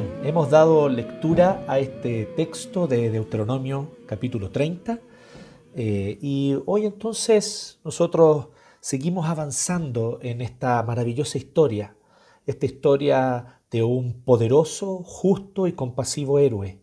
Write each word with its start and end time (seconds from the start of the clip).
bien, 0.00 0.20
hemos 0.22 0.50
dado 0.50 0.88
lectura 0.88 1.64
a 1.66 1.78
este 1.80 2.26
texto 2.36 2.86
de 2.86 3.10
Deuteronomio 3.10 3.96
capítulo 4.06 4.50
30 4.50 5.00
eh, 5.74 6.18
y 6.20 6.56
hoy 6.66 6.86
entonces 6.86 7.80
nosotros 7.84 8.48
seguimos 8.80 9.26
avanzando 9.26 10.20
en 10.22 10.40
esta 10.40 10.80
maravillosa 10.84 11.38
historia, 11.38 11.96
esta 12.46 12.66
historia 12.66 13.60
de 13.70 13.82
un 13.82 14.22
poderoso, 14.22 15.02
justo 15.02 15.66
y 15.66 15.72
compasivo 15.72 16.38
héroe 16.38 16.80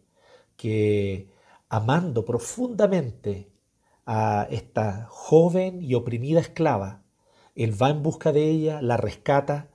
que 0.57 1.29
amando 1.70 2.25
profundamente 2.25 3.50
a 4.05 4.47
esta 4.50 5.07
joven 5.10 5.82
y 5.82 5.93
oprimida 5.93 6.41
esclava, 6.41 7.04
él 7.55 7.82
va 7.82 7.91
en 7.91 8.04
busca 8.04 8.33
de 8.33 8.50
ella, 8.50 8.82
la 8.82 8.97
rescata, 8.97 9.69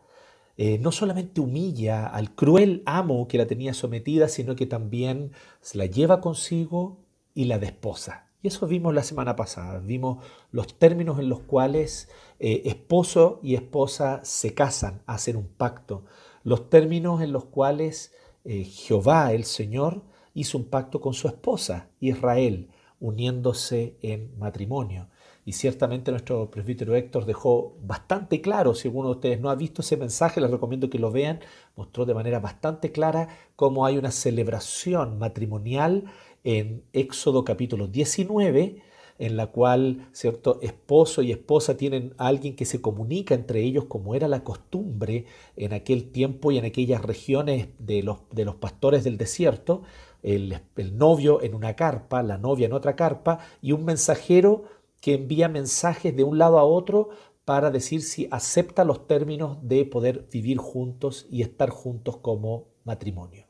eh, 0.62 0.78
no 0.78 0.92
solamente 0.92 1.40
humilla 1.40 2.06
al 2.06 2.34
cruel 2.34 2.82
amo 2.84 3.26
que 3.28 3.38
la 3.38 3.46
tenía 3.46 3.72
sometida, 3.72 4.28
sino 4.28 4.56
que 4.56 4.66
también 4.66 5.32
se 5.62 5.78
la 5.78 5.86
lleva 5.86 6.20
consigo 6.20 6.98
y 7.32 7.46
la 7.46 7.58
desposa. 7.58 8.28
Y 8.42 8.48
eso 8.48 8.66
vimos 8.66 8.92
la 8.92 9.02
semana 9.02 9.36
pasada, 9.36 9.78
vimos 9.78 10.22
los 10.50 10.78
términos 10.78 11.18
en 11.18 11.30
los 11.30 11.40
cuales 11.40 12.10
eh, 12.40 12.60
esposo 12.66 13.40
y 13.42 13.54
esposa 13.54 14.20
se 14.22 14.52
casan, 14.52 15.00
hacen 15.06 15.36
un 15.36 15.48
pacto, 15.48 16.04
los 16.44 16.68
términos 16.68 17.22
en 17.22 17.32
los 17.32 17.46
cuales 17.46 18.12
eh, 18.44 18.64
Jehová, 18.64 19.32
el 19.32 19.44
Señor, 19.44 20.02
hizo 20.34 20.58
un 20.58 20.66
pacto 20.66 21.00
con 21.00 21.14
su 21.14 21.26
esposa, 21.26 21.88
Israel, 22.00 22.68
uniéndose 23.00 23.96
en 24.02 24.38
matrimonio. 24.38 25.08
Y 25.50 25.52
ciertamente 25.52 26.12
nuestro 26.12 26.48
presbítero 26.48 26.94
Héctor 26.94 27.24
dejó 27.24 27.74
bastante 27.82 28.40
claro, 28.40 28.72
si 28.72 28.86
alguno 28.86 29.08
de 29.08 29.14
ustedes 29.16 29.40
no 29.40 29.50
ha 29.50 29.56
visto 29.56 29.82
ese 29.82 29.96
mensaje, 29.96 30.40
les 30.40 30.48
recomiendo 30.48 30.88
que 30.88 31.00
lo 31.00 31.10
vean, 31.10 31.40
mostró 31.74 32.06
de 32.06 32.14
manera 32.14 32.38
bastante 32.38 32.92
clara 32.92 33.26
cómo 33.56 33.84
hay 33.84 33.98
una 33.98 34.12
celebración 34.12 35.18
matrimonial 35.18 36.04
en 36.44 36.84
Éxodo 36.92 37.44
capítulo 37.44 37.88
19, 37.88 38.80
en 39.18 39.36
la 39.36 39.48
cual 39.48 40.06
cierto 40.12 40.60
esposo 40.62 41.20
y 41.20 41.32
esposa 41.32 41.76
tienen 41.76 42.14
a 42.16 42.28
alguien 42.28 42.54
que 42.54 42.64
se 42.64 42.80
comunica 42.80 43.34
entre 43.34 43.60
ellos 43.60 43.86
como 43.86 44.14
era 44.14 44.28
la 44.28 44.44
costumbre 44.44 45.24
en 45.56 45.72
aquel 45.72 46.12
tiempo 46.12 46.52
y 46.52 46.58
en 46.58 46.64
aquellas 46.64 47.02
regiones 47.02 47.70
de 47.80 48.04
los, 48.04 48.18
de 48.30 48.44
los 48.44 48.54
pastores 48.54 49.02
del 49.02 49.18
desierto, 49.18 49.82
el, 50.22 50.60
el 50.76 50.96
novio 50.96 51.42
en 51.42 51.56
una 51.56 51.74
carpa, 51.74 52.22
la 52.22 52.38
novia 52.38 52.66
en 52.66 52.72
otra 52.72 52.94
carpa 52.94 53.40
y 53.60 53.72
un 53.72 53.84
mensajero 53.84 54.79
que 55.00 55.14
envía 55.14 55.48
mensajes 55.48 56.14
de 56.14 56.24
un 56.24 56.38
lado 56.38 56.58
a 56.58 56.64
otro 56.64 57.10
para 57.44 57.70
decir 57.70 58.02
si 58.02 58.28
acepta 58.30 58.84
los 58.84 59.06
términos 59.06 59.58
de 59.62 59.84
poder 59.84 60.28
vivir 60.30 60.58
juntos 60.58 61.26
y 61.30 61.42
estar 61.42 61.70
juntos 61.70 62.18
como 62.18 62.68
matrimonio. 62.84 63.46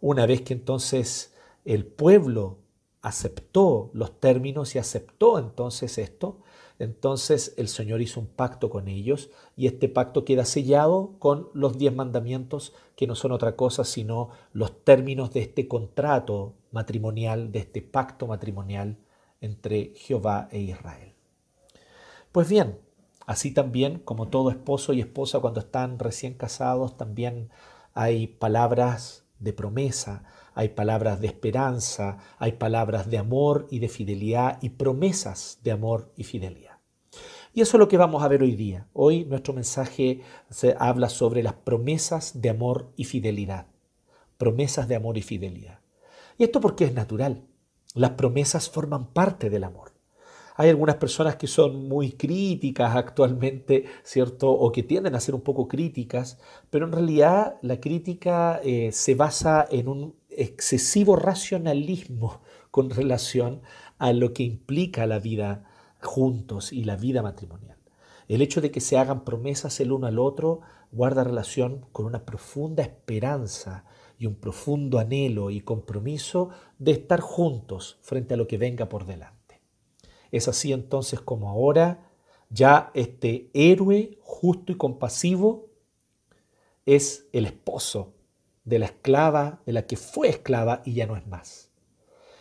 Una 0.00 0.26
vez 0.26 0.42
que 0.42 0.54
entonces 0.54 1.34
el 1.64 1.86
pueblo 1.86 2.58
aceptó 3.02 3.90
los 3.94 4.20
términos 4.20 4.74
y 4.74 4.78
aceptó 4.78 5.38
entonces 5.38 5.98
esto, 5.98 6.40
entonces 6.78 7.54
el 7.56 7.68
Señor 7.68 8.02
hizo 8.02 8.20
un 8.20 8.26
pacto 8.26 8.68
con 8.68 8.88
ellos 8.88 9.30
y 9.56 9.66
este 9.66 9.88
pacto 9.88 10.24
queda 10.24 10.44
sellado 10.44 11.14
con 11.18 11.48
los 11.54 11.78
diez 11.78 11.94
mandamientos 11.94 12.74
que 12.96 13.06
no 13.06 13.14
son 13.14 13.32
otra 13.32 13.56
cosa 13.56 13.84
sino 13.84 14.28
los 14.52 14.84
términos 14.84 15.32
de 15.32 15.40
este 15.40 15.68
contrato 15.68 16.54
matrimonial, 16.70 17.50
de 17.50 17.60
este 17.60 17.80
pacto 17.80 18.26
matrimonial 18.26 18.98
entre 19.40 19.92
Jehová 19.96 20.48
e 20.50 20.60
Israel. 20.60 21.14
Pues 22.32 22.48
bien, 22.48 22.78
así 23.26 23.52
también 23.52 23.98
como 23.98 24.28
todo 24.28 24.50
esposo 24.50 24.92
y 24.92 25.00
esposa 25.00 25.40
cuando 25.40 25.60
están 25.60 25.98
recién 25.98 26.34
casados, 26.34 26.96
también 26.96 27.50
hay 27.94 28.26
palabras 28.26 29.24
de 29.38 29.52
promesa, 29.52 30.24
hay 30.54 30.70
palabras 30.70 31.20
de 31.20 31.26
esperanza, 31.26 32.18
hay 32.38 32.52
palabras 32.52 33.10
de 33.10 33.18
amor 33.18 33.66
y 33.70 33.78
de 33.78 33.88
fidelidad 33.88 34.58
y 34.62 34.70
promesas 34.70 35.60
de 35.62 35.72
amor 35.72 36.12
y 36.16 36.24
fidelidad. 36.24 36.78
Y 37.52 37.62
eso 37.62 37.76
es 37.76 37.78
lo 37.78 37.88
que 37.88 37.96
vamos 37.96 38.22
a 38.22 38.28
ver 38.28 38.42
hoy 38.42 38.54
día. 38.54 38.86
Hoy 38.92 39.24
nuestro 39.24 39.54
mensaje 39.54 40.20
se 40.50 40.76
habla 40.78 41.08
sobre 41.08 41.42
las 41.42 41.54
promesas 41.54 42.42
de 42.42 42.50
amor 42.50 42.92
y 42.96 43.04
fidelidad. 43.04 43.66
Promesas 44.36 44.88
de 44.88 44.96
amor 44.96 45.16
y 45.16 45.22
fidelidad. 45.22 45.80
Y 46.36 46.44
esto 46.44 46.60
porque 46.60 46.84
es 46.84 46.92
natural. 46.92 47.46
Las 47.96 48.10
promesas 48.10 48.68
forman 48.68 49.06
parte 49.06 49.48
del 49.48 49.64
amor. 49.64 49.92
Hay 50.56 50.68
algunas 50.68 50.96
personas 50.96 51.36
que 51.36 51.46
son 51.46 51.88
muy 51.88 52.12
críticas 52.12 52.94
actualmente, 52.94 53.86
¿cierto? 54.04 54.50
O 54.50 54.70
que 54.70 54.82
tienden 54.82 55.14
a 55.14 55.20
ser 55.20 55.34
un 55.34 55.40
poco 55.40 55.66
críticas, 55.66 56.38
pero 56.68 56.84
en 56.84 56.92
realidad 56.92 57.56
la 57.62 57.80
crítica 57.80 58.60
eh, 58.62 58.90
se 58.92 59.14
basa 59.14 59.66
en 59.70 59.88
un 59.88 60.14
excesivo 60.28 61.16
racionalismo 61.16 62.42
con 62.70 62.90
relación 62.90 63.62
a 63.96 64.12
lo 64.12 64.34
que 64.34 64.42
implica 64.42 65.06
la 65.06 65.18
vida 65.18 65.64
juntos 66.02 66.74
y 66.74 66.84
la 66.84 66.96
vida 66.96 67.22
matrimonial. 67.22 67.78
El 68.28 68.42
hecho 68.42 68.60
de 68.60 68.70
que 68.70 68.80
se 68.80 68.98
hagan 68.98 69.24
promesas 69.24 69.80
el 69.80 69.90
uno 69.90 70.06
al 70.06 70.18
otro 70.18 70.60
guarda 70.92 71.24
relación 71.24 71.86
con 71.92 72.04
una 72.04 72.26
profunda 72.26 72.82
esperanza 72.82 73.86
y 74.18 74.26
un 74.26 74.34
profundo 74.34 74.98
anhelo 74.98 75.50
y 75.50 75.60
compromiso 75.60 76.50
de 76.78 76.92
estar 76.92 77.20
juntos 77.20 77.98
frente 78.02 78.34
a 78.34 78.36
lo 78.36 78.46
que 78.46 78.58
venga 78.58 78.88
por 78.88 79.06
delante. 79.06 79.60
Es 80.30 80.48
así 80.48 80.72
entonces 80.72 81.20
como 81.20 81.48
ahora 81.48 82.10
ya 82.50 82.90
este 82.94 83.50
héroe 83.54 84.18
justo 84.22 84.72
y 84.72 84.76
compasivo 84.76 85.70
es 86.84 87.28
el 87.32 87.46
esposo 87.46 88.14
de 88.64 88.78
la 88.78 88.86
esclava, 88.86 89.62
de 89.66 89.72
la 89.72 89.86
que 89.86 89.96
fue 89.96 90.28
esclava 90.28 90.82
y 90.84 90.94
ya 90.94 91.06
no 91.06 91.16
es 91.16 91.26
más. 91.26 91.70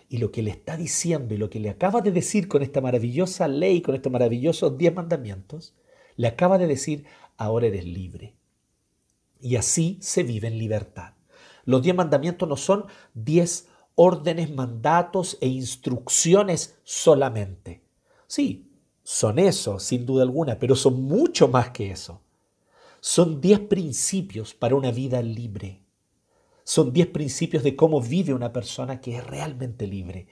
Y 0.08 0.18
lo 0.18 0.32
que 0.32 0.44
le 0.44 0.52
está 0.52 0.78
diciendo 0.78 1.34
y 1.34 1.38
lo 1.38 1.50
que 1.50 1.60
le 1.60 1.70
acaba 1.70 2.02
de 2.02 2.12
decir 2.12 2.48
con 2.48 2.62
esta 2.62 2.80
maravillosa 2.80 3.48
ley, 3.48 3.82
con 3.82 3.96
estos 3.96 4.12
maravillosos 4.12 4.78
diez 4.78 4.94
mandamientos, 4.94 5.74
le 6.16 6.28
acaba 6.28 6.58
de 6.58 6.68
decir, 6.68 7.06
ahora 7.38 7.68
eres 7.68 7.86
libre. 7.86 8.36
Y 9.42 9.56
así 9.56 9.98
se 10.02 10.24
vive 10.24 10.48
en 10.48 10.58
libertad. 10.58 11.14
Los 11.66 11.82
diez 11.82 11.96
mandamientos 11.96 12.48
no 12.48 12.56
son 12.56 12.86
diez 13.14 13.68
órdenes, 13.96 14.54
mandatos 14.54 15.38
e 15.42 15.48
instrucciones 15.48 16.78
solamente. 16.84 17.82
Sí, 18.28 18.72
son 19.04 19.40
eso, 19.40 19.80
sin 19.80 20.06
duda 20.06 20.24
alguna, 20.24 20.60
pero 20.60 20.76
son 20.76 21.04
mucho 21.04 21.48
más 21.48 21.72
que 21.72 21.92
eso. 21.92 22.22
Son 23.00 23.40
diez 23.42 23.60
principios 23.60 24.54
para 24.54 24.76
una 24.76 24.92
vida 24.92 25.22
libre. 25.22 25.84
Son 26.64 26.92
diez 26.92 27.08
principios 27.08 27.64
de 27.64 27.76
cómo 27.76 28.02
vive 28.02 28.34
una 28.34 28.52
persona 28.52 29.00
que 29.00 29.18
es 29.18 29.26
realmente 29.26 29.86
libre. 29.88 30.28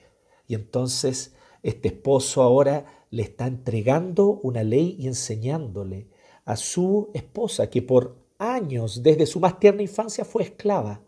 Y 0.46 0.54
entonces 0.54 1.34
este 1.62 1.88
esposo 1.88 2.42
ahora 2.42 2.84
le 3.10 3.22
está 3.22 3.46
entregando 3.46 4.40
una 4.42 4.62
ley 4.64 4.96
y 4.98 5.06
enseñándole 5.06 6.08
a 6.44 6.56
su 6.56 7.10
esposa 7.14 7.70
que 7.70 7.80
por 7.80 8.16
años, 8.38 9.02
desde 9.02 9.26
su 9.26 9.40
más 9.40 9.58
tierna 9.58 9.82
infancia, 9.82 10.24
fue 10.24 10.42
esclava 10.42 11.00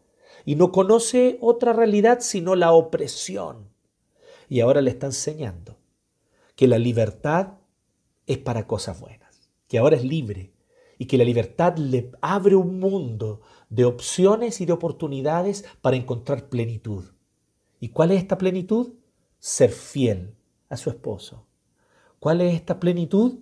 y 0.47 0.55
no 0.55 0.73
conoce 0.73 1.37
otra 1.43 1.75
realidad 1.75 2.21
sino 2.21 2.55
la 2.55 2.73
opresión. 2.73 3.69
Y 4.49 4.61
ahora 4.61 4.81
le 4.81 4.93
está 4.93 5.07
enseñando 5.07 5.77
que 6.55 6.69
la 6.69 6.79
libertad 6.79 7.55
es 8.27 8.39
para 8.39 8.67
cosas 8.67 8.99
buenas, 9.01 9.51
que 9.69 9.77
ahora 9.77 9.97
es 9.97 10.05
libre 10.05 10.53
y 10.99 11.07
que 11.07 11.19
la 11.19 11.25
libertad 11.25 11.77
le 11.77 12.13
abre 12.23 12.55
un 12.55 12.79
mundo 12.79 13.43
de 13.69 13.85
opciones 13.85 14.61
y 14.61 14.67
de 14.67 14.73
oportunidades 14.73 15.65
para 15.83 15.97
encontrar 15.97 16.49
plenitud. 16.49 17.05
¿Y 17.81 17.89
cuál 17.89 18.13
es 18.13 18.23
esta 18.23 18.39
plenitud? 18.39 18.95
Ser 19.41 19.71
fiel 19.71 20.37
a 20.69 20.77
su 20.77 20.91
esposo. 20.91 21.45
¿Cuál 22.21 22.41
es 22.41 22.55
esta 22.55 22.79
plenitud? 22.79 23.41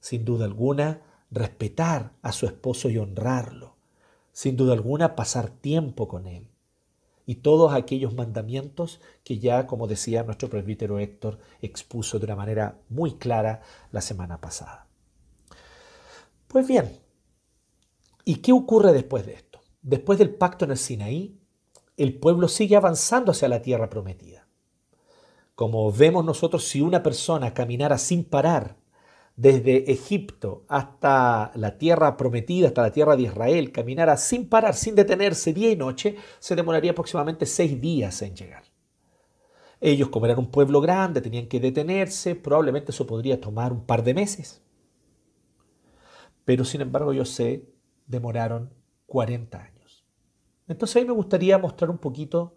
Sin 0.00 0.24
duda 0.24 0.46
alguna, 0.46 1.02
respetar 1.30 2.14
a 2.22 2.32
su 2.32 2.46
esposo 2.46 2.88
y 2.88 2.96
honrarlo 2.96 3.71
sin 4.32 4.56
duda 4.56 4.72
alguna, 4.72 5.14
pasar 5.14 5.50
tiempo 5.50 6.08
con 6.08 6.26
Él. 6.26 6.48
Y 7.24 7.36
todos 7.36 7.72
aquellos 7.72 8.14
mandamientos 8.14 9.00
que 9.22 9.38
ya, 9.38 9.66
como 9.66 9.86
decía 9.86 10.24
nuestro 10.24 10.50
presbítero 10.50 10.98
Héctor, 10.98 11.38
expuso 11.60 12.18
de 12.18 12.24
una 12.24 12.36
manera 12.36 12.80
muy 12.88 13.14
clara 13.14 13.62
la 13.92 14.00
semana 14.00 14.40
pasada. 14.40 14.88
Pues 16.48 16.66
bien, 16.66 16.98
¿y 18.24 18.36
qué 18.36 18.52
ocurre 18.52 18.92
después 18.92 19.24
de 19.24 19.34
esto? 19.34 19.60
Después 19.82 20.18
del 20.18 20.34
pacto 20.34 20.64
en 20.64 20.72
el 20.72 20.78
Sinaí, 20.78 21.38
el 21.96 22.18
pueblo 22.18 22.48
sigue 22.48 22.76
avanzando 22.76 23.32
hacia 23.32 23.48
la 23.48 23.62
tierra 23.62 23.88
prometida. 23.88 24.48
Como 25.54 25.92
vemos 25.92 26.24
nosotros, 26.24 26.64
si 26.64 26.80
una 26.80 27.02
persona 27.02 27.54
caminara 27.54 27.98
sin 27.98 28.24
parar 28.24 28.76
desde 29.36 29.90
Egipto 29.90 30.64
hasta 30.68 31.52
la 31.54 31.78
tierra 31.78 32.16
prometida, 32.16 32.68
hasta 32.68 32.82
la 32.82 32.92
tierra 32.92 33.16
de 33.16 33.22
Israel, 33.22 33.72
caminara 33.72 34.16
sin 34.16 34.48
parar, 34.48 34.74
sin 34.74 34.94
detenerse 34.94 35.52
día 35.52 35.70
y 35.70 35.76
noche, 35.76 36.16
se 36.38 36.54
demoraría 36.54 36.92
aproximadamente 36.92 37.46
seis 37.46 37.80
días 37.80 38.20
en 38.22 38.36
llegar. 38.36 38.64
Ellos, 39.80 40.10
como 40.10 40.26
eran 40.26 40.38
un 40.38 40.50
pueblo 40.50 40.80
grande, 40.80 41.20
tenían 41.20 41.48
que 41.48 41.58
detenerse, 41.58 42.36
probablemente 42.36 42.92
eso 42.92 43.06
podría 43.06 43.40
tomar 43.40 43.72
un 43.72 43.84
par 43.84 44.04
de 44.04 44.14
meses. 44.14 44.62
Pero 46.44 46.64
sin 46.64 46.82
embargo, 46.82 47.12
yo 47.12 47.24
sé, 47.24 47.68
demoraron 48.06 48.70
40 49.06 49.58
años. 49.58 50.04
Entonces 50.68 50.96
ahí 50.96 51.04
me 51.04 51.12
gustaría 51.12 51.58
mostrar 51.58 51.90
un 51.90 51.98
poquito 51.98 52.56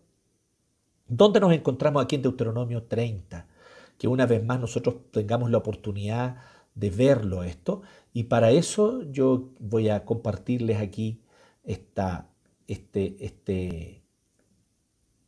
dónde 1.08 1.40
nos 1.40 1.54
encontramos 1.54 2.04
aquí 2.04 2.16
en 2.16 2.22
Deuteronomio 2.22 2.84
30, 2.84 3.48
que 3.98 4.08
una 4.08 4.26
vez 4.26 4.44
más 4.44 4.60
nosotros 4.60 4.96
tengamos 5.12 5.50
la 5.50 5.58
oportunidad 5.58 6.38
de 6.76 6.90
verlo 6.90 7.44
esto. 7.44 7.82
Y 8.14 8.26
para 8.26 8.52
eso 8.52 9.04
yo 9.12 9.50
voy 9.60 9.90
a 9.90 10.06
compartirles 10.06 10.80
aquí 10.80 11.22
esta 11.64 12.30
este, 12.68 13.16
este 13.20 14.04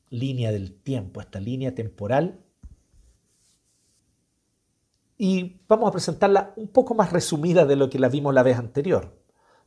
línea 0.09 0.51
del 0.51 0.73
tiempo, 0.73 1.21
esta 1.21 1.39
línea 1.39 1.75
temporal. 1.75 2.39
Y 5.17 5.61
vamos 5.67 5.89
a 5.89 5.91
presentarla 5.91 6.53
un 6.55 6.67
poco 6.67 6.93
más 6.93 7.11
resumida 7.11 7.65
de 7.65 7.75
lo 7.75 7.89
que 7.89 7.99
la 7.99 8.09
vimos 8.09 8.33
la 8.33 8.43
vez 8.43 8.57
anterior. 8.57 9.17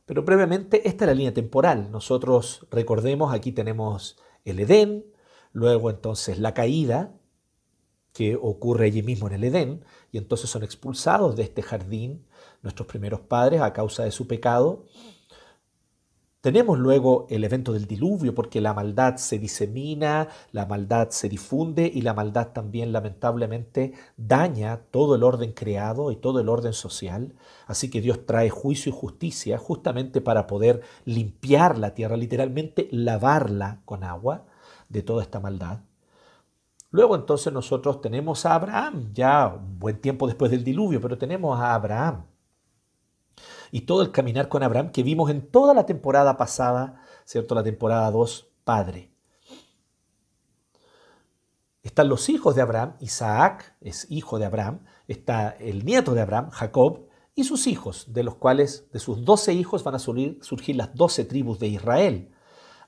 Pero 0.05 0.23
brevemente, 0.23 0.87
esta 0.87 1.05
es 1.05 1.07
la 1.07 1.15
línea 1.15 1.33
temporal. 1.33 1.91
Nosotros 1.91 2.67
recordemos, 2.71 3.33
aquí 3.33 3.51
tenemos 3.51 4.17
el 4.45 4.59
Edén, 4.59 5.05
luego 5.51 5.89
entonces 5.89 6.39
la 6.39 6.53
caída, 6.53 7.13
que 8.13 8.35
ocurre 8.35 8.87
allí 8.87 9.03
mismo 9.03 9.27
en 9.27 9.33
el 9.33 9.43
Edén, 9.43 9.85
y 10.11 10.17
entonces 10.17 10.49
son 10.49 10.63
expulsados 10.63 11.35
de 11.35 11.43
este 11.43 11.61
jardín 11.61 12.25
nuestros 12.61 12.87
primeros 12.87 13.21
padres 13.21 13.61
a 13.61 13.73
causa 13.73 14.03
de 14.03 14.11
su 14.11 14.27
pecado. 14.27 14.85
Tenemos 16.41 16.79
luego 16.79 17.27
el 17.29 17.43
evento 17.43 17.71
del 17.71 17.85
diluvio 17.85 18.33
porque 18.33 18.61
la 18.61 18.73
maldad 18.73 19.17
se 19.17 19.37
disemina, 19.37 20.27
la 20.51 20.65
maldad 20.65 21.09
se 21.11 21.29
difunde 21.29 21.89
y 21.93 22.01
la 22.01 22.15
maldad 22.15 22.47
también 22.47 22.91
lamentablemente 22.91 23.93
daña 24.17 24.81
todo 24.89 25.13
el 25.13 25.21
orden 25.21 25.53
creado 25.53 26.11
y 26.11 26.15
todo 26.15 26.39
el 26.39 26.49
orden 26.49 26.73
social. 26.73 27.35
Así 27.67 27.91
que 27.91 28.01
Dios 28.01 28.25
trae 28.25 28.49
juicio 28.49 28.91
y 28.91 28.95
justicia 28.95 29.59
justamente 29.59 30.19
para 30.19 30.47
poder 30.47 30.81
limpiar 31.05 31.77
la 31.77 31.93
tierra, 31.93 32.17
literalmente 32.17 32.87
lavarla 32.91 33.81
con 33.85 34.03
agua 34.03 34.45
de 34.89 35.03
toda 35.03 35.21
esta 35.21 35.39
maldad. 35.39 35.81
Luego 36.91 37.15
entonces 37.15 37.51
nosotros 37.51 38.01
tenemos 38.01 38.45
a 38.45 38.55
Abraham, 38.55 39.11
ya 39.13 39.47
un 39.47 39.79
buen 39.79 39.99
tiempo 39.99 40.27
después 40.27 40.51
del 40.51 40.63
diluvio, 40.63 41.01
pero 41.01 41.17
tenemos 41.17 41.59
a 41.59 41.73
Abraham 41.73 42.25
y 43.71 43.81
todo 43.81 44.01
el 44.01 44.11
caminar 44.11 44.49
con 44.49 44.63
Abraham 44.63 44.91
que 44.91 45.03
vimos 45.03 45.29
en 45.29 45.49
toda 45.49 45.73
la 45.73 45.85
temporada 45.85 46.37
pasada, 46.37 47.01
¿cierto? 47.25 47.55
La 47.55 47.63
temporada 47.63 48.11
2, 48.11 48.49
Padre. 48.63 49.11
Están 51.81 52.09
los 52.09 52.29
hijos 52.29 52.55
de 52.55 52.61
Abraham, 52.61 52.95
Isaac 52.99 53.75
es 53.81 54.05
hijo 54.11 54.37
de 54.37 54.45
Abraham, 54.45 54.81
está 55.07 55.49
el 55.49 55.83
nieto 55.83 56.13
de 56.13 56.21
Abraham, 56.21 56.49
Jacob, 56.51 57.07
y 57.33 57.45
sus 57.45 57.65
hijos, 57.65 58.13
de 58.13 58.23
los 58.23 58.35
cuales, 58.35 58.91
de 58.91 58.99
sus 58.99 59.25
doce 59.25 59.53
hijos, 59.53 59.83
van 59.83 59.95
a 59.95 59.99
surgir, 59.99 60.37
surgir 60.41 60.75
las 60.75 60.93
doce 60.93 61.23
tribus 61.25 61.59
de 61.59 61.69
Israel. 61.69 62.31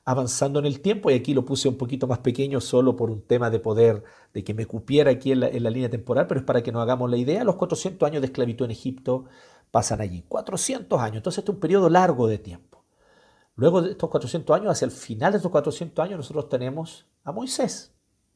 Avanzando 0.05 0.59
en 0.59 0.65
el 0.65 0.81
tiempo, 0.81 1.09
y 1.09 1.13
aquí 1.13 1.33
lo 1.33 1.45
puse 1.45 1.69
un 1.69 1.77
poquito 1.77 2.07
más 2.07 2.19
pequeño 2.19 2.59
solo 2.59 2.95
por 2.95 3.09
un 3.09 3.21
tema 3.21 3.49
de 3.49 3.59
poder, 3.59 4.03
de 4.33 4.43
que 4.43 4.53
me 4.53 4.65
cupiera 4.65 5.11
aquí 5.11 5.31
en 5.31 5.39
la, 5.39 5.49
línea 5.49 5.89
temporal, 5.89 6.27
pero 6.27 6.41
es 6.41 6.45
para 6.45 6.61
que 6.61 6.71
nos 6.71 6.81
hagamos 6.81 7.09
la 7.09 7.17
idea, 7.17 7.43
los 7.43 7.55
400 7.55 8.05
años 8.07 8.21
de 8.21 8.27
esclavitud 8.27 8.65
en 8.65 8.71
Egipto 8.71 9.25
pasan 9.71 10.01
allí. 10.01 10.23
400 10.27 10.99
años. 10.99 11.17
Entonces 11.17 11.39
este 11.39 11.51
es 11.51 11.55
un 11.55 11.61
periodo 11.61 11.89
largo 11.89 12.27
de 12.27 12.37
tiempo. 12.37 12.83
Luego 13.55 13.81
de 13.81 13.91
estos 13.91 14.09
400 14.09 14.55
años, 14.55 14.71
hacia 14.71 14.85
el 14.85 14.91
final 14.91 15.31
de 15.31 15.37
estos 15.37 15.51
400 15.51 16.03
años, 16.03 16.17
nosotros 16.17 16.49
tenemos 16.49 17.07
a 17.23 17.31
Moisés, 17.31 17.95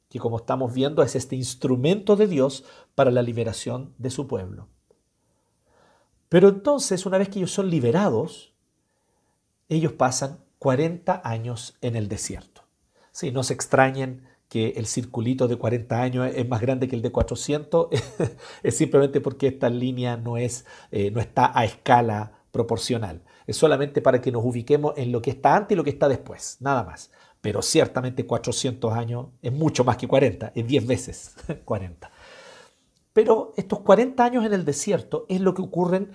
que 0.10 0.20
como 0.20 0.38
estamos 0.38 0.74
viendo 0.74 1.04
es 1.04 1.16
este 1.16 1.36
instrumento 1.36 2.16
de 2.16 2.28
Dios 2.28 2.64
para 2.96 3.12
la 3.12 3.22
liberación 3.22 3.94
de 3.98 4.10
su 4.10 4.28
pueblo. 4.28 4.70
Pero 6.30 6.50
entonces, 6.50 7.06
una 7.06 7.18
vez 7.18 7.30
que 7.30 7.40
ellos 7.40 7.52
son 7.52 7.70
liberados, 7.70 8.54
ellos 9.70 9.94
pasan 9.94 10.40
40 10.60 11.22
años 11.24 11.78
en 11.82 11.96
el 11.96 12.08
desierto. 12.08 12.64
Sí, 13.12 13.32
no 13.32 13.44
se 13.44 13.54
extrañen 13.54 14.28
que 14.50 14.70
el 14.78 14.86
circulito 14.86 15.48
de 15.48 15.58
40 15.58 16.02
años 16.02 16.32
es 16.34 16.48
más 16.48 16.62
grande 16.62 16.88
que 16.88 16.96
el 16.96 17.02
de 17.02 17.12
400, 17.12 17.88
es 18.64 18.78
simplemente 18.78 19.22
porque 19.22 19.48
esta 19.48 19.70
línea 19.70 20.18
no, 20.18 20.38
es, 20.38 20.66
eh, 20.92 21.12
no 21.12 21.20
está 21.20 21.52
a 21.58 21.66
escala 21.66 22.34
proporcional. 22.52 23.24
Es 23.46 23.58
solamente 23.58 24.02
para 24.02 24.22
que 24.22 24.32
nos 24.32 24.44
ubiquemos 24.46 24.94
en 24.98 25.12
lo 25.12 25.22
que 25.22 25.32
está 25.32 25.56
antes 25.56 25.76
y 25.76 25.78
lo 25.78 25.84
que 25.84 25.90
está 25.90 26.08
después, 26.08 26.58
nada 26.60 26.84
más. 26.84 27.12
Pero 27.42 27.62
ciertamente 27.62 28.26
400 28.26 28.94
años 28.94 29.28
es 29.42 29.52
mucho 29.52 29.84
más 29.84 29.98
que 29.98 30.08
40, 30.08 30.54
es 30.56 30.68
10 30.68 30.88
veces 30.88 31.36
40. 31.66 32.10
Pero 33.14 33.54
estos 33.58 33.80
40 33.80 34.24
años 34.24 34.46
en 34.46 34.54
el 34.54 34.64
desierto 34.64 35.26
es 35.28 35.42
lo 35.42 35.54
que 35.54 35.62
ocurren 35.62 36.12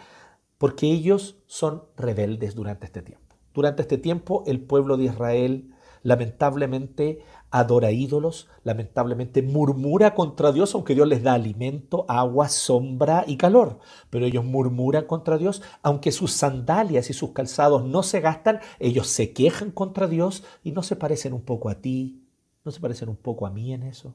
porque 0.58 0.86
ellos 0.86 1.36
son 1.46 1.84
rebeldes 1.96 2.54
durante 2.54 2.86
este 2.86 3.02
tiempo. 3.02 3.21
Durante 3.54 3.82
este 3.82 3.98
tiempo 3.98 4.44
el 4.46 4.60
pueblo 4.60 4.96
de 4.96 5.04
Israel 5.04 5.72
lamentablemente 6.02 7.20
adora 7.50 7.92
ídolos, 7.92 8.48
lamentablemente 8.64 9.42
murmura 9.42 10.14
contra 10.14 10.52
Dios, 10.52 10.74
aunque 10.74 10.94
Dios 10.94 11.06
les 11.06 11.22
da 11.22 11.34
alimento, 11.34 12.06
agua, 12.08 12.48
sombra 12.48 13.24
y 13.26 13.36
calor. 13.36 13.78
Pero 14.10 14.24
ellos 14.24 14.44
murmuran 14.44 15.04
contra 15.04 15.38
Dios, 15.38 15.62
aunque 15.82 16.12
sus 16.12 16.32
sandalias 16.32 17.10
y 17.10 17.12
sus 17.12 17.30
calzados 17.30 17.84
no 17.84 18.02
se 18.02 18.20
gastan, 18.20 18.60
ellos 18.78 19.06
se 19.08 19.32
quejan 19.32 19.70
contra 19.70 20.08
Dios 20.08 20.44
y 20.64 20.72
no 20.72 20.82
se 20.82 20.96
parecen 20.96 21.34
un 21.34 21.42
poco 21.42 21.68
a 21.68 21.80
ti, 21.80 22.26
no 22.64 22.72
se 22.72 22.80
parecen 22.80 23.08
un 23.08 23.16
poco 23.16 23.46
a 23.46 23.50
mí 23.50 23.72
en 23.72 23.82
eso. 23.82 24.14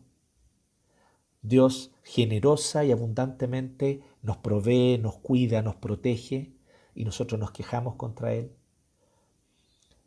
Dios 1.43 1.91
generosa 2.03 2.83
y 2.83 2.91
abundantemente 2.91 4.01
nos 4.21 4.37
provee, 4.37 4.97
nos 4.97 5.17
cuida, 5.17 5.61
nos 5.61 5.75
protege 5.75 6.53
y 6.95 7.05
nosotros 7.05 7.39
nos 7.39 7.51
quejamos 7.51 7.95
contra 7.95 8.33
Él. 8.33 8.56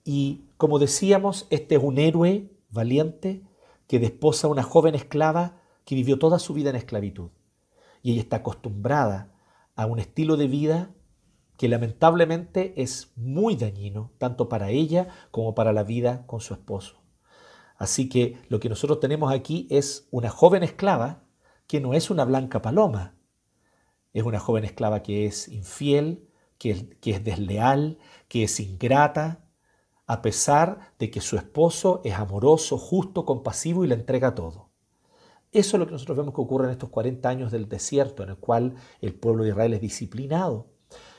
Y 0.05 0.45
como 0.57 0.79
decíamos, 0.79 1.47
este 1.51 1.77
es 1.77 1.83
un 1.83 1.99
héroe 1.99 2.51
valiente 2.71 3.43
que 3.87 3.99
desposa 3.99 4.47
a 4.47 4.51
una 4.51 4.63
joven 4.63 4.95
esclava 4.95 5.61
que 5.85 5.95
vivió 5.95 6.19
toda 6.19 6.39
su 6.39 6.55
vida 6.55 6.71
en 6.71 6.77
esclavitud. 6.77 7.31
Y 8.03 8.13
ella 8.13 8.21
está 8.21 8.37
acostumbrada 8.37 9.33
a 9.75 9.87
un 9.87 9.99
estilo 9.99 10.37
de 10.37 10.47
vida 10.47 10.91
que 11.57 11.69
lamentablemente 11.69 12.73
es 12.81 13.13
muy 13.17 13.57
dañino, 13.57 14.13
tanto 14.19 14.49
para 14.49 14.71
ella 14.71 15.09
como 15.31 15.55
para 15.55 15.73
la 15.73 15.83
vida 15.83 16.27
con 16.27 16.41
su 16.41 16.55
esposo. 16.55 17.01
Así 17.77 18.09
que 18.09 18.39
lo 18.49 18.61
que 18.61 18.69
nosotros 18.69 19.01
tenemos 19.01 19.33
aquí 19.33 19.67
es 19.71 20.09
una 20.11 20.31
joven 20.31 20.63
esclava 20.63 21.25
que 21.67 21.81
no 21.81 21.95
es 21.95 22.11
una 22.11 22.25
blanca 22.25 22.63
paloma, 22.63 23.15
es 24.13 24.23
una 24.23 24.39
joven 24.39 24.65
esclava 24.65 25.03
que 25.03 25.27
es 25.27 25.49
infiel, 25.49 26.29
que 26.59 26.71
es, 26.71 26.85
que 27.01 27.11
es 27.11 27.25
desleal, 27.25 27.99
que 28.29 28.45
es 28.45 28.61
ingrata, 28.61 29.45
a 30.11 30.23
pesar 30.23 30.93
de 30.99 31.09
que 31.09 31.21
su 31.21 31.37
esposo 31.37 32.01
es 32.03 32.15
amoroso, 32.15 32.77
justo, 32.79 33.25
compasivo 33.25 33.85
y 33.85 33.87
le 33.87 33.95
entrega 33.95 34.35
todo. 34.35 34.69
Eso 35.53 35.77
es 35.77 35.79
lo 35.79 35.87
que 35.87 35.93
nosotros 35.93 36.19
vemos 36.19 36.35
que 36.35 36.41
ocurre 36.41 36.65
en 36.65 36.73
estos 36.73 36.89
40 36.91 37.29
años 37.29 37.53
del 37.53 37.69
desierto, 37.69 38.25
en 38.25 38.31
el 38.31 38.37
cual 38.37 38.75
el 39.01 39.15
pueblo 39.15 39.45
de 39.45 39.51
Israel 39.51 39.75
es 39.75 39.81
disciplinado. 39.81 40.67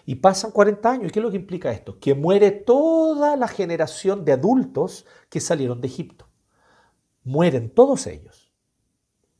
Y 0.05 0.15
pasan 0.15 0.51
40 0.51 0.91
años. 0.91 1.07
¿Y 1.07 1.11
qué 1.11 1.19
es 1.19 1.23
lo 1.23 1.31
que 1.31 1.37
implica 1.37 1.71
esto? 1.71 1.99
Que 1.99 2.15
muere 2.15 2.51
toda 2.51 3.37
la 3.37 3.47
generación 3.47 4.25
de 4.25 4.33
adultos 4.33 5.05
que 5.29 5.39
salieron 5.39 5.79
de 5.79 5.87
Egipto. 5.87 6.27
Mueren 7.23 7.69
todos 7.69 8.07
ellos. 8.07 8.51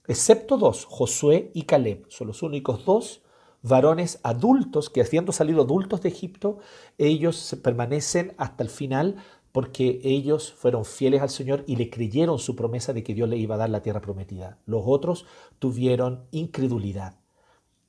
Excepto 0.07 0.55
dos, 0.55 0.85
Josué 0.85 1.51
y 1.53 1.63
Caleb. 1.63 2.05
Son 2.07 2.27
los 2.27 2.41
únicos 2.41 2.85
dos 2.85 3.21
varones 3.63 4.19
adultos 4.23 4.89
que 4.89 5.01
habiendo 5.01 5.31
salido 5.31 5.61
adultos 5.61 6.01
de 6.01 6.09
Egipto, 6.09 6.59
ellos 6.97 7.55
permanecen 7.63 8.33
hasta 8.37 8.63
el 8.63 8.69
final 8.69 9.17
porque 9.51 9.99
ellos 10.03 10.53
fueron 10.53 10.85
fieles 10.85 11.21
al 11.21 11.29
Señor 11.29 11.63
y 11.67 11.75
le 11.75 11.89
creyeron 11.89 12.39
su 12.39 12.55
promesa 12.55 12.93
de 12.93 13.03
que 13.03 13.13
Dios 13.13 13.27
le 13.27 13.37
iba 13.37 13.55
a 13.55 13.57
dar 13.57 13.69
la 13.69 13.81
tierra 13.81 14.01
prometida. 14.01 14.59
Los 14.65 14.83
otros 14.85 15.25
tuvieron 15.59 16.25
incredulidad. 16.31 17.19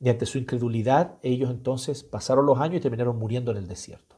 Y 0.00 0.08
ante 0.08 0.26
su 0.26 0.38
incredulidad, 0.38 1.18
ellos 1.22 1.50
entonces 1.50 2.02
pasaron 2.02 2.46
los 2.46 2.58
años 2.58 2.78
y 2.78 2.80
terminaron 2.80 3.18
muriendo 3.18 3.52
en 3.52 3.58
el 3.58 3.68
desierto. 3.68 4.16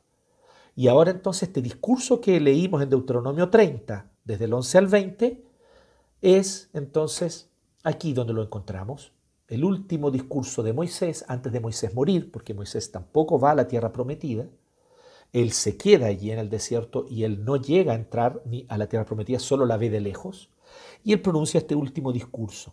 Y 0.75 0.89
ahora 0.89 1.11
entonces 1.11 1.49
este 1.49 1.61
discurso 1.61 2.21
que 2.21 2.41
leímos 2.41 2.83
en 2.83 2.89
Deuteronomio 2.89 3.51
30, 3.51 4.11
desde 4.25 4.47
el 4.47 4.55
11 4.55 4.79
al 4.79 4.87
20, 4.87 5.45
es 6.23 6.71
entonces 6.73 7.51
aquí 7.83 8.15
donde 8.15 8.33
lo 8.33 8.43
encontramos. 8.43 9.13
El 9.47 9.63
último 9.63 10.11
discurso 10.11 10.63
de 10.63 10.73
Moisés 10.73 11.27
antes 11.29 11.53
de 11.53 11.61
Moisés 11.61 11.95
morir, 11.95 12.33
porque 12.33 12.55
Moisés 12.55 12.91
tampoco 12.91 13.39
va 13.39 13.51
a 13.51 13.55
la 13.55 13.69
tierra 13.69 13.93
prometida 13.93 14.49
él 15.35 15.53
se 15.53 15.77
queda 15.77 16.07
allí 16.07 16.31
en 16.31 16.39
el 16.39 16.49
desierto 16.49 17.07
y 17.11 17.25
él 17.25 17.45
no 17.45 17.57
llega 17.57 17.93
a 17.93 17.97
entrar 17.97 18.41
ni 18.47 18.65
a 18.69 18.79
la 18.79 18.89
tierra 18.89 19.05
prometida, 19.05 19.41
solo 19.41 19.67
la 19.67 19.77
ve 19.77 19.91
de 19.91 20.01
lejos. 20.01 20.49
Y 21.03 21.13
él 21.13 21.21
pronuncia 21.21 21.59
este 21.59 21.75
último 21.75 22.13
discurso 22.13 22.73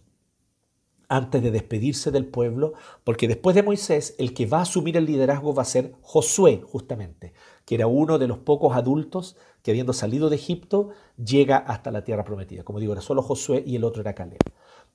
antes 1.10 1.44
de 1.44 1.51
despedirse 1.51 2.10
del 2.10 2.25
pueblo, 2.25 2.72
porque 3.03 3.27
después 3.27 3.53
de 3.53 3.63
Moisés, 3.63 4.15
el 4.18 4.34
que 4.34 4.46
va 4.46 4.60
a 4.60 4.62
asumir 4.62 4.96
el 4.96 5.06
liderazgo 5.06 5.53
va 5.53 5.63
a 5.63 5.65
ser 5.65 5.94
Josué, 6.01 6.62
justamente, 6.63 7.34
que 7.65 7.75
era 7.75 7.88
uno 7.88 8.18
de 8.18 8.27
los 8.27 8.38
pocos 8.38 8.77
adultos 8.77 9.36
que 9.62 9.72
habiendo 9.72 9.91
salido 9.91 10.30
de 10.30 10.38
Egipto 10.38 10.91
llega 11.18 11.58
hasta 11.58 11.91
la 11.91 12.06
tierra 12.06 12.24
prometida. 12.24 12.63
Como 12.63 12.80
digo, 12.80 12.94
era 12.94 13.01
solo 13.01 13.24
Josué 13.24 13.62
y 13.65 13.75
el 13.75 13.84
otro 13.84 14.01
era 14.01 14.15
Caleb. 14.15 14.39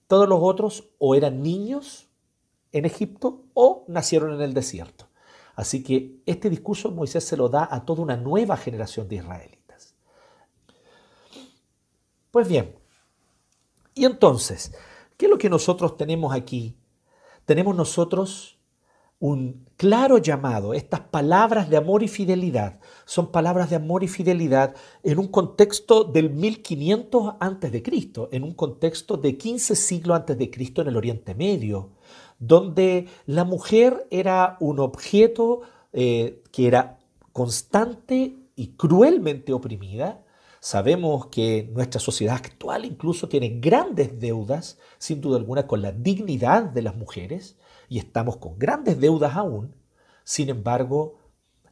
Todos 0.06 0.26
los 0.26 0.38
otros 0.40 0.88
o 0.98 1.14
eran 1.16 1.42
niños 1.42 2.08
en 2.72 2.86
Egipto 2.86 3.44
o 3.52 3.84
nacieron 3.88 4.32
en 4.32 4.40
el 4.40 4.54
desierto. 4.54 5.05
Así 5.56 5.82
que 5.82 6.20
este 6.26 6.50
discurso 6.50 6.90
Moisés 6.90 7.24
se 7.24 7.36
lo 7.36 7.48
da 7.48 7.66
a 7.70 7.84
toda 7.84 8.02
una 8.02 8.16
nueva 8.16 8.58
generación 8.58 9.08
de 9.08 9.16
israelitas. 9.16 9.94
Pues 12.30 12.46
bien, 12.46 12.76
y 13.94 14.04
entonces, 14.04 14.74
¿qué 15.16 15.24
es 15.24 15.30
lo 15.30 15.38
que 15.38 15.48
nosotros 15.48 15.96
tenemos 15.96 16.34
aquí? 16.34 16.76
Tenemos 17.46 17.74
nosotros 17.74 18.58
un 19.18 19.66
claro 19.78 20.18
llamado, 20.18 20.74
estas 20.74 21.00
palabras 21.00 21.70
de 21.70 21.78
amor 21.78 22.02
y 22.02 22.08
fidelidad, 22.08 22.78
son 23.06 23.32
palabras 23.32 23.70
de 23.70 23.76
amor 23.76 24.04
y 24.04 24.08
fidelidad 24.08 24.74
en 25.02 25.18
un 25.18 25.28
contexto 25.28 26.04
del 26.04 26.28
1500 26.28 27.36
antes 27.40 27.72
de 27.72 27.82
Cristo, 27.82 28.28
en 28.30 28.42
un 28.42 28.52
contexto 28.52 29.16
de 29.16 29.38
15 29.38 29.74
siglos 29.74 30.18
antes 30.18 30.36
de 30.36 30.50
Cristo 30.50 30.82
en 30.82 30.88
el 30.88 30.98
Oriente 30.98 31.34
Medio, 31.34 31.95
donde 32.38 33.08
la 33.26 33.44
mujer 33.44 34.06
era 34.10 34.56
un 34.60 34.80
objeto 34.80 35.62
eh, 35.92 36.42
que 36.52 36.66
era 36.66 36.98
constante 37.32 38.36
y 38.54 38.68
cruelmente 38.76 39.52
oprimida. 39.52 40.22
Sabemos 40.60 41.26
que 41.26 41.70
nuestra 41.72 42.00
sociedad 42.00 42.36
actual 42.36 42.84
incluso 42.84 43.28
tiene 43.28 43.60
grandes 43.60 44.18
deudas, 44.18 44.78
sin 44.98 45.20
duda 45.20 45.38
alguna, 45.38 45.66
con 45.66 45.82
la 45.82 45.92
dignidad 45.92 46.64
de 46.64 46.82
las 46.82 46.96
mujeres 46.96 47.56
y 47.88 47.98
estamos 47.98 48.38
con 48.38 48.58
grandes 48.58 48.98
deudas 48.98 49.36
aún. 49.36 49.74
Sin 50.24 50.48
embargo, 50.48 51.18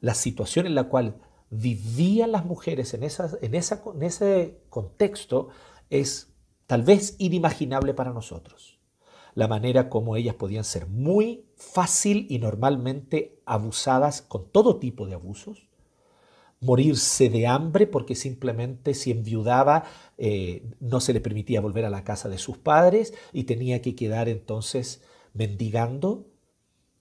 la 0.00 0.14
situación 0.14 0.66
en 0.66 0.75
la 0.75 0.85
cual 0.85 1.16
vivían 1.50 2.33
las 2.33 2.44
mujeres 2.44 2.94
en, 2.94 3.02
en, 3.02 3.11
en 3.42 4.02
ese 4.02 4.61
contexto 4.68 5.49
es 5.90 6.33
tal 6.66 6.83
vez 6.83 7.16
inimaginable 7.18 7.94
para 7.94 8.12
nosotros. 8.12 8.74
La 9.34 9.48
manera 9.48 9.88
como 9.88 10.16
ellas 10.16 10.36
podían 10.36 10.64
ser 10.64 10.86
muy 10.86 11.44
fácil 11.56 12.26
y 12.30 12.38
normalmente 12.38 13.40
abusadas 13.44 14.22
con 14.22 14.48
todo 14.50 14.78
tipo 14.78 15.06
de 15.06 15.14
abusos, 15.14 15.68
morirse 16.60 17.28
de 17.28 17.46
hambre 17.46 17.86
porque 17.86 18.14
simplemente 18.14 18.94
si 18.94 19.10
enviudaba 19.10 19.84
eh, 20.16 20.66
no 20.80 21.00
se 21.00 21.12
le 21.12 21.20
permitía 21.20 21.60
volver 21.60 21.84
a 21.84 21.90
la 21.90 22.04
casa 22.04 22.28
de 22.28 22.38
sus 22.38 22.56
padres 22.58 23.12
y 23.32 23.44
tenía 23.44 23.82
que 23.82 23.94
quedar 23.94 24.28
entonces 24.28 25.02
mendigando. 25.32 26.26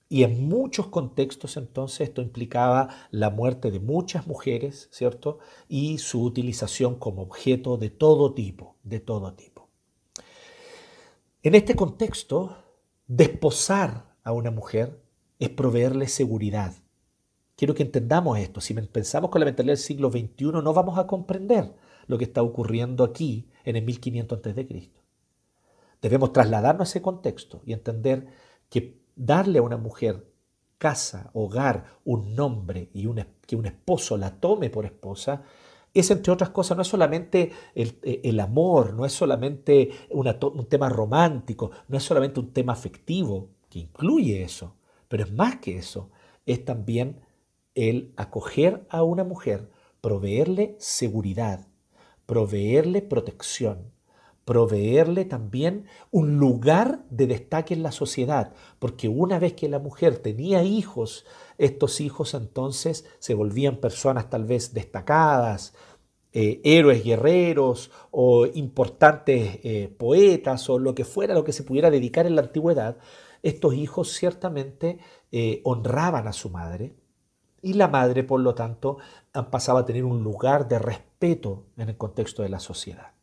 Y 0.09 0.23
en 0.23 0.47
muchos 0.47 0.87
contextos 0.87 1.57
entonces 1.57 2.09
esto 2.09 2.21
implicaba 2.21 2.89
la 3.09 3.29
muerte 3.29 3.71
de 3.71 3.79
muchas 3.79 4.27
mujeres, 4.27 4.89
¿cierto? 4.91 5.39
Y 5.67 5.97
su 5.97 6.23
utilización 6.23 6.95
como 6.95 7.23
objeto 7.23 7.77
de 7.77 7.89
todo 7.89 8.33
tipo, 8.33 8.75
de 8.83 8.99
todo 8.99 9.33
tipo. 9.33 9.52
En 11.45 11.55
este 11.55 11.75
contexto, 11.75 12.55
desposar 13.05 14.15
a 14.23 14.31
una 14.31 14.49
mujer 14.49 15.03
es 15.39 15.49
proveerle 15.49 16.07
seguridad. 16.07 16.73
Quiero 17.57 17.73
que 17.75 17.83
entendamos 17.83 18.39
esto. 18.39 18.61
Si 18.61 18.73
pensamos 18.73 19.29
con 19.29 19.41
la 19.41 19.45
mentalidad 19.45 19.73
del 19.73 19.83
siglo 19.83 20.09
XXI, 20.09 20.45
no 20.63 20.73
vamos 20.73 20.97
a 20.97 21.05
comprender 21.05 21.75
lo 22.07 22.17
que 22.17 22.23
está 22.23 22.41
ocurriendo 22.41 23.03
aquí 23.03 23.49
en 23.65 23.75
el 23.75 23.83
1500 23.83 24.39
a.C. 24.39 24.91
Debemos 26.01 26.31
trasladarnos 26.31 26.87
a 26.87 26.89
ese 26.89 27.01
contexto 27.01 27.61
y 27.65 27.73
entender 27.73 28.25
que 28.69 29.01
darle 29.17 29.59
a 29.59 29.63
una 29.63 29.75
mujer 29.75 30.31
casa, 30.77 31.29
hogar, 31.33 31.99
un 32.05 32.35
nombre 32.35 32.89
y 32.93 33.05
que 33.45 33.57
un 33.57 33.65
esposo 33.65 34.15
la 34.15 34.39
tome 34.39 34.69
por 34.69 34.85
esposa, 34.85 35.43
es 35.93 36.09
entre 36.09 36.33
otras 36.33 36.49
cosas, 36.49 36.75
no 36.75 36.81
es 36.81 36.87
solamente 36.87 37.51
el, 37.75 38.39
amor, 38.39 38.93
no 38.93 39.05
es 39.05 39.13
solamente 39.13 39.91
un 40.09 40.65
tema 40.67 40.89
romántico, 40.89 41.71
no 41.87 41.97
es 41.97 42.03
solamente 42.03 42.39
un 42.39 42.51
tema 42.51 42.73
afectivo, 42.73 43.49
que 43.69 43.79
incluye 43.79 44.43
eso, 44.43 44.75
pero 45.07 45.23
es 45.23 45.31
más 45.31 45.57
que 45.57 45.77
eso, 45.77 46.09
es 46.45 46.65
también 46.65 47.21
el 47.75 48.13
acoger 48.17 48.85
a 48.89 49.03
una 49.03 49.23
mujer, 49.23 49.69
proveerle 50.01 50.75
seguridad, 50.79 51.67
proveerle 52.25 53.01
protección, 53.01 53.91
proveerle 54.45 55.25
también 55.25 55.85
un 56.11 56.37
lugar 56.37 57.05
de 57.09 57.27
destaque 57.27 57.73
en 57.73 57.83
la 57.83 57.91
sociedad, 57.91 58.53
porque 58.79 59.07
una 59.07 59.39
vez 59.39 59.53
que 59.53 59.69
la 59.69 59.79
mujer 59.79 60.17
tenía 60.17 60.63
hijos, 60.63 61.25
estos 61.57 62.01
hijos 62.01 62.33
entonces 62.33 63.05
se 63.19 63.33
volvían 63.33 63.77
personas 63.77 64.29
tal 64.29 64.45
vez 64.45 64.73
destacadas, 64.73 65.73
eh, 66.35 66.61
héroes 66.63 67.03
guerreros 67.03 67.91
o 68.09 68.47
importantes 68.47 69.59
eh, 69.63 69.93
poetas 69.97 70.67
o 70.69 70.79
lo 70.79 70.95
que 70.95 71.05
fuera 71.05 71.35
lo 71.35 71.43
que 71.43 71.53
se 71.53 71.61
pudiera 71.61 71.91
dedicar 71.91 72.25
en 72.25 72.35
la 72.35 72.41
antigüedad, 72.41 72.97
estos 73.43 73.75
hijos 73.75 74.11
ciertamente 74.13 74.97
eh, 75.31 75.61
honraban 75.63 76.27
a 76.27 76.33
su 76.33 76.49
madre 76.49 76.95
y 77.61 77.73
la 77.73 77.87
madre, 77.87 78.23
por 78.23 78.41
lo 78.41 78.55
tanto, 78.55 78.97
pasaba 79.51 79.81
a 79.81 79.85
tener 79.85 80.03
un 80.03 80.21
lugar 80.21 80.67
de 80.67 80.79
respeto 80.79 81.67
en 81.77 81.89
el 81.89 81.97
contexto 81.97 82.41
de 82.43 82.49
la 82.49 82.59
sociedad. 82.59 83.13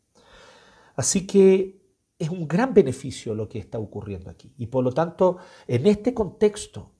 Así 0.96 1.26
que 1.26 1.80
es 2.18 2.30
un 2.30 2.46
gran 2.46 2.72
beneficio 2.72 3.34
lo 3.34 3.48
que 3.48 3.58
está 3.58 3.78
ocurriendo 3.78 4.30
aquí. 4.30 4.54
Y 4.56 4.66
por 4.66 4.84
lo 4.84 4.92
tanto, 4.92 5.38
en 5.66 5.86
este 5.86 6.14
contexto, 6.14 6.90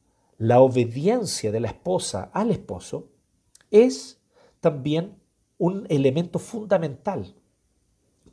la 0.40 0.62
obediencia 0.62 1.52
de 1.52 1.60
la 1.60 1.68
esposa 1.68 2.30
al 2.32 2.50
esposo 2.50 3.10
es 3.70 4.22
también 4.60 5.20
un 5.58 5.84
elemento 5.90 6.38
fundamental 6.38 7.34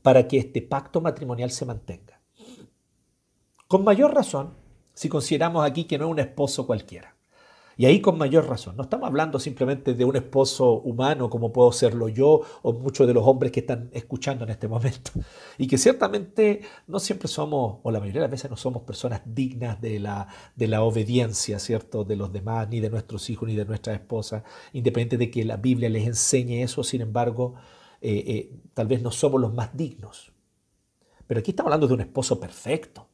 para 0.02 0.26
que 0.26 0.38
este 0.38 0.62
pacto 0.62 1.02
matrimonial 1.02 1.52
se 1.52 1.66
mantenga. 1.66 2.22
Con 3.68 3.84
mayor 3.84 4.16
razón, 4.16 4.54
si 4.94 5.10
consideramos 5.10 5.66
aquí 5.66 5.84
que 5.84 5.98
no 5.98 6.06
es 6.06 6.12
un 6.12 6.20
esposo 6.20 6.66
cualquiera. 6.66 7.17
Y 7.77 7.86
ahí 7.86 8.01
con 8.01 8.17
mayor 8.17 8.48
razón. 8.50 8.75
No 8.75 8.84
estamos 8.84 9.07
hablando 9.07 9.39
simplemente 9.39 9.93
de 9.93 10.03
un 10.03 10.15
esposo 10.15 10.81
humano 10.81 11.29
como 11.29 11.53
puedo 11.53 11.72
serlo 11.72 12.10
yo 12.10 12.41
o 12.63 12.74
muchos 12.74 13.05
de 13.05 13.13
los 13.13 13.24
hombres 13.25 13.51
que 13.51 13.60
están 13.60 13.91
escuchando 13.93 14.43
en 14.46 14.50
este 14.50 14.67
momento. 14.67 15.12
Y 15.60 15.67
que 15.67 15.77
ciertamente 15.77 16.62
no 16.88 17.00
siempre 17.00 17.27
somos, 17.27 17.77
o 17.84 17.91
la 17.91 18.00
mayoría 18.00 18.22
de 18.22 18.25
las 18.25 18.31
veces 18.31 18.50
no 18.50 18.57
somos 18.57 18.81
personas 18.81 19.22
dignas 19.25 19.79
de 19.79 20.00
la, 20.00 20.27
de 20.55 20.67
la 20.67 20.81
obediencia, 20.81 21.60
¿cierto? 21.60 22.03
De 22.03 22.15
los 22.15 22.34
demás, 22.34 22.67
ni 22.67 22.79
de 22.79 22.89
nuestros 22.89 23.29
hijos, 23.29 23.48
ni 23.48 23.55
de 23.55 23.65
nuestras 23.65 24.00
esposas. 24.00 24.43
Independiente 24.74 25.17
de 25.17 25.29
que 25.29 25.46
la 25.46 25.57
Biblia 25.57 25.89
les 25.89 26.07
enseñe 26.07 26.63
eso, 26.63 26.84
sin 26.84 27.01
embargo, 27.01 27.53
eh, 28.01 28.24
eh, 28.27 28.60
tal 28.74 28.88
vez 28.88 29.03
no 29.03 29.12
somos 29.12 29.39
los 29.39 29.53
más 29.53 29.77
dignos. 29.77 30.34
Pero 31.27 31.41
aquí 31.41 31.51
estamos 31.51 31.67
hablando 31.67 31.88
de 31.88 31.93
un 31.93 32.01
esposo 32.01 32.39
perfecto, 32.39 33.07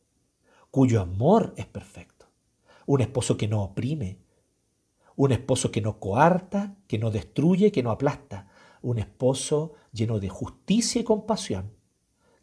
cuyo 0.72 1.02
amor 1.02 1.54
es 1.58 1.66
perfecto. 1.66 2.28
Un 2.86 3.02
esposo 3.02 3.36
que 3.36 3.48
no 3.48 3.64
oprime, 3.64 4.23
un 5.16 5.32
esposo 5.32 5.72
que 5.72 5.82
no 5.82 6.00
coarta, 6.00 6.76
que 6.88 6.98
no 6.98 7.12
destruye, 7.12 7.72
que 7.72 7.84
no 7.84 7.92
aplasta. 7.92 8.48
Un 8.82 9.00
esposo 9.00 9.74
lleno 9.92 10.20
de 10.20 10.30
justicia 10.30 11.02
y 11.02 11.04
compasión, 11.04 11.72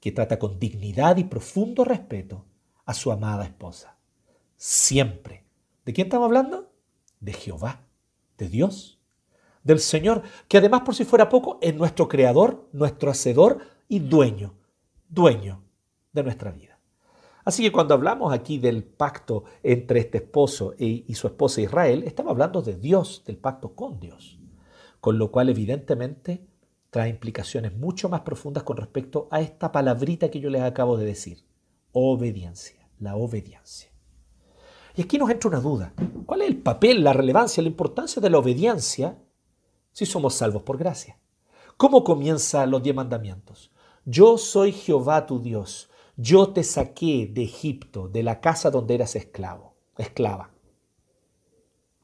que 0.00 0.12
trata 0.12 0.38
con 0.38 0.58
dignidad 0.58 1.16
y 1.16 1.24
profundo 1.24 1.84
respeto 1.84 2.44
a 2.84 2.94
su 2.94 3.12
amada 3.12 3.44
esposa. 3.44 3.96
Siempre. 4.56 5.44
¿De 5.84 5.92
quién 5.92 6.06
estamos 6.06 6.26
hablando? 6.26 6.70
De 7.20 7.32
Jehová, 7.32 7.82
de 8.38 8.48
Dios, 8.48 8.98
del 9.62 9.80
Señor, 9.80 10.22
que 10.48 10.58
además 10.58 10.82
por 10.82 10.94
si 10.94 11.04
fuera 11.04 11.28
poco 11.28 11.58
es 11.60 11.74
nuestro 11.74 12.08
creador, 12.08 12.68
nuestro 12.72 13.10
hacedor 13.10 13.58
y 13.88 13.98
dueño, 13.98 14.54
dueño 15.08 15.62
de 16.12 16.22
nuestra 16.22 16.50
vida. 16.50 16.69
Así 17.44 17.62
que 17.62 17.72
cuando 17.72 17.94
hablamos 17.94 18.32
aquí 18.32 18.58
del 18.58 18.84
pacto 18.84 19.44
entre 19.62 20.00
este 20.00 20.18
esposo 20.18 20.74
y 20.78 21.14
su 21.14 21.26
esposa 21.26 21.60
Israel, 21.60 22.02
estamos 22.04 22.30
hablando 22.30 22.62
de 22.62 22.76
Dios, 22.76 23.22
del 23.26 23.38
pacto 23.38 23.74
con 23.74 23.98
Dios. 23.98 24.38
Con 25.00 25.18
lo 25.18 25.30
cual 25.30 25.48
evidentemente 25.48 26.46
trae 26.90 27.08
implicaciones 27.08 27.76
mucho 27.76 28.08
más 28.08 28.20
profundas 28.22 28.64
con 28.64 28.76
respecto 28.76 29.28
a 29.30 29.40
esta 29.40 29.72
palabrita 29.72 30.30
que 30.30 30.40
yo 30.40 30.50
les 30.50 30.62
acabo 30.62 30.96
de 30.96 31.06
decir. 31.06 31.44
Obediencia, 31.92 32.88
la 32.98 33.16
obediencia. 33.16 33.90
Y 34.96 35.02
aquí 35.02 35.18
nos 35.18 35.30
entra 35.30 35.48
una 35.48 35.60
duda. 35.60 35.94
¿Cuál 36.26 36.42
es 36.42 36.48
el 36.48 36.58
papel, 36.58 37.04
la 37.04 37.12
relevancia, 37.12 37.62
la 37.62 37.68
importancia 37.68 38.20
de 38.20 38.30
la 38.30 38.38
obediencia 38.38 39.18
si 39.92 40.04
somos 40.04 40.34
salvos 40.34 40.62
por 40.62 40.78
gracia? 40.78 41.18
¿Cómo 41.76 42.04
comienzan 42.04 42.70
los 42.70 42.82
diez 42.82 42.94
mandamientos? 42.94 43.70
Yo 44.04 44.36
soy 44.36 44.72
Jehová 44.72 45.26
tu 45.26 45.40
Dios 45.40 45.89
yo 46.20 46.52
te 46.52 46.62
saqué 46.64 47.30
de 47.32 47.42
Egipto, 47.44 48.08
de 48.08 48.22
la 48.22 48.40
casa 48.40 48.70
donde 48.70 48.94
eras 48.94 49.16
esclavo, 49.16 49.74
esclava. 49.96 50.50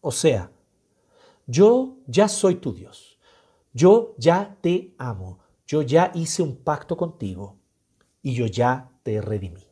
O 0.00 0.10
sea, 0.10 0.50
yo 1.46 1.98
ya 2.06 2.28
soy 2.28 2.56
tu 2.56 2.72
Dios. 2.72 3.18
Yo 3.74 4.14
ya 4.16 4.56
te 4.62 4.94
amo. 4.96 5.40
Yo 5.66 5.82
ya 5.82 6.12
hice 6.14 6.42
un 6.42 6.56
pacto 6.56 6.96
contigo 6.96 7.56
y 8.22 8.34
yo 8.34 8.46
ya 8.46 8.90
te 9.02 9.20
redimí. 9.20 9.64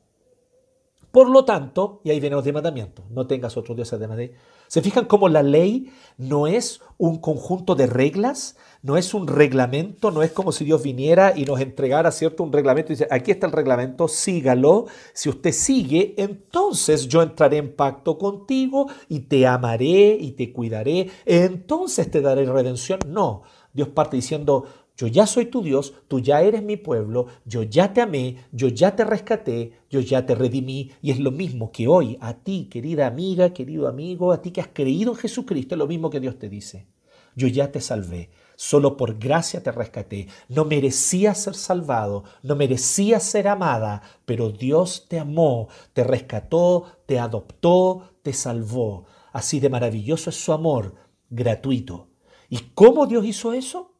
Por 1.11 1.31
lo 1.31 1.45
tanto, 1.45 2.01
y 2.05 2.11
ahí 2.11 2.21
viene 2.21 2.37
los 2.37 2.53
mandamientos, 2.53 3.09
no 3.11 3.27
tengas 3.27 3.57
otro 3.57 3.75
Dios 3.75 3.93
además 3.93 4.19
de... 4.19 4.35
¿Se 4.75 4.83
fijan 4.83 5.05
cómo 5.05 5.29
la 5.29 5.45
ley 5.45 5.93
no 6.19 6.49
es 6.49 6.81
un 6.99 7.19
conjunto 7.19 7.77
de 7.77 7.87
reglas, 7.87 8.57
no 8.83 8.97
es 8.97 9.15
un 9.15 9.29
reglamento, 9.29 10.11
no 10.11 10.21
es 10.25 10.33
como 10.33 10.51
si 10.51 10.65
Dios 10.65 10.83
viniera 10.83 11.33
y 11.37 11.45
nos 11.45 11.61
entregara, 11.61 12.11
¿cierto? 12.11 12.43
Un 12.43 12.53
reglamento 12.53 12.91
y 12.91 12.97
dice, 12.97 13.07
aquí 13.09 13.31
está 13.31 13.47
el 13.47 13.53
reglamento, 13.53 14.09
sígalo. 14.09 14.87
Si 15.13 15.29
usted 15.29 15.53
sigue, 15.53 16.17
entonces 16.17 17.07
yo 17.07 17.23
entraré 17.23 17.59
en 17.59 17.73
pacto 17.77 18.19
contigo 18.19 18.89
y 19.09 19.21
te 19.21 19.47
amaré 19.47 20.19
y 20.21 20.33
te 20.33 20.53
cuidaré, 20.53 21.09
entonces 21.25 22.11
te 22.11 22.21
daré 22.21 22.45
redención. 22.45 22.99
No, 23.07 23.45
Dios 23.73 23.91
parte 23.91 24.17
diciendo, 24.17 24.65
Yo 24.97 25.09
ya 25.09 25.27
soy 25.27 25.47
tu 25.47 25.61
Dios, 25.61 25.93
tú 26.07 26.21
ya 26.21 26.41
eres 26.43 26.63
mi 26.63 26.77
pueblo, 26.77 27.27
yo 27.45 27.65
ya 27.65 27.93
te 27.93 28.01
amé, 28.01 28.37
yo 28.53 28.69
ya 28.69 28.95
te 28.95 29.05
rescaté, 29.05 29.73
yo 29.91 29.99
ya 29.99 30.25
te 30.25 30.37
redimí. 30.37 30.93
Y 31.03 31.11
es 31.11 31.19
lo 31.19 31.33
mismo 31.33 31.73
que 31.73 31.89
hoy 31.89 32.17
a 32.21 32.35
ti, 32.35 32.69
querida 32.71 33.09
amiga, 33.09 33.53
querido 33.53 33.89
amigo, 33.89 34.33
a 34.33 34.41
ti 34.41 34.53
que 34.53 34.61
has 34.61 34.69
creído 34.73 35.13
en 35.13 35.19
Jesucristo, 35.19 35.75
es 35.75 35.79
lo 35.81 35.89
mismo 35.89 36.11
que 36.11 36.21
Dios 36.21 36.39
te 36.39 36.49
dice. 36.49 36.87
Yo 37.35 37.49
ya 37.49 37.73
te 37.73 37.81
salvé, 37.81 38.31
solo 38.55 38.97
por 38.97 39.19
gracia 39.19 39.61
te 39.61 39.73
rescaté. 39.73 40.29
No 40.49 40.65
merecías 40.65 41.39
ser 41.39 41.57
salvado, 41.57 42.23
no 42.45 42.55
merecías 42.55 43.25
ser 43.25 43.49
amada, 43.49 44.03
pero 44.25 44.51
Dios 44.51 45.07
te 45.09 45.19
amó, 45.19 45.69
te 45.93 46.05
rescató, 46.05 46.85
te 47.07 47.19
adoptó, 47.19 48.13
te 48.23 48.33
salvó. 48.33 49.07
Así 49.33 49.59
de 49.59 49.71
maravilloso 49.71 50.31
es 50.31 50.37
su 50.37 50.53
amor, 50.53 50.95
gratuito. 51.31 52.11
¿Y 52.49 52.59
cómo 52.75 53.07
Dios 53.07 53.25
hizo 53.25 53.53
eso? 53.53 53.94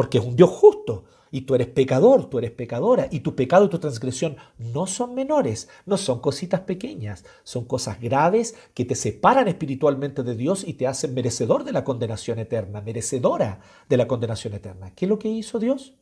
Porque 0.00 0.16
es 0.16 0.24
un 0.24 0.34
Dios 0.34 0.48
justo. 0.48 1.04
Y 1.30 1.42
tú 1.42 1.54
eres 1.54 1.66
pecador, 1.66 2.30
tú 2.30 2.38
eres 2.38 2.52
pecadora, 2.52 3.06
y 3.10 3.20
tu 3.20 3.36
pecado 3.36 3.66
y 3.66 3.68
tu 3.68 3.78
transgresión 3.78 4.38
no 4.56 4.86
son 4.86 5.14
menores, 5.14 5.68
no 5.84 5.98
son 5.98 6.20
cositas 6.20 6.62
pequeñas, 6.62 7.26
son 7.44 7.66
cosas 7.66 8.00
graves 8.00 8.54
que 8.72 8.86
te 8.86 8.94
separan 8.94 9.46
espiritualmente 9.46 10.22
de 10.22 10.36
Dios 10.36 10.66
y 10.66 10.72
te 10.72 10.86
hacen 10.86 11.12
merecedor 11.12 11.64
de 11.64 11.72
la 11.72 11.84
condenación 11.84 12.38
eterna, 12.38 12.80
merecedora 12.80 13.60
de 13.90 13.96
la 13.98 14.08
condenación 14.08 14.54
eterna. 14.54 14.94
¿Qué 14.94 15.04
es 15.04 15.10
lo 15.10 15.18
que 15.18 15.28
hizo 15.28 15.58
Dios? 15.58 15.98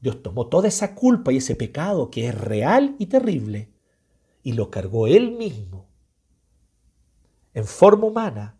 Dios 0.00 0.22
tomó 0.22 0.46
toda 0.46 0.68
esa 0.68 0.94
culpa 0.94 1.30
y 1.30 1.36
ese 1.36 1.56
pecado 1.56 2.08
que 2.10 2.28
es 2.28 2.34
real 2.34 2.96
y 2.98 3.04
terrible 3.04 3.68
y 4.42 4.52
lo 4.54 4.70
cargó 4.70 5.08
él 5.08 5.32
mismo 5.32 5.90
en 7.52 7.66
forma 7.66 8.06
humana, 8.06 8.58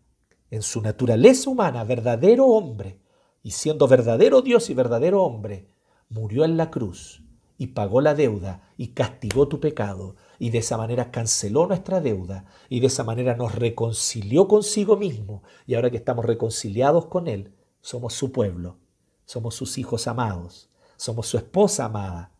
en 0.51 0.61
su 0.61 0.83
naturaleza 0.83 1.49
humana, 1.49 1.83
verdadero 1.83 2.45
hombre 2.45 3.06
y 3.47 3.51
siendo 3.51 3.87
verdadero 3.87 4.41
Dios 4.41 4.69
y 4.69 4.73
verdadero 4.73 5.23
hombre, 5.23 5.69
murió 6.09 6.43
en 6.43 6.57
la 6.57 6.69
cruz 6.69 7.23
y 7.57 7.67
pagó 7.67 8.01
la 8.01 8.13
deuda 8.13 8.73
y 8.75 8.87
castigó 8.89 9.47
tu 9.47 9.61
pecado 9.61 10.17
y 10.37 10.49
de 10.49 10.57
esa 10.57 10.75
manera 10.75 11.11
canceló 11.11 11.65
nuestra 11.65 12.01
deuda 12.01 12.43
y 12.67 12.81
de 12.81 12.87
esa 12.87 13.05
manera 13.05 13.37
nos 13.37 13.55
reconcilió 13.55 14.49
consigo 14.49 14.97
mismo 14.97 15.43
y 15.65 15.75
ahora 15.75 15.89
que 15.89 15.95
estamos 15.95 16.25
reconciliados 16.25 17.05
con 17.05 17.29
Él, 17.29 17.53
somos 17.79 18.15
su 18.15 18.33
pueblo, 18.33 18.79
somos 19.23 19.55
sus 19.55 19.77
hijos 19.77 20.07
amados, 20.07 20.69
somos 20.97 21.27
su 21.27 21.37
esposa 21.37 21.85
amada, 21.85 22.33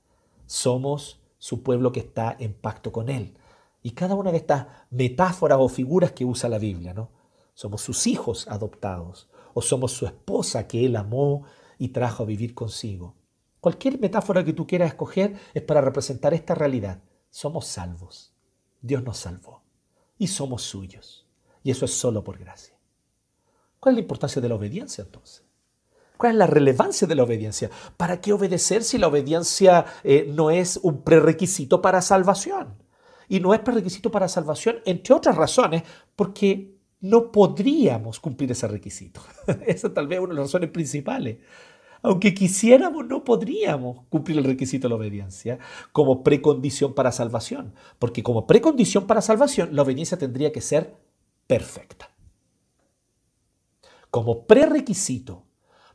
somos 0.46 1.22
su 1.38 1.64
pueblo 1.64 1.94
que 1.94 2.02
está 2.02 2.36
en 2.38 2.54
pacto 2.54 2.92
con 2.92 3.08
Él. 3.08 3.38
Y 3.82 3.92
cada 3.92 4.16
una 4.16 4.34
de 4.34 4.40
estas 4.40 4.68
metáforas 4.90 5.60
o 5.62 5.70
figuras 5.70 6.12
que 6.12 6.26
usa 6.26 6.50
la 6.50 6.60
Biblia, 6.60 6.94
¿no? 6.94 7.12
Somos 7.54 7.80
sus 7.80 8.08
hijos 8.08 8.46
adoptados, 8.50 9.30
o 9.58 9.62
somos 9.64 9.92
su 9.92 10.06
esposa 10.06 10.68
que 10.68 10.86
Él 10.86 10.96
amó 10.96 11.44
y 11.80 11.88
trajo 11.88 12.22
a 12.22 12.26
vivir 12.28 12.54
consigo. 12.54 13.16
Cualquier 13.60 14.00
metáfora 14.00 14.44
que 14.44 14.54
tú 14.54 14.68
quieras 14.68 14.90
escoger 14.90 15.36
es 15.52 15.64
para 15.64 15.82
representar 15.82 16.36
esta 16.36 16.54
realidad. 16.54 17.02
Somos 17.32 17.66
salvos. 17.66 18.36
Dios 18.80 19.04
nos 19.04 19.18
salvó 19.18 19.64
y 20.20 20.28
somos 20.28 20.62
suyos. 20.62 21.26
Y 21.64 21.72
eso 21.72 21.86
es 21.86 21.92
solo 21.92 22.24
por 22.24 22.38
gracia. 22.38 22.78
¿Cuál 23.80 23.94
es 23.94 23.96
la 23.96 24.02
importancia 24.02 24.40
de 24.40 24.48
la 24.48 24.54
obediencia 24.54 25.04
entonces? 25.04 25.44
¿Cuál 26.18 26.34
es 26.34 26.38
la 26.38 26.46
relevancia 26.46 27.08
de 27.08 27.16
la 27.16 27.24
obediencia? 27.24 27.72
¿Para 27.98 28.22
qué 28.22 28.34
obedecer 28.34 28.84
si 28.84 29.00
la 29.00 29.08
obediencia 29.08 29.88
eh, 30.04 30.32
no 30.32 30.52
es 30.52 30.78
un 30.84 31.02
prerequisito 31.02 31.82
para 31.82 32.04
salvación? 32.04 32.76
Y 33.28 33.40
no 33.40 33.56
es 33.56 33.62
prerequisito 33.62 34.12
para 34.12 34.28
salvación, 34.28 34.82
entre 34.86 35.16
otras 35.16 35.36
razones, 35.36 35.82
porque 36.16 36.77
no 37.00 37.32
podríamos 37.32 38.20
cumplir 38.20 38.52
ese 38.52 38.68
requisito. 38.68 39.22
Esa 39.66 39.94
tal 39.94 40.08
vez 40.08 40.20
una 40.20 40.30
de 40.30 40.36
las 40.36 40.48
razones 40.48 40.72
principales. 40.72 41.38
Aunque 42.02 42.34
quisiéramos, 42.34 43.08
no 43.08 43.24
podríamos 43.24 44.06
cumplir 44.10 44.38
el 44.38 44.44
requisito 44.44 44.88
de 44.88 44.90
la 44.90 44.96
obediencia 44.96 45.60
como 45.92 46.24
precondición 46.24 46.94
para 46.94 47.12
salvación. 47.12 47.74
Porque 48.00 48.24
como 48.24 48.48
precondición 48.48 49.08
para 49.08 49.22
salvación, 49.22 49.70
la 49.76 49.82
obediencia 49.82 50.18
tendría 50.18 50.52
que 50.52 50.62
ser 50.62 50.96
perfecta. 51.48 52.12
Como 54.12 54.46
prerequisito 54.46 55.44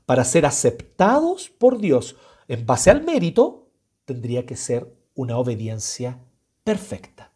para 0.06 0.24
ser 0.24 0.44
aceptados 0.44 1.48
por 1.48 1.78
Dios 1.78 2.16
en 2.48 2.66
base 2.66 2.90
al 2.90 3.04
mérito, 3.04 3.70
tendría 4.04 4.44
que 4.44 4.56
ser 4.56 4.94
una 5.14 5.38
obediencia 5.38 6.18
perfecta. 6.64 7.32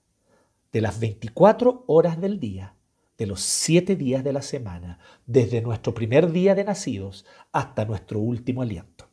De 0.73 0.81
las 0.81 1.01
24 1.01 1.85
horas 1.87 2.21
del 2.21 2.39
día, 2.39 2.76
de 3.19 3.27
los 3.27 3.41
siete 3.41 3.97
días 3.97 4.23
de 4.25 4.33
la 4.33 4.43
semana, 4.43 4.99
desde 5.27 5.63
nuestro 5.63 5.95
primer 5.95 6.33
día 6.33 6.55
de 6.55 6.65
nacidos 6.65 7.25
hasta 7.53 7.85
nuestro 7.85 8.21
último 8.21 8.63
aliento. 8.63 9.09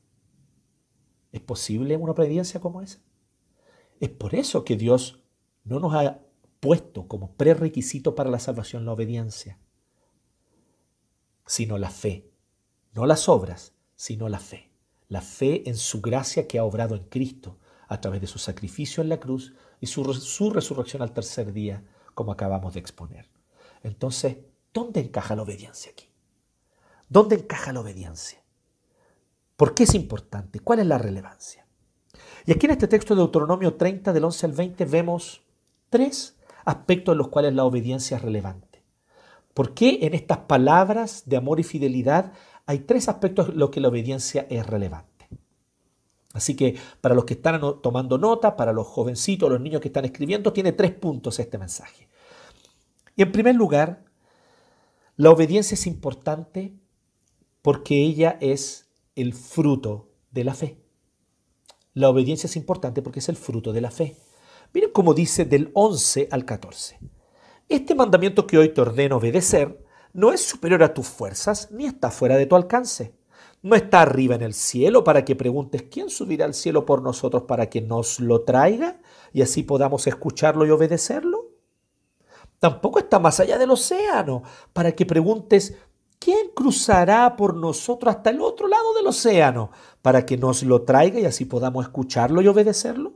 ¿Es 1.32 1.42
posible 1.42 1.98
una 1.98 2.12
obediencia 2.12 2.60
como 2.60 2.82
esa? 2.82 3.00
Es 4.00 4.10
por 4.10 4.36
eso 4.36 4.64
que 4.66 4.76
Dios 4.76 5.24
no 5.64 5.80
nos 5.80 5.94
ha 5.94 6.20
puesto 6.60 7.08
como 7.08 7.36
prerequisito 7.36 8.16
para 8.16 8.30
la 8.30 8.40
salvación 8.40 8.86
la 8.86 8.92
obediencia, 8.92 9.60
sino 11.46 11.78
la 11.78 11.90
fe. 11.90 12.30
No 12.94 13.06
las 13.06 13.28
obras, 13.28 13.74
sino 13.96 14.30
la 14.30 14.40
fe. 14.40 14.72
La 15.08 15.22
fe 15.22 15.68
en 15.68 15.76
su 15.76 16.02
gracia 16.02 16.48
que 16.48 16.60
ha 16.60 16.64
obrado 16.64 16.96
en 16.96 17.06
Cristo 17.06 17.60
a 17.88 18.00
través 18.00 18.22
de 18.22 18.28
su 18.28 18.40
sacrificio 18.40 19.02
en 19.02 19.10
la 19.10 19.20
cruz 19.20 19.54
y 19.80 19.88
su, 19.88 20.14
su 20.14 20.52
resurrección 20.52 21.02
al 21.02 21.14
tercer 21.14 21.52
día, 21.54 21.84
como 22.14 22.32
acabamos 22.32 22.74
de 22.74 22.80
exponer. 22.80 23.33
Entonces, 23.84 24.38
¿dónde 24.74 25.02
encaja 25.02 25.36
la 25.36 25.44
obediencia 25.44 25.92
aquí? 25.92 26.10
¿Dónde 27.10 27.36
encaja 27.36 27.74
la 27.74 27.82
obediencia? 27.82 28.42
¿Por 29.56 29.76
qué 29.76 29.84
es 29.84 29.94
importante? 29.94 30.60
¿Cuál 30.60 30.80
es 30.80 30.88
la 30.88 30.98
relevancia? 30.98 31.68
Y 32.46 32.52
aquí 32.52 32.66
en 32.66 32.72
este 32.72 32.88
texto 32.88 33.14
de 33.14 33.20
Deuteronomio 33.20 33.76
30, 33.76 34.12
del 34.12 34.24
11 34.24 34.46
al 34.48 34.52
20, 34.54 34.86
vemos 34.86 35.44
tres 35.90 36.36
aspectos 36.66 37.14
en 37.14 37.20
los 37.20 37.28
cuales 37.28 37.54
la 37.54 37.66
obediencia 37.66 38.18
es 38.18 38.24
relevante. 38.24 38.84
¿Por 39.54 39.74
qué 39.74 40.00
en 40.02 40.14
estas 40.14 40.40
palabras 40.40 41.24
de 41.26 41.38
amor 41.38 41.60
y 41.60 41.64
fidelidad 41.64 42.34
hay 42.66 42.80
tres 42.80 43.08
aspectos 43.08 43.50
en 43.50 43.60
los 43.60 43.70
que 43.70 43.80
la 43.80 43.90
obediencia 43.90 44.48
es 44.50 44.66
relevante? 44.66 45.28
Así 46.34 46.56
que 46.56 46.76
para 47.00 47.14
los 47.14 47.26
que 47.26 47.36
están 47.36 47.62
tomando 47.82 48.18
nota, 48.18 48.56
para 48.56 48.74
los 48.74 48.88
jovencitos, 48.88 49.50
los 49.50 49.62
niños 49.62 49.82
que 49.82 49.90
están 49.90 50.06
escribiendo, 50.06 50.52
tiene 50.52 50.72
tres 50.72 50.92
puntos 50.92 51.40
este 51.40 51.60
mensaje. 51.60 52.08
En 53.16 53.32
primer 53.32 53.56
lugar, 53.56 54.04
la 55.16 55.30
obediencia 55.30 55.76
es 55.76 55.86
importante 55.86 56.74
porque 57.62 58.04
ella 58.04 58.38
es 58.42 58.90
el 59.16 59.34
fruto 59.34 60.10
de 60.32 60.44
la 60.44 60.56
fe. 60.56 60.78
La 61.94 62.10
obediencia 62.10 62.48
es 62.48 62.56
importante 62.56 63.04
porque 63.04 63.20
es 63.20 63.30
el 63.30 63.36
fruto 63.36 63.72
de 63.72 63.82
la 63.82 63.92
fe. 63.92 64.18
Miren 64.74 64.92
cómo 64.92 65.14
dice 65.14 65.46
del 65.46 65.70
11 65.74 66.30
al 66.32 66.46
14. 66.46 67.00
Este 67.70 67.94
mandamiento 67.94 68.48
que 68.48 68.58
hoy 68.58 68.70
te 68.70 68.82
ordeno 68.82 69.18
obedecer 69.18 69.86
no 70.12 70.34
es 70.34 70.42
superior 70.42 70.82
a 70.82 70.94
tus 70.94 71.08
fuerzas 71.08 71.70
ni 71.72 71.86
está 71.86 72.10
fuera 72.10 72.36
de 72.38 72.48
tu 72.48 72.56
alcance. 72.56 73.14
No 73.62 73.76
está 73.76 74.02
arriba 74.02 74.36
en 74.36 74.42
el 74.42 74.54
cielo 74.54 75.04
para 75.04 75.24
que 75.24 75.36
preguntes 75.36 75.84
quién 75.84 76.10
subirá 76.10 76.46
al 76.46 76.54
cielo 76.54 76.86
por 76.86 77.02
nosotros 77.02 77.44
para 77.44 77.70
que 77.70 77.82
nos 77.82 78.20
lo 78.20 78.42
traiga 78.42 79.00
y 79.32 79.44
así 79.44 79.64
podamos 79.64 80.08
escucharlo 80.08 80.66
y 80.66 80.72
obedecerlo. 80.72 81.33
Tampoco 82.64 83.00
está 83.00 83.20
más 83.20 83.42
allá 83.42 83.58
del 83.58 83.72
océano 83.72 84.42
para 84.72 84.94
que 84.94 85.06
preguntes, 85.06 85.76
¿quién 86.18 86.52
cruzará 86.56 87.36
por 87.36 87.58
nosotros 87.58 88.16
hasta 88.16 88.30
el 88.30 88.40
otro 88.40 88.70
lado 88.70 88.94
del 88.94 89.06
océano 89.06 89.70
para 90.02 90.26
que 90.26 90.38
nos 90.38 90.64
lo 90.64 90.84
traiga 90.84 91.20
y 91.20 91.26
así 91.26 91.44
podamos 91.44 91.84
escucharlo 91.84 92.42
y 92.42 92.48
obedecerlo? 92.48 93.16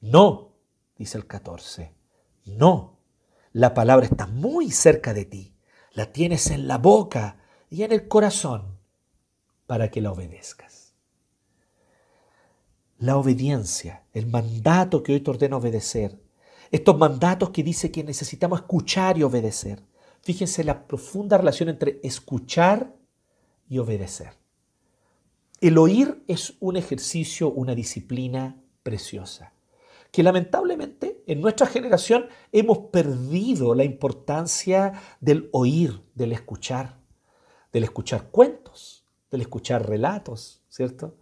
No, 0.00 0.54
dice 0.96 1.18
el 1.18 1.26
14, 1.26 1.94
no. 2.46 3.00
La 3.52 3.74
palabra 3.74 4.06
está 4.06 4.26
muy 4.26 4.70
cerca 4.70 5.12
de 5.12 5.26
ti, 5.26 5.54
la 5.92 6.10
tienes 6.10 6.50
en 6.50 6.66
la 6.66 6.78
boca 6.78 7.36
y 7.68 7.82
en 7.82 7.92
el 7.92 8.08
corazón 8.08 8.78
para 9.66 9.90
que 9.90 10.00
la 10.00 10.10
obedezcas. 10.10 10.94
La 12.96 13.18
obediencia, 13.18 14.06
el 14.14 14.26
mandato 14.26 15.02
que 15.02 15.12
hoy 15.12 15.20
te 15.20 15.30
ordeno 15.30 15.58
obedecer, 15.58 16.21
estos 16.72 16.96
mandatos 16.96 17.50
que 17.50 17.62
dice 17.62 17.92
que 17.92 18.02
necesitamos 18.02 18.60
escuchar 18.60 19.18
y 19.18 19.22
obedecer. 19.22 19.84
Fíjense 20.22 20.64
la 20.64 20.86
profunda 20.86 21.36
relación 21.36 21.68
entre 21.68 22.00
escuchar 22.02 22.96
y 23.68 23.78
obedecer. 23.78 24.32
El 25.60 25.76
oír 25.76 26.24
es 26.26 26.54
un 26.60 26.76
ejercicio, 26.76 27.50
una 27.50 27.74
disciplina 27.74 28.56
preciosa, 28.82 29.52
que 30.10 30.22
lamentablemente 30.22 31.22
en 31.26 31.42
nuestra 31.42 31.66
generación 31.66 32.26
hemos 32.52 32.78
perdido 32.90 33.74
la 33.74 33.84
importancia 33.84 34.94
del 35.20 35.50
oír, 35.52 36.00
del 36.14 36.32
escuchar, 36.32 36.98
del 37.70 37.84
escuchar 37.84 38.30
cuentos, 38.30 39.04
del 39.30 39.42
escuchar 39.42 39.86
relatos, 39.86 40.62
¿cierto? 40.70 41.16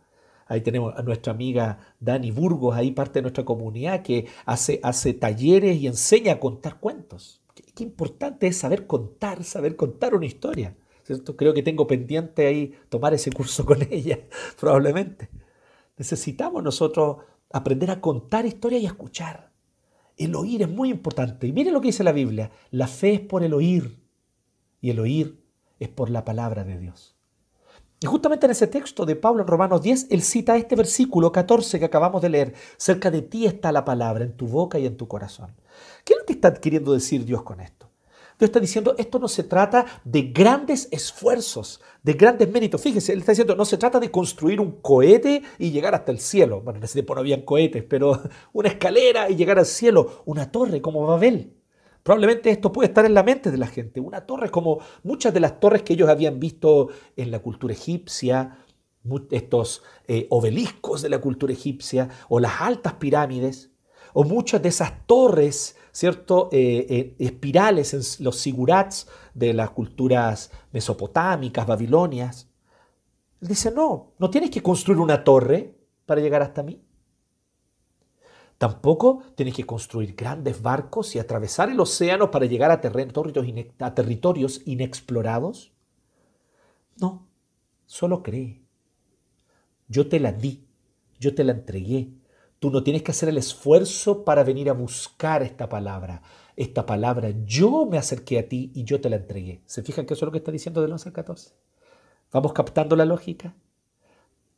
Ahí 0.50 0.62
tenemos 0.62 0.92
a 0.96 1.02
nuestra 1.02 1.32
amiga 1.32 1.78
Dani 2.00 2.32
Burgos, 2.32 2.74
ahí 2.74 2.90
parte 2.90 3.20
de 3.20 3.22
nuestra 3.22 3.44
comunidad 3.44 4.02
que 4.02 4.26
hace, 4.44 4.80
hace 4.82 5.14
talleres 5.14 5.76
y 5.76 5.86
enseña 5.86 6.32
a 6.32 6.40
contar 6.40 6.80
cuentos. 6.80 7.40
Qué, 7.54 7.84
importante 7.84 8.48
es 8.48 8.56
saber 8.56 8.88
contar, 8.88 9.44
saber 9.44 9.76
contar 9.76 10.12
una 10.12 10.26
historia. 10.26 10.74
Creo 11.36 11.54
que 11.54 11.62
tengo 11.62 11.86
pendiente 11.86 12.48
ahí 12.48 12.74
tomar 12.88 13.14
ese 13.14 13.30
curso 13.30 13.64
con 13.64 13.78
ella, 13.92 14.18
probablemente. 14.58 15.28
Necesitamos 15.96 16.64
nosotros 16.64 17.18
aprender 17.52 17.92
a 17.92 18.00
contar 18.00 18.44
historias 18.44 18.82
y 18.82 18.86
a 18.86 18.88
escuchar. 18.88 19.52
El 20.16 20.34
oír 20.34 20.62
es 20.62 20.68
muy 20.68 20.90
importante. 20.90 21.46
Y 21.46 21.52
miren 21.52 21.74
lo 21.74 21.80
que 21.80 21.88
dice 21.88 22.02
la 22.02 22.10
Biblia. 22.10 22.50
La 22.72 22.88
fe 22.88 23.14
es 23.14 23.20
por 23.20 23.44
el 23.44 23.54
oír 23.54 24.02
y 24.80 24.90
el 24.90 24.98
oír 24.98 25.44
es 25.78 25.88
por 25.88 26.10
la 26.10 26.24
palabra 26.24 26.64
de 26.64 26.76
Dios. 26.76 27.19
Y 28.02 28.06
justamente 28.06 28.46
en 28.46 28.52
ese 28.52 28.66
texto 28.66 29.04
de 29.04 29.14
Pablo 29.14 29.42
en 29.42 29.48
Romanos 29.48 29.82
10, 29.82 30.06
él 30.08 30.22
cita 30.22 30.56
este 30.56 30.74
versículo 30.74 31.30
14 31.32 31.78
que 31.78 31.84
acabamos 31.84 32.22
de 32.22 32.30
leer. 32.30 32.54
Cerca 32.78 33.10
de 33.10 33.20
ti 33.20 33.44
está 33.44 33.72
la 33.72 33.84
palabra, 33.84 34.24
en 34.24 34.32
tu 34.32 34.46
boca 34.46 34.78
y 34.78 34.86
en 34.86 34.96
tu 34.96 35.06
corazón. 35.06 35.54
¿Qué 36.02 36.14
es 36.14 36.18
lo 36.18 36.24
que 36.24 36.32
está 36.32 36.54
queriendo 36.54 36.94
decir 36.94 37.26
Dios 37.26 37.42
con 37.42 37.60
esto? 37.60 37.90
Dios 38.38 38.48
está 38.48 38.58
diciendo, 38.58 38.94
esto 38.96 39.18
no 39.18 39.28
se 39.28 39.44
trata 39.44 39.84
de 40.02 40.22
grandes 40.22 40.88
esfuerzos, 40.90 41.82
de 42.02 42.14
grandes 42.14 42.50
méritos. 42.50 42.80
Fíjese, 42.80 43.12
él 43.12 43.18
está 43.18 43.32
diciendo, 43.32 43.54
no 43.54 43.66
se 43.66 43.76
trata 43.76 44.00
de 44.00 44.10
construir 44.10 44.60
un 44.60 44.80
cohete 44.80 45.42
y 45.58 45.70
llegar 45.70 45.94
hasta 45.94 46.10
el 46.10 46.20
cielo. 46.20 46.62
Bueno, 46.62 46.78
en 46.78 46.84
ese 46.84 46.94
tiempo 46.94 47.14
no 47.14 47.20
habían 47.20 47.42
cohetes, 47.42 47.84
pero 47.86 48.18
una 48.54 48.70
escalera 48.70 49.28
y 49.28 49.36
llegar 49.36 49.58
al 49.58 49.66
cielo, 49.66 50.22
una 50.24 50.50
torre 50.50 50.80
como 50.80 51.06
Babel. 51.06 51.59
Probablemente 52.02 52.50
esto 52.50 52.72
puede 52.72 52.88
estar 52.88 53.04
en 53.04 53.14
la 53.14 53.22
mente 53.22 53.50
de 53.50 53.58
la 53.58 53.66
gente. 53.66 54.00
Una 54.00 54.26
torre 54.26 54.50
como 54.50 54.80
muchas 55.02 55.34
de 55.34 55.40
las 55.40 55.60
torres 55.60 55.82
que 55.82 55.92
ellos 55.92 56.08
habían 56.08 56.40
visto 56.40 56.88
en 57.16 57.30
la 57.30 57.40
cultura 57.40 57.74
egipcia, 57.74 58.58
estos 59.30 59.82
eh, 60.06 60.26
obeliscos 60.30 61.02
de 61.02 61.08
la 61.08 61.18
cultura 61.18 61.52
egipcia 61.52 62.08
o 62.28 62.40
las 62.40 62.60
altas 62.60 62.94
pirámides, 62.94 63.70
o 64.12 64.24
muchas 64.24 64.60
de 64.62 64.70
esas 64.70 65.06
torres, 65.06 65.76
¿cierto? 65.92 66.48
Eh, 66.52 66.86
eh, 66.88 67.16
espirales 67.18 67.94
en 67.94 68.24
los 68.24 68.36
sigurats 68.36 69.06
de 69.34 69.54
las 69.54 69.70
culturas 69.70 70.50
mesopotámicas, 70.72 71.66
babilonias. 71.66 72.48
Él 73.40 73.48
dice, 73.48 73.70
no, 73.70 74.12
no 74.18 74.30
tienes 74.30 74.50
que 74.50 74.62
construir 74.62 75.00
una 75.00 75.22
torre 75.22 75.74
para 76.06 76.20
llegar 76.20 76.42
hasta 76.42 76.62
mí. 76.62 76.82
Tampoco 78.60 79.22
tienes 79.36 79.54
que 79.54 79.64
construir 79.64 80.14
grandes 80.14 80.60
barcos 80.60 81.16
y 81.16 81.18
atravesar 81.18 81.70
el 81.70 81.80
océano 81.80 82.30
para 82.30 82.44
llegar 82.44 82.70
a 82.70 82.82
territorios, 82.82 84.60
inexplorados. 84.66 85.72
No, 87.00 87.26
solo 87.86 88.22
cree. 88.22 88.60
Yo 89.88 90.10
te 90.10 90.20
la 90.20 90.32
di, 90.32 90.66
yo 91.18 91.34
te 91.34 91.42
la 91.42 91.52
entregué. 91.52 92.12
Tú 92.58 92.70
no 92.70 92.82
tienes 92.82 93.02
que 93.02 93.12
hacer 93.12 93.30
el 93.30 93.38
esfuerzo 93.38 94.26
para 94.26 94.44
venir 94.44 94.68
a 94.68 94.74
buscar 94.74 95.42
esta 95.42 95.70
palabra. 95.70 96.20
Esta 96.54 96.84
palabra, 96.84 97.30
yo 97.46 97.86
me 97.86 97.96
acerqué 97.96 98.40
a 98.40 98.46
ti 98.46 98.72
y 98.74 98.84
yo 98.84 99.00
te 99.00 99.08
la 99.08 99.16
entregué. 99.16 99.62
¿Se 99.64 99.82
fijan 99.82 100.04
que 100.04 100.12
eso 100.12 100.26
es 100.26 100.26
lo 100.26 100.32
que 100.32 100.38
está 100.38 100.52
diciendo 100.52 100.82
del 100.82 100.92
11 100.92 101.08
al 101.08 101.14
14? 101.14 101.54
¿Vamos 102.30 102.52
captando 102.52 102.94
la 102.94 103.06
lógica? 103.06 103.56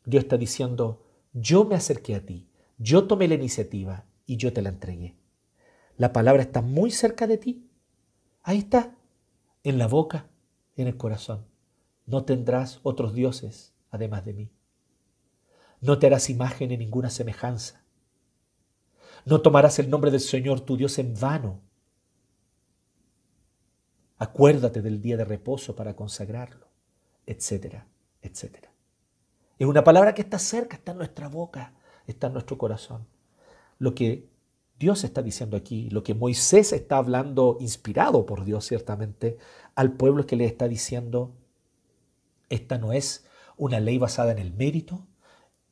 Dios 0.04 0.24
está 0.24 0.36
diciendo, 0.36 1.04
yo 1.32 1.64
me 1.64 1.76
acerqué 1.76 2.16
a 2.16 2.26
ti, 2.26 2.48
yo 2.82 3.06
tomé 3.06 3.28
la 3.28 3.34
iniciativa 3.34 4.06
y 4.26 4.36
yo 4.36 4.52
te 4.52 4.60
la 4.60 4.70
entregué. 4.70 5.16
La 5.96 6.12
palabra 6.12 6.42
está 6.42 6.62
muy 6.62 6.90
cerca 6.90 7.28
de 7.28 7.38
ti. 7.38 7.70
Ahí 8.42 8.58
está, 8.58 8.96
en 9.62 9.78
la 9.78 9.86
boca, 9.86 10.26
en 10.76 10.88
el 10.88 10.96
corazón. 10.96 11.46
No 12.06 12.24
tendrás 12.24 12.80
otros 12.82 13.14
dioses 13.14 13.72
además 13.90 14.24
de 14.24 14.32
mí. 14.32 14.50
No 15.80 15.98
te 16.00 16.08
harás 16.08 16.28
imagen 16.28 16.70
ni 16.70 16.76
ninguna 16.76 17.08
semejanza. 17.08 17.84
No 19.24 19.42
tomarás 19.42 19.78
el 19.78 19.88
nombre 19.88 20.10
del 20.10 20.20
Señor 20.20 20.60
tu 20.60 20.76
Dios 20.76 20.98
en 20.98 21.14
vano. 21.14 21.60
Acuérdate 24.18 24.82
del 24.82 25.00
día 25.00 25.16
de 25.16 25.24
reposo 25.24 25.76
para 25.76 25.94
consagrarlo, 25.94 26.66
etcétera, 27.26 27.86
etcétera. 28.22 28.72
Es 29.58 29.66
una 29.68 29.84
palabra 29.84 30.14
que 30.14 30.22
está 30.22 30.40
cerca, 30.40 30.76
está 30.76 30.92
en 30.92 30.98
nuestra 30.98 31.28
boca, 31.28 31.74
está 32.06 32.28
en 32.28 32.34
nuestro 32.34 32.58
corazón. 32.58 33.06
Lo 33.78 33.94
que 33.94 34.28
Dios 34.78 35.04
está 35.04 35.22
diciendo 35.22 35.56
aquí, 35.56 35.90
lo 35.90 36.02
que 36.02 36.14
Moisés 36.14 36.72
está 36.72 36.96
hablando, 36.96 37.56
inspirado 37.60 38.26
por 38.26 38.44
Dios 38.44 38.66
ciertamente, 38.66 39.38
al 39.74 39.92
pueblo 39.92 40.26
que 40.26 40.36
le 40.36 40.44
está 40.44 40.68
diciendo, 40.68 41.34
esta 42.48 42.78
no 42.78 42.92
es 42.92 43.24
una 43.56 43.80
ley 43.80 43.98
basada 43.98 44.32
en 44.32 44.38
el 44.38 44.52
mérito, 44.52 45.06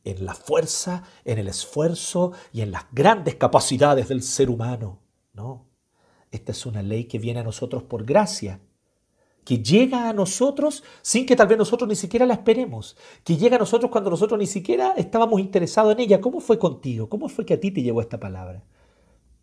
en 0.04 0.24
la 0.24 0.34
fuerza, 0.34 1.02
en 1.24 1.38
el 1.38 1.48
esfuerzo 1.48 2.32
y 2.52 2.62
en 2.62 2.70
las 2.70 2.84
grandes 2.92 3.34
capacidades 3.34 4.08
del 4.08 4.22
ser 4.22 4.48
humano. 4.48 5.00
No, 5.32 5.66
esta 6.30 6.52
es 6.52 6.64
una 6.64 6.82
ley 6.82 7.04
que 7.04 7.18
viene 7.18 7.40
a 7.40 7.44
nosotros 7.44 7.82
por 7.82 8.04
gracia 8.04 8.60
que 9.44 9.58
llega 9.58 10.08
a 10.08 10.12
nosotros 10.12 10.84
sin 11.02 11.26
que 11.26 11.36
tal 11.36 11.48
vez 11.48 11.58
nosotros 11.58 11.88
ni 11.88 11.96
siquiera 11.96 12.26
la 12.26 12.34
esperemos, 12.34 12.96
que 13.24 13.36
llega 13.36 13.56
a 13.56 13.58
nosotros 13.58 13.90
cuando 13.90 14.10
nosotros 14.10 14.38
ni 14.38 14.46
siquiera 14.46 14.94
estábamos 14.96 15.40
interesados 15.40 15.94
en 15.94 16.00
ella. 16.00 16.20
¿Cómo 16.20 16.40
fue 16.40 16.58
contigo? 16.58 17.08
¿Cómo 17.08 17.28
fue 17.28 17.44
que 17.46 17.54
a 17.54 17.60
ti 17.60 17.70
te 17.70 17.82
llegó 17.82 18.00
esta 18.00 18.20
palabra? 18.20 18.62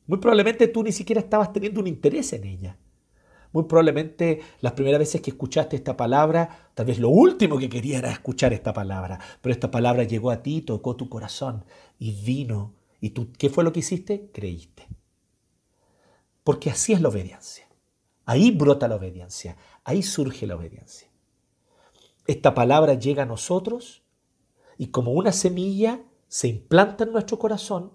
Muy 0.05 0.19
probablemente 0.19 0.67
tú 0.67 0.83
ni 0.83 0.91
siquiera 0.91 1.19
estabas 1.19 1.51
teniendo 1.51 1.81
un 1.81 1.87
interés 1.87 2.31
en 2.33 2.45
ella. 2.45 2.77
Muy 3.51 3.63
probablemente 3.63 4.41
las 4.61 4.73
primeras 4.73 4.99
veces 4.99 5.21
que 5.21 5.31
escuchaste 5.31 5.75
esta 5.75 5.97
palabra, 5.97 6.69
tal 6.73 6.85
vez 6.85 6.99
lo 6.99 7.09
último 7.09 7.57
que 7.57 7.69
querías 7.69 7.99
era 7.99 8.11
escuchar 8.11 8.53
esta 8.53 8.73
palabra, 8.73 9.19
pero 9.41 9.53
esta 9.53 9.71
palabra 9.71 10.03
llegó 10.03 10.31
a 10.31 10.43
ti, 10.43 10.61
tocó 10.61 10.95
tu 10.95 11.09
corazón 11.09 11.65
y 11.99 12.11
vino. 12.11 12.73
¿Y 12.99 13.11
tú 13.11 13.29
qué 13.37 13.49
fue 13.49 13.63
lo 13.63 13.71
que 13.71 13.79
hiciste? 13.79 14.29
Creíste. 14.33 14.87
Porque 16.43 16.69
así 16.69 16.93
es 16.93 17.01
la 17.01 17.09
obediencia. 17.09 17.67
Ahí 18.25 18.51
brota 18.51 18.87
la 18.87 18.95
obediencia, 18.95 19.55
ahí 19.87 20.03
surge 20.03 20.45
la 20.45 20.57
obediencia. 20.57 21.07
Esta 22.27 22.53
palabra 22.53 22.95
llega 22.95 23.23
a 23.23 23.25
nosotros 23.25 24.03
y 24.77 24.87
como 24.87 25.13
una 25.13 25.31
semilla 25.31 26.03
se 26.27 26.49
implanta 26.49 27.05
en 27.05 27.13
nuestro 27.13 27.39
corazón 27.39 27.93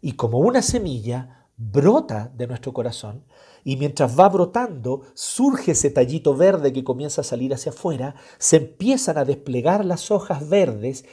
y 0.00 0.12
como 0.12 0.38
una 0.38 0.62
semilla 0.62 1.46
brota 1.58 2.32
de 2.34 2.46
nuestro 2.46 2.72
corazón 2.72 3.26
y 3.62 3.76
mientras 3.76 4.18
va 4.18 4.26
brotando 4.30 5.02
surge 5.12 5.72
ese 5.72 5.90
tallito 5.90 6.34
verde 6.34 6.72
que 6.72 6.82
comienza 6.82 7.20
a 7.20 7.24
salir 7.24 7.52
hacia 7.52 7.72
afuera, 7.72 8.14
se 8.38 8.56
empiezan 8.56 9.18
a 9.18 9.26
desplegar 9.26 9.84
las 9.84 10.10
hojas 10.10 10.48
verdes 10.48 11.04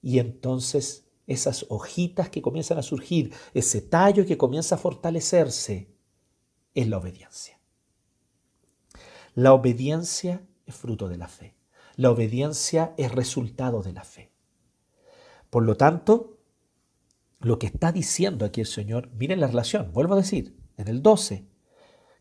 y 0.00 0.20
entonces 0.20 1.08
esas 1.26 1.66
hojitas 1.68 2.28
que 2.28 2.42
comienzan 2.42 2.78
a 2.78 2.82
surgir, 2.82 3.34
ese 3.54 3.80
tallo 3.80 4.24
que 4.24 4.38
comienza 4.38 4.76
a 4.76 4.78
fortalecerse, 4.78 5.88
es 6.74 6.88
la 6.88 6.98
obediencia. 6.98 7.58
La 9.34 9.52
obediencia 9.52 10.46
es 10.64 10.76
fruto 10.76 11.08
de 11.08 11.16
la 11.16 11.26
fe. 11.26 11.56
La 11.96 12.10
obediencia 12.10 12.94
es 12.96 13.10
resultado 13.10 13.82
de 13.82 13.92
la 13.92 14.04
fe. 14.04 14.32
Por 15.50 15.64
lo 15.64 15.76
tanto, 15.76 16.38
lo 17.40 17.58
que 17.58 17.66
está 17.66 17.90
diciendo 17.90 18.44
aquí 18.44 18.60
el 18.60 18.66
Señor, 18.66 19.10
miren 19.12 19.40
la 19.40 19.48
relación, 19.48 19.92
vuelvo 19.92 20.14
a 20.14 20.18
decir, 20.18 20.56
en 20.76 20.88
el 20.88 21.02
12, 21.02 21.46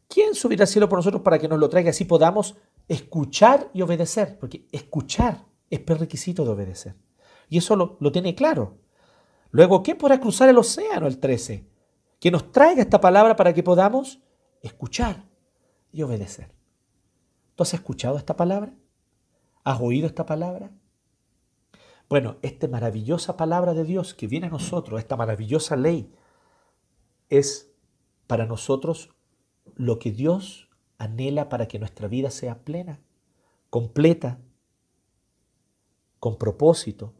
¿quién 0.08 0.34
subirá 0.34 0.64
al 0.64 0.68
cielo 0.68 0.90
por 0.90 1.00
nosotros 1.00 1.22
para 1.22 1.38
que 1.38 1.48
nos 1.48 1.60
lo 1.60 1.70
traiga 1.70 1.92
así 1.92 2.06
podamos 2.06 2.56
escuchar 2.88 3.70
y 3.74 3.84
obedecer? 3.84 4.40
Porque 4.40 4.68
escuchar 4.72 5.46
es 5.70 5.80
prerequisito 5.80 6.44
de 6.44 6.52
obedecer. 6.52 6.96
Y 7.48 7.60
eso 7.60 7.76
lo, 7.76 7.98
lo 8.00 8.12
tiene 8.12 8.34
claro. 8.34 8.80
Luego, 9.52 9.84
¿qué 9.84 9.94
podrá 9.94 10.20
cruzar 10.20 10.50
el 10.50 10.58
océano? 10.58 11.06
El 11.06 11.20
13. 11.20 11.68
Que 12.20 12.32
nos 12.32 12.52
traiga 12.52 12.82
esta 12.82 13.00
palabra 13.00 13.36
para 13.36 13.54
que 13.54 13.62
podamos 13.62 14.20
escuchar 14.62 15.26
y 15.92 16.02
obedecer. 16.02 16.63
¿Tú 17.56 17.64
has 17.64 17.74
escuchado 17.74 18.18
esta 18.18 18.36
palabra? 18.36 18.74
¿Has 19.64 19.80
oído 19.80 20.08
esta 20.08 20.26
palabra? 20.26 20.72
Bueno, 22.10 22.38
esta 22.42 22.68
maravillosa 22.68 23.38
palabra 23.38 23.74
de 23.74 23.84
Dios 23.84 24.14
que 24.14 24.28
viene 24.28 24.48
a 24.48 24.52
nosotros, 24.52 25.00
esta 25.00 25.16
maravillosa 25.16 25.76
ley, 25.76 26.14
es 27.30 27.72
para 28.28 28.46
nosotros 28.46 29.10
lo 29.76 30.00
que 30.00 30.12
Dios 30.12 30.70
anhela 30.98 31.50
para 31.50 31.68
que 31.68 31.80
nuestra 31.80 32.08
vida 32.08 32.30
sea 32.30 32.64
plena, 32.64 33.00
completa, 33.70 34.40
con 36.20 36.38
propósito. 36.38 37.14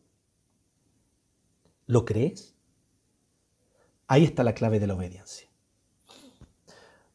¿Lo 1.86 2.06
crees? 2.06 2.56
Ahí 4.08 4.24
está 4.24 4.44
la 4.44 4.54
clave 4.54 4.80
de 4.80 4.88
la 4.88 4.96
obediencia. 4.96 5.50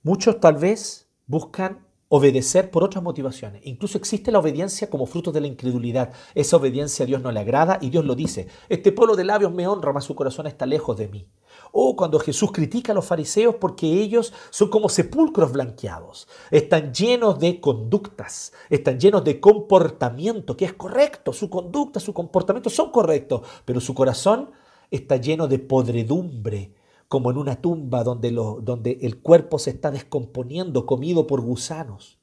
Muchos 0.03 0.41
tal 0.41 0.57
vez 0.57 1.09
buscan 1.27 1.88
obedecer 2.09 2.71
por 2.71 2.85
otras 2.85 3.05
motivaciones. 3.05 3.63
Incluso 3.65 3.99
existe 3.99 4.33
la 4.33 4.39
obediencia 4.39 4.89
como 4.89 5.07
fruto 5.07 5.31
de 5.31 5.41
la 5.41 5.47
incredulidad. 5.47 6.13
Esa 6.35 6.57
obediencia 6.57 7.05
a 7.05 7.07
Dios 7.07 7.21
no 7.21 7.31
le 7.31 7.41
agrada 7.41 7.79
y 7.81 7.91
Dios 7.91 8.05
lo 8.05 8.15
dice. 8.15 8.49
Este 8.69 8.93
pueblo 8.93 9.15
de 9.15 9.25
labios 9.25 9.53
me 9.53 9.67
honra, 9.67 9.93
mas 9.93 10.05
su 10.05 10.15
corazón 10.15 10.47
está 10.47 10.65
lejos 10.65 10.97
de 10.97 11.09
mí. 11.09 11.27
O 11.71 11.97
cuando 11.97 12.19
Jesús 12.19 12.51
critica 12.51 12.93
a 12.93 12.95
los 12.95 13.05
fariseos 13.05 13.57
porque 13.57 13.87
ellos 13.87 14.33
son 14.51 14.71
como 14.71 14.89
sepulcros 14.89 15.53
blanqueados, 15.53 16.29
están 16.51 16.95
llenos 16.95 17.39
de 17.39 17.61
conductas, 17.61 18.53
están 18.71 18.99
llenos 18.99 19.23
de 19.25 19.39
comportamiento, 19.39 20.57
que 20.57 20.65
es 20.65 20.73
correcto, 20.73 21.33
su 21.35 21.51
conducta, 21.51 22.01
su 22.01 22.15
comportamiento 22.15 22.71
son 22.71 22.91
correctos, 22.91 23.43
pero 23.67 23.81
su 23.81 23.95
corazón 23.95 24.51
está 24.91 25.17
lleno 25.17 25.47
de 25.47 25.59
podredumbre, 25.59 26.73
como 27.09 27.31
en 27.31 27.39
una 27.39 27.61
tumba 27.61 28.05
donde, 28.05 28.99
el 29.01 29.21
cuerpo 29.21 29.59
se 29.59 29.71
está 29.71 29.91
descomponiendo, 29.91 30.85
comido 30.85 31.27
por 31.27 31.41
gusanos. 31.41 32.19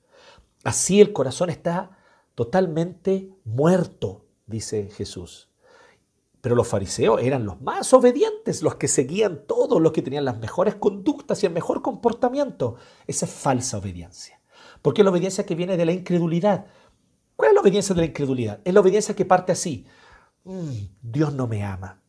Así 0.64 1.02
el 1.02 1.12
corazón 1.12 1.50
está 1.50 1.98
totalmente 2.36 3.32
muerto, 3.44 4.26
dice 4.46 4.90
Jesús. 4.92 5.50
Pero 6.42 6.56
los 6.56 6.68
fariseos 6.68 7.22
eran 7.24 7.46
los 7.46 7.60
más 7.62 7.92
obedientes, 7.94 8.62
los 8.62 8.76
que 8.76 8.88
seguían 8.88 9.48
todo, 9.48 9.80
los 9.80 9.92
que 9.92 10.04
tenían 10.04 10.26
las 10.26 10.38
mejores 10.38 10.76
conductas 10.76 11.42
y 11.42 11.48
el 11.48 11.54
mejor 11.54 11.82
comportamiento. 11.82 12.76
Esa 13.08 13.26
es 13.26 13.32
falsa 13.32 13.80
obediencia. 13.80 14.40
Porque 14.84 15.02
es 15.02 15.06
la 15.06 15.12
obediencia 15.12 15.48
que 15.48 15.56
viene 15.56 15.78
de 15.78 15.86
la 15.86 15.92
incredulidad. 15.94 16.68
¿Cuál 17.36 17.50
es 17.50 17.56
la 17.56 17.62
obediencia 17.62 17.96
de 17.96 18.02
la 18.02 18.08
incredulidad? 18.08 18.62
Es 18.64 18.74
la 18.74 18.82
obediencia 18.82 19.16
que 19.16 19.26
parte 19.26 19.52
así. 19.52 19.88
Mm, 20.44 20.70
Dios 21.02 21.34
no 21.34 21.48
me 21.48 21.64
ama. 21.64 22.05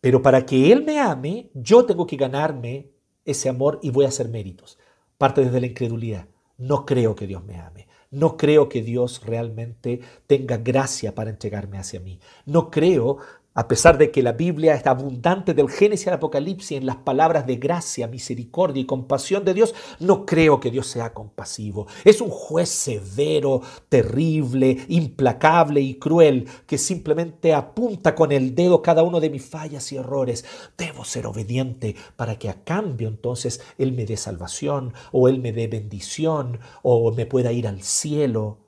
Pero 0.00 0.22
para 0.22 0.46
que 0.46 0.72
Él 0.72 0.84
me 0.84 1.00
ame, 1.00 1.50
yo 1.54 1.84
tengo 1.84 2.06
que 2.06 2.16
ganarme 2.16 2.90
ese 3.24 3.48
amor 3.48 3.80
y 3.82 3.90
voy 3.90 4.04
a 4.04 4.08
hacer 4.08 4.28
méritos. 4.28 4.78
Parte 5.18 5.44
desde 5.44 5.60
la 5.60 5.66
incredulidad. 5.66 6.28
No 6.58 6.86
creo 6.86 7.14
que 7.14 7.26
Dios 7.26 7.44
me 7.44 7.58
ame. 7.60 7.88
No 8.10 8.36
creo 8.36 8.68
que 8.68 8.82
Dios 8.82 9.22
realmente 9.26 10.00
tenga 10.26 10.58
gracia 10.58 11.14
para 11.14 11.30
entregarme 11.30 11.78
hacia 11.78 12.00
mí. 12.00 12.20
No 12.44 12.70
creo 12.70 13.18
a 13.56 13.68
pesar 13.68 13.96
de 13.96 14.10
que 14.10 14.22
la 14.22 14.32
Biblia 14.32 14.74
está 14.74 14.90
abundante 14.90 15.54
del 15.54 15.70
Génesis 15.70 16.08
al 16.08 16.14
Apocalipsis 16.14 16.76
en 16.76 16.84
las 16.84 16.96
palabras 16.96 17.46
de 17.46 17.56
gracia, 17.56 18.06
misericordia 18.06 18.82
y 18.82 18.86
compasión 18.86 19.46
de 19.46 19.54
Dios, 19.54 19.74
no 19.98 20.26
creo 20.26 20.60
que 20.60 20.70
Dios 20.70 20.86
sea 20.88 21.14
compasivo. 21.14 21.86
Es 22.04 22.20
un 22.20 22.28
juez 22.28 22.68
severo, 22.68 23.62
terrible, 23.88 24.76
implacable 24.88 25.80
y 25.80 25.94
cruel 25.94 26.46
que 26.66 26.76
simplemente 26.76 27.54
apunta 27.54 28.14
con 28.14 28.30
el 28.30 28.54
dedo 28.54 28.82
cada 28.82 29.02
uno 29.02 29.20
de 29.20 29.30
mis 29.30 29.46
fallas 29.46 29.90
y 29.90 29.96
errores. 29.96 30.44
Debo 30.76 31.06
ser 31.06 31.26
obediente 31.26 31.96
para 32.16 32.38
que 32.38 32.50
a 32.50 32.62
cambio 32.62 33.08
entonces 33.08 33.62
Él 33.78 33.92
me 33.92 34.04
dé 34.04 34.18
salvación 34.18 34.92
o 35.12 35.28
Él 35.28 35.40
me 35.40 35.52
dé 35.52 35.66
bendición 35.66 36.60
o 36.82 37.10
me 37.10 37.24
pueda 37.24 37.52
ir 37.52 37.66
al 37.66 37.82
cielo. 37.82 38.58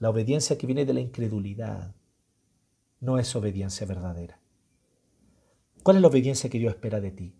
La 0.00 0.10
obediencia 0.10 0.58
que 0.58 0.66
viene 0.66 0.84
de 0.84 0.94
la 0.94 1.00
incredulidad 1.00 1.94
no 3.02 3.18
es 3.18 3.34
obediencia 3.34 3.84
verdadera. 3.84 4.40
¿Cuál 5.82 5.96
es 5.96 6.02
la 6.02 6.08
obediencia 6.08 6.48
que 6.48 6.58
Dios 6.58 6.72
espera 6.72 7.00
de 7.00 7.10
ti? 7.10 7.34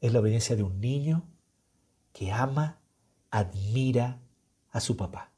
Es 0.00 0.12
la 0.12 0.18
obediencia 0.18 0.56
de 0.56 0.64
un 0.64 0.80
niño 0.80 1.30
que 2.12 2.32
ama, 2.32 2.80
admira 3.30 4.20
a 4.70 4.80
su 4.80 4.96
papá. 4.96 5.32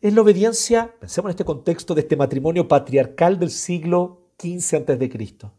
Es 0.00 0.12
la 0.12 0.22
obediencia, 0.22 0.96
pensemos 0.98 1.28
en 1.28 1.30
este 1.30 1.44
contexto 1.44 1.94
de 1.94 2.00
este 2.00 2.16
matrimonio 2.16 2.66
patriarcal 2.66 3.38
del 3.38 3.50
siglo 3.50 4.32
XV 4.40 4.78
a.C. 4.78 5.50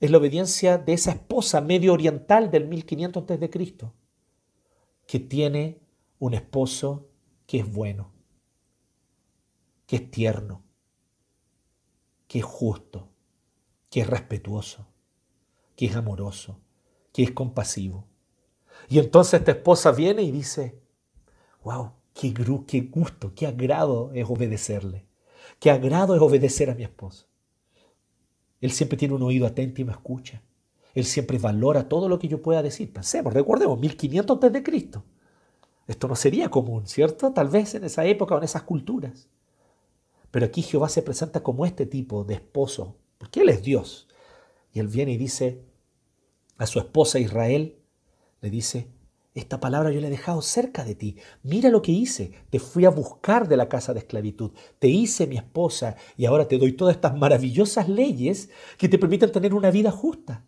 Es 0.00 0.10
la 0.10 0.18
obediencia 0.18 0.78
de 0.78 0.94
esa 0.94 1.12
esposa 1.12 1.60
medio 1.60 1.92
oriental 1.92 2.50
del 2.50 2.66
1500 2.66 3.30
a.C. 3.30 3.76
que 5.06 5.20
tiene 5.20 5.82
un 6.18 6.32
esposo 6.32 7.10
que 7.46 7.58
es 7.58 7.70
bueno, 7.70 8.10
que 9.86 9.96
es 9.96 10.10
tierno, 10.10 10.63
que 12.34 12.40
es 12.40 12.44
justo, 12.44 13.12
que 13.88 14.00
es 14.00 14.08
respetuoso, 14.08 14.88
que 15.76 15.86
es 15.86 15.94
amoroso, 15.94 16.58
que 17.12 17.22
es 17.22 17.30
compasivo. 17.30 18.08
Y 18.88 18.98
entonces 18.98 19.38
esta 19.38 19.52
esposa 19.52 19.92
viene 19.92 20.22
y 20.22 20.32
dice, 20.32 20.82
wow, 21.62 21.92
qué, 22.12 22.34
qué 22.66 22.80
gusto, 22.90 23.32
qué 23.36 23.46
agrado 23.46 24.10
es 24.14 24.28
obedecerle, 24.28 25.06
qué 25.60 25.70
agrado 25.70 26.16
es 26.16 26.20
obedecer 26.20 26.70
a 26.70 26.74
mi 26.74 26.82
esposo. 26.82 27.28
Él 28.60 28.72
siempre 28.72 28.98
tiene 28.98 29.14
un 29.14 29.22
oído 29.22 29.46
atento 29.46 29.80
y 29.80 29.84
me 29.84 29.92
escucha. 29.92 30.42
Él 30.92 31.04
siempre 31.04 31.38
valora 31.38 31.88
todo 31.88 32.08
lo 32.08 32.18
que 32.18 32.26
yo 32.26 32.42
pueda 32.42 32.64
decir. 32.64 32.92
Pensemos, 32.92 33.32
recordemos, 33.32 33.78
1500 33.78 34.34
antes 34.34 34.52
de 34.52 34.62
Cristo. 34.64 35.04
Esto 35.86 36.08
no 36.08 36.16
sería 36.16 36.48
común, 36.48 36.88
¿cierto? 36.88 37.32
Tal 37.32 37.48
vez 37.48 37.76
en 37.76 37.84
esa 37.84 38.04
época 38.04 38.34
o 38.34 38.38
en 38.38 38.44
esas 38.44 38.64
culturas. 38.64 39.28
Pero 40.34 40.46
aquí 40.46 40.62
Jehová 40.62 40.88
se 40.88 41.00
presenta 41.00 41.44
como 41.44 41.64
este 41.64 41.86
tipo 41.86 42.24
de 42.24 42.34
esposo, 42.34 42.96
porque 43.18 43.42
Él 43.42 43.50
es 43.50 43.62
Dios. 43.62 44.08
Y 44.72 44.80
Él 44.80 44.88
viene 44.88 45.12
y 45.12 45.16
dice 45.16 45.62
a 46.58 46.66
su 46.66 46.80
esposa 46.80 47.20
Israel, 47.20 47.78
le 48.40 48.50
dice, 48.50 48.88
esta 49.32 49.60
palabra 49.60 49.92
yo 49.92 50.00
la 50.00 50.08
he 50.08 50.10
dejado 50.10 50.42
cerca 50.42 50.82
de 50.82 50.96
ti. 50.96 51.18
Mira 51.44 51.70
lo 51.70 51.82
que 51.82 51.92
hice. 51.92 52.32
Te 52.50 52.58
fui 52.58 52.84
a 52.84 52.90
buscar 52.90 53.46
de 53.46 53.56
la 53.56 53.68
casa 53.68 53.92
de 53.92 54.00
esclavitud. 54.00 54.50
Te 54.80 54.88
hice 54.88 55.28
mi 55.28 55.36
esposa 55.36 55.94
y 56.16 56.24
ahora 56.24 56.48
te 56.48 56.58
doy 56.58 56.72
todas 56.72 56.96
estas 56.96 57.16
maravillosas 57.16 57.88
leyes 57.88 58.50
que 58.76 58.88
te 58.88 58.98
permiten 58.98 59.30
tener 59.30 59.54
una 59.54 59.70
vida 59.70 59.92
justa. 59.92 60.44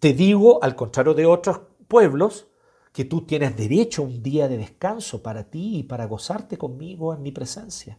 Te 0.00 0.12
digo, 0.12 0.60
al 0.60 0.74
contrario 0.74 1.14
de 1.14 1.26
otros 1.26 1.60
pueblos, 1.86 2.48
que 2.92 3.04
tú 3.04 3.26
tienes 3.26 3.56
derecho 3.56 4.02
a 4.02 4.06
un 4.06 4.24
día 4.24 4.48
de 4.48 4.56
descanso 4.56 5.22
para 5.22 5.48
ti 5.50 5.76
y 5.78 5.82
para 5.84 6.06
gozarte 6.06 6.58
conmigo 6.58 7.14
en 7.14 7.22
mi 7.22 7.30
presencia 7.30 7.96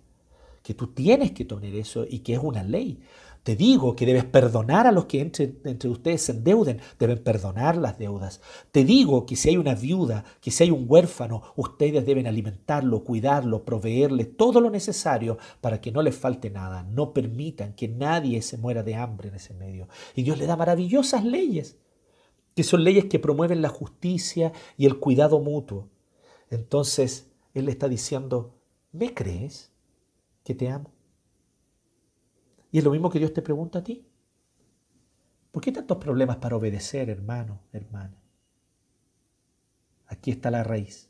que 0.63 0.73
tú 0.73 0.87
tienes 0.87 1.31
que 1.31 1.45
tener 1.45 1.75
eso 1.75 2.05
y 2.09 2.19
que 2.19 2.33
es 2.33 2.39
una 2.41 2.63
ley. 2.63 2.99
Te 3.43 3.57
digo 3.57 3.93
que 3.93 4.05
debes 4.05 4.23
perdonar 4.23 4.87
a 4.87 4.93
los 4.93 5.03
que 5.05 5.19
entre, 5.19 5.55
entre, 5.65 5.89
ustedes 5.89 6.21
se 6.21 6.31
endeuden, 6.31 6.79
deben 6.97 7.21
perdonar 7.21 7.75
las 7.75 7.99
deudas. 7.99 8.39
Te 8.71 8.85
digo 8.85 9.25
que 9.25 9.35
si 9.35 9.49
hay 9.49 9.57
una 9.57 9.75
viuda, 9.75 10.23
que 10.39 10.49
si 10.49 10.63
hay 10.63 10.71
un 10.71 10.85
huérfano, 10.87 11.43
ustedes 11.57 12.05
deben 12.05 12.25
alimentarlo, 12.25 13.03
cuidarlo, 13.03 13.65
proveerle 13.65 14.23
todo 14.23 14.61
lo 14.61 14.69
necesario 14.69 15.37
para 15.59 15.81
que 15.81 15.91
no 15.91 16.01
les 16.01 16.15
falte 16.15 16.49
nada. 16.49 16.83
No 16.83 17.13
permitan 17.13 17.73
que 17.73 17.89
nadie 17.89 18.41
se 18.41 18.57
muera 18.57 18.81
de 18.81 18.95
hambre 18.95 19.27
en 19.27 19.35
ese 19.35 19.53
medio. 19.53 19.89
Y 20.15 20.23
Dios 20.23 20.37
le 20.37 20.47
da 20.47 20.55
maravillosas 20.55 21.25
leyes, 21.25 21.75
que 22.55 22.63
son 22.63 22.85
leyes 22.85 23.05
que 23.05 23.19
promueven 23.19 23.61
la 23.61 23.69
justicia 23.69 24.53
y 24.77 24.85
el 24.85 24.99
cuidado 24.99 25.41
mutuo. 25.41 25.89
Entonces, 26.49 27.29
Él 27.53 27.65
le 27.65 27.71
está 27.71 27.89
diciendo, 27.89 28.55
¿me 28.93 29.13
crees? 29.13 29.72
Que 30.43 30.55
te 30.55 30.69
amo. 30.69 30.91
Y 32.71 32.79
es 32.79 32.83
lo 32.83 32.91
mismo 32.91 33.09
que 33.09 33.19
Dios 33.19 33.33
te 33.33 33.41
pregunta 33.41 33.79
a 33.79 33.83
ti. 33.83 34.07
¿Por 35.51 35.61
qué 35.61 35.71
tantos 35.71 35.97
problemas 35.97 36.37
para 36.37 36.55
obedecer, 36.55 37.09
hermano, 37.09 37.61
hermana? 37.71 38.17
Aquí 40.07 40.31
está 40.31 40.49
la 40.49 40.63
raíz. 40.63 41.09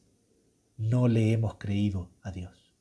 No 0.78 1.08
le 1.08 1.32
hemos 1.32 1.56
creído 1.56 2.10
a 2.22 2.32
Dios. 2.32 2.74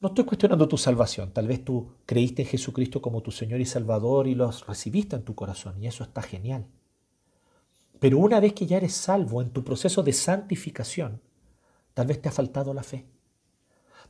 No 0.00 0.08
estoy 0.08 0.24
cuestionando 0.24 0.66
tu 0.66 0.78
salvación. 0.78 1.32
Tal 1.32 1.46
vez 1.46 1.62
tú 1.62 1.92
creíste 2.06 2.42
en 2.42 2.48
Jesucristo 2.48 3.02
como 3.02 3.22
tu 3.22 3.30
Señor 3.30 3.60
y 3.60 3.66
Salvador 3.66 4.26
y 4.26 4.34
los 4.34 4.66
recibiste 4.66 5.14
en 5.16 5.24
tu 5.24 5.34
corazón 5.34 5.82
y 5.82 5.86
eso 5.86 6.04
está 6.04 6.22
genial. 6.22 6.66
Pero 7.98 8.18
una 8.18 8.40
vez 8.40 8.54
que 8.54 8.66
ya 8.66 8.78
eres 8.78 8.94
salvo 8.94 9.42
en 9.42 9.50
tu 9.50 9.62
proceso 9.62 10.02
de 10.02 10.14
santificación, 10.14 11.20
tal 11.92 12.06
vez 12.06 12.22
te 12.22 12.30
ha 12.30 12.32
faltado 12.32 12.72
la 12.72 12.82
fe. 12.82 13.04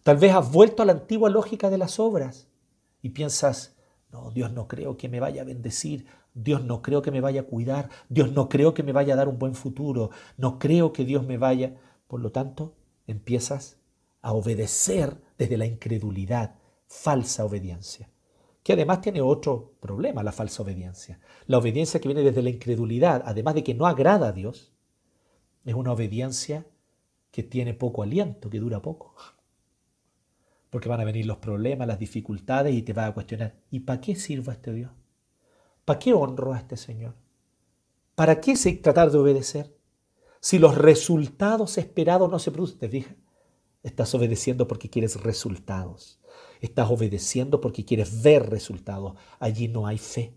Tal 0.03 0.17
vez 0.17 0.33
has 0.33 0.51
vuelto 0.51 0.83
a 0.83 0.87
la 0.87 0.93
antigua 0.93 1.29
lógica 1.29 1.69
de 1.69 1.79
las 1.79 2.01
obras 2.01 2.49
y 3.03 3.11
piensas, 3.11 3.77
no, 4.11 4.31
Dios 4.31 4.53
no 4.53 4.67
creo 4.67 4.97
que 4.97 5.09
me 5.09 5.21
vaya 5.21 5.43
a 5.43 5.45
bendecir, 5.45 6.07
Dios 6.33 6.65
no 6.65 6.81
creo 6.81 7.03
que 7.03 7.11
me 7.11 7.21
vaya 7.21 7.43
a 7.43 7.45
cuidar, 7.45 7.91
Dios 8.09 8.33
no 8.33 8.49
creo 8.49 8.73
que 8.73 8.83
me 8.83 8.93
vaya 8.93 9.15
a 9.15 9.17
dar 9.17 9.29
un 9.29 9.39
buen 9.39 9.55
futuro, 9.55 10.11
no 10.39 10.59
creo 10.59 10.93
que 10.93 11.05
Dios 11.05 11.27
me 11.27 11.37
vaya. 11.37 11.77
Por 12.07 12.21
lo 12.21 12.33
tanto, 12.33 12.75
empiezas 13.07 13.79
a 14.23 14.33
obedecer 14.33 15.21
desde 15.37 15.59
la 15.59 15.67
incredulidad, 15.67 16.57
falsa 16.87 17.45
obediencia, 17.45 18.11
que 18.63 18.73
además 18.73 19.03
tiene 19.03 19.21
otro 19.21 19.75
problema, 19.81 20.23
la 20.23 20.33
falsa 20.33 20.63
obediencia. 20.63 21.21
La 21.47 21.59
obediencia 21.59 22.01
que 22.01 22.09
viene 22.09 22.23
desde 22.23 22.43
la 22.43 22.51
incredulidad, 22.51 23.23
además 23.27 23.55
de 23.55 23.65
que 23.65 23.75
no 23.75 23.87
agrada 23.87 24.29
a 24.29 24.33
Dios, 24.33 24.73
es 25.65 25.75
una 25.75 25.93
obediencia 25.93 26.67
que 27.31 27.43
tiene 27.43 27.75
poco 27.75 28.03
aliento, 28.03 28.49
que 28.49 28.61
dura 28.61 28.81
poco 28.81 29.15
porque 30.71 30.89
van 30.89 31.01
a 31.01 31.05
venir 31.05 31.27
los 31.27 31.39
problemas, 31.39 31.89
las 31.89 31.99
dificultades 31.99 32.75
y 32.75 32.83
te 32.83 32.93
vas 32.93 33.11
a 33.11 33.15
cuestionar, 33.15 33.57
¿y 33.71 33.81
para 33.81 34.01
qué 34.01 34.15
sirvo 34.15 34.51
a 34.51 34.55
este 34.55 34.73
Dios? 34.73 34.93
¿Para 35.85 35.99
qué 35.99 36.15
honro 36.15 36.53
a 36.53 36.59
este 36.59 36.77
Señor? 36.77 37.15
¿Para 38.15 38.41
qué 38.41 38.55
tratar 38.83 39.11
de 39.11 39.19
obedecer? 39.19 39.77
Si 40.41 40.59
los 40.59 40.79
resultados 40.79 41.77
esperados 41.77 42.31
no 42.31 42.39
se 42.39 42.53
producen, 42.53 42.79
¿te 42.79 42.89
fijas? 42.89 43.17
Estás 43.83 44.15
obedeciendo 44.15 44.69
porque 44.69 44.89
quieres 44.89 45.21
resultados. 45.21 46.21
Estás 46.61 46.91
obedeciendo 46.91 47.61
porque 47.61 47.85
quieres 47.85 48.23
ver 48.23 48.49
resultados. 48.49 49.15
Allí 49.39 49.69
no 49.69 49.87
hay 49.87 49.99
fe. 49.99 50.35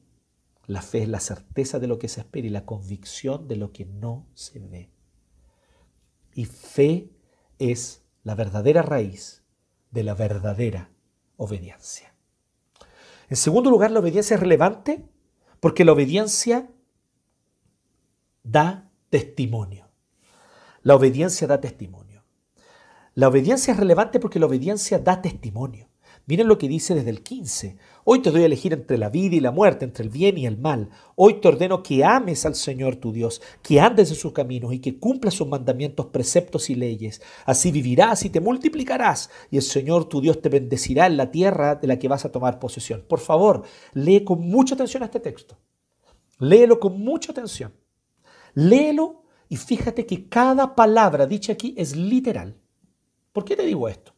La 0.65 0.81
fe 0.81 1.03
es 1.03 1.09
la 1.09 1.19
certeza 1.19 1.77
de 1.79 1.87
lo 1.87 1.99
que 1.99 2.07
se 2.07 2.21
espera 2.21 2.47
y 2.47 2.49
la 2.49 2.65
convicción 2.65 3.47
de 3.47 3.57
lo 3.57 3.71
que 3.71 3.85
no 3.85 4.27
se 4.33 4.59
ve. 4.59 4.89
Y 6.33 6.45
fe 6.45 7.11
es 7.59 8.03
la 8.23 8.35
verdadera 8.35 8.81
raíz 8.81 9.42
de 9.93 10.03
la 10.03 10.15
verdadera 10.15 10.89
obediencia. 11.37 12.13
En 13.29 13.37
segundo 13.37 13.69
lugar, 13.69 13.91
la 13.91 13.99
obediencia 13.99 14.35
es 14.35 14.39
relevante 14.39 15.05
porque 15.59 15.85
la 15.85 15.93
obediencia 15.93 16.69
da 18.43 18.89
testimonio. 19.09 19.87
La 20.81 20.95
obediencia 20.95 21.47
da 21.47 21.61
testimonio. 21.61 22.23
La 23.13 23.27
obediencia 23.27 23.71
es 23.71 23.79
relevante 23.79 24.19
porque 24.19 24.39
la 24.39 24.47
obediencia 24.47 24.97
da 24.99 25.21
testimonio. 25.21 25.87
Miren 26.25 26.47
lo 26.47 26.57
que 26.57 26.69
dice 26.69 26.95
desde 26.95 27.09
el 27.09 27.21
15. 27.21 27.75
Hoy 28.05 28.21
te 28.21 28.31
doy 28.31 28.43
a 28.43 28.45
elegir 28.45 28.71
entre 28.71 28.97
la 28.97 29.09
vida 29.09 29.35
y 29.35 29.41
la 29.41 29.51
muerte, 29.51 29.83
entre 29.83 30.05
el 30.05 30.09
bien 30.09 30.37
y 30.37 30.45
el 30.45 30.57
mal. 30.57 30.89
Hoy 31.15 31.41
te 31.41 31.49
ordeno 31.49 31.83
que 31.83 32.05
ames 32.05 32.45
al 32.45 32.55
Señor 32.55 32.95
tu 32.95 33.11
Dios, 33.11 33.41
que 33.61 33.81
andes 33.81 34.09
en 34.09 34.15
sus 34.15 34.31
caminos 34.31 34.73
y 34.73 34.79
que 34.79 34.97
cumplas 34.99 35.33
sus 35.33 35.47
mandamientos, 35.49 36.05
preceptos 36.07 36.69
y 36.69 36.75
leyes. 36.75 37.21
Así 37.45 37.71
vivirás 37.71 38.23
y 38.23 38.29
te 38.29 38.39
multiplicarás, 38.39 39.29
y 39.51 39.57
el 39.57 39.63
Señor 39.63 40.05
tu 40.05 40.21
Dios 40.21 40.41
te 40.41 40.47
bendecirá 40.47 41.07
en 41.07 41.17
la 41.17 41.29
tierra 41.29 41.75
de 41.75 41.87
la 41.87 41.99
que 41.99 42.07
vas 42.07 42.23
a 42.23 42.31
tomar 42.31 42.57
posesión. 42.57 43.03
Por 43.05 43.19
favor, 43.19 43.63
lee 43.93 44.23
con 44.23 44.47
mucha 44.47 44.75
atención 44.75 45.03
este 45.03 45.19
texto. 45.19 45.57
Léelo 46.39 46.79
con 46.79 47.01
mucha 47.01 47.33
atención. 47.33 47.73
Léelo 48.53 49.23
y 49.49 49.57
fíjate 49.57 50.05
que 50.05 50.29
cada 50.29 50.73
palabra 50.73 51.25
dicha 51.25 51.51
aquí 51.51 51.75
es 51.77 51.97
literal. 51.97 52.55
¿Por 53.33 53.43
qué 53.43 53.57
te 53.57 53.65
digo 53.65 53.89
esto? 53.89 54.12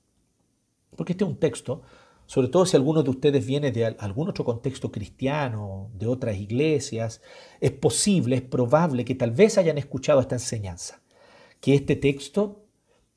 Porque 0.95 1.13
este 1.13 1.23
es 1.23 1.29
un 1.29 1.37
texto, 1.37 1.81
sobre 2.25 2.47
todo 2.47 2.65
si 2.65 2.75
alguno 2.75 3.03
de 3.03 3.09
ustedes 3.09 3.45
viene 3.45 3.71
de 3.71 3.85
algún 3.85 4.29
otro 4.29 4.43
contexto 4.45 4.91
cristiano, 4.91 5.89
de 5.93 6.07
otras 6.07 6.37
iglesias, 6.37 7.21
es 7.59 7.71
posible, 7.71 8.37
es 8.37 8.41
probable 8.41 9.05
que 9.05 9.15
tal 9.15 9.31
vez 9.31 9.57
hayan 9.57 9.77
escuchado 9.77 10.19
esta 10.19 10.35
enseñanza, 10.35 11.01
que 11.61 11.75
este 11.75 11.95
texto 11.95 12.65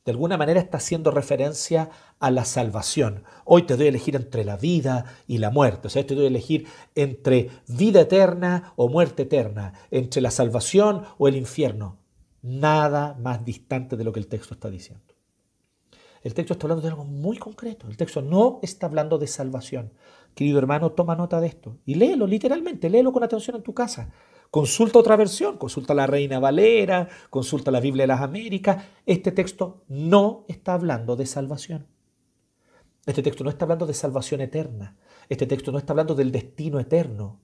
de 0.09 0.13
alguna 0.13 0.39
manera 0.39 0.59
está 0.59 0.79
haciendo 0.79 1.11
referencia 1.11 1.91
a 2.19 2.31
la 2.31 2.47
salvación. 2.47 3.25
Hoy 3.45 3.65
te 3.65 3.77
doy 3.77 3.87
a 3.87 3.89
elegir 3.91 4.17
entre 4.17 4.43
la 4.43 4.57
vida 4.57 5.05
y 5.27 5.37
la 5.37 5.51
muerte. 5.51 5.89
O 5.89 5.91
sea, 5.91 6.07
te 6.07 6.15
doy 6.15 6.25
a 6.25 6.29
elegir 6.29 6.67
entre 6.95 7.51
vida 7.67 8.01
eterna 8.01 8.73
o 8.77 8.89
muerte 8.89 9.25
eterna, 9.25 9.75
entre 9.91 10.23
la 10.23 10.31
salvación 10.31 11.03
o 11.19 11.29
el 11.29 11.37
infierno. 11.37 11.99
Nada 12.41 13.19
más 13.21 13.45
distante 13.45 13.99
de 13.99 14.05
lo 14.05 14.13
que 14.15 14.21
el 14.21 14.29
texto 14.29 14.55
está 14.55 14.71
diciendo. 14.71 15.18
El 16.23 16.35
texto 16.35 16.53
está 16.53 16.67
hablando 16.67 16.83
de 16.83 16.89
algo 16.89 17.05
muy 17.05 17.39
concreto. 17.39 17.87
El 17.89 17.97
texto 17.97 18.23
no 18.23 18.59
está 18.63 18.87
hablando 18.87 19.19
de 19.19 19.27
salvación. 19.27 19.93
Querido 20.35 20.59
hermano, 20.59 20.93
toma 20.93 21.17
nota 21.17 21.41
de 21.41 21.49
esto 21.49 21.79
y 21.85 21.95
léelo 21.95 22.27
literalmente, 22.27 22.91
léelo 22.91 23.13
con 23.13 23.25
atención 23.25 23.57
en 23.57 23.63
tu 23.63 23.75
casa. 23.75 24.11
Consulta 24.51 24.99
otra 24.99 25.17
versión, 25.17 25.59
consulta 25.59 25.95
la 25.95 26.07
Reina 26.07 26.39
Valera, 26.39 27.09
consulta 27.29 27.71
la 27.71 27.81
Biblia 27.81 28.05
de 28.05 28.09
las 28.09 28.21
Américas. 28.23 28.85
Este 29.05 29.33
texto 29.33 29.85
no 29.89 30.45
está 30.49 30.75
hablando 30.75 31.17
de 31.17 31.27
salvación. 31.27 31.87
Este 33.05 33.23
texto 33.23 33.45
no 33.45 33.51
está 33.51 33.65
hablando 33.65 33.87
de 33.87 33.95
salvación 33.95 34.41
eterna. 34.41 34.97
Este 35.29 35.47
texto 35.47 35.73
no 35.73 35.79
está 35.79 35.93
hablando 35.93 36.15
del 36.15 36.33
destino 36.33 36.81
eterno, 36.81 37.41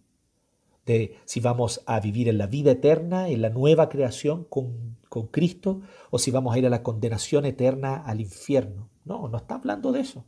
de 0.86 1.16
si 1.24 1.40
vamos 1.40 1.82
a 1.86 2.00
vivir 2.00 2.28
en 2.28 2.38
la 2.38 2.46
vida 2.46 2.72
eterna, 2.72 3.28
en 3.28 3.42
la 3.42 3.50
nueva 3.50 3.88
creación 3.88 4.44
con, 4.44 4.98
con 5.08 5.28
Cristo, 5.28 5.80
o 6.10 6.18
si 6.18 6.30
vamos 6.30 6.54
a 6.54 6.58
ir 6.58 6.66
a 6.66 6.70
la 6.70 6.82
condenación 6.82 7.44
eterna 7.44 7.96
al 8.04 8.20
infierno. 8.20 8.90
No, 9.04 9.28
no 9.28 9.38
está 9.38 9.56
hablando 9.56 9.92
de 9.92 10.00
eso. 10.00 10.24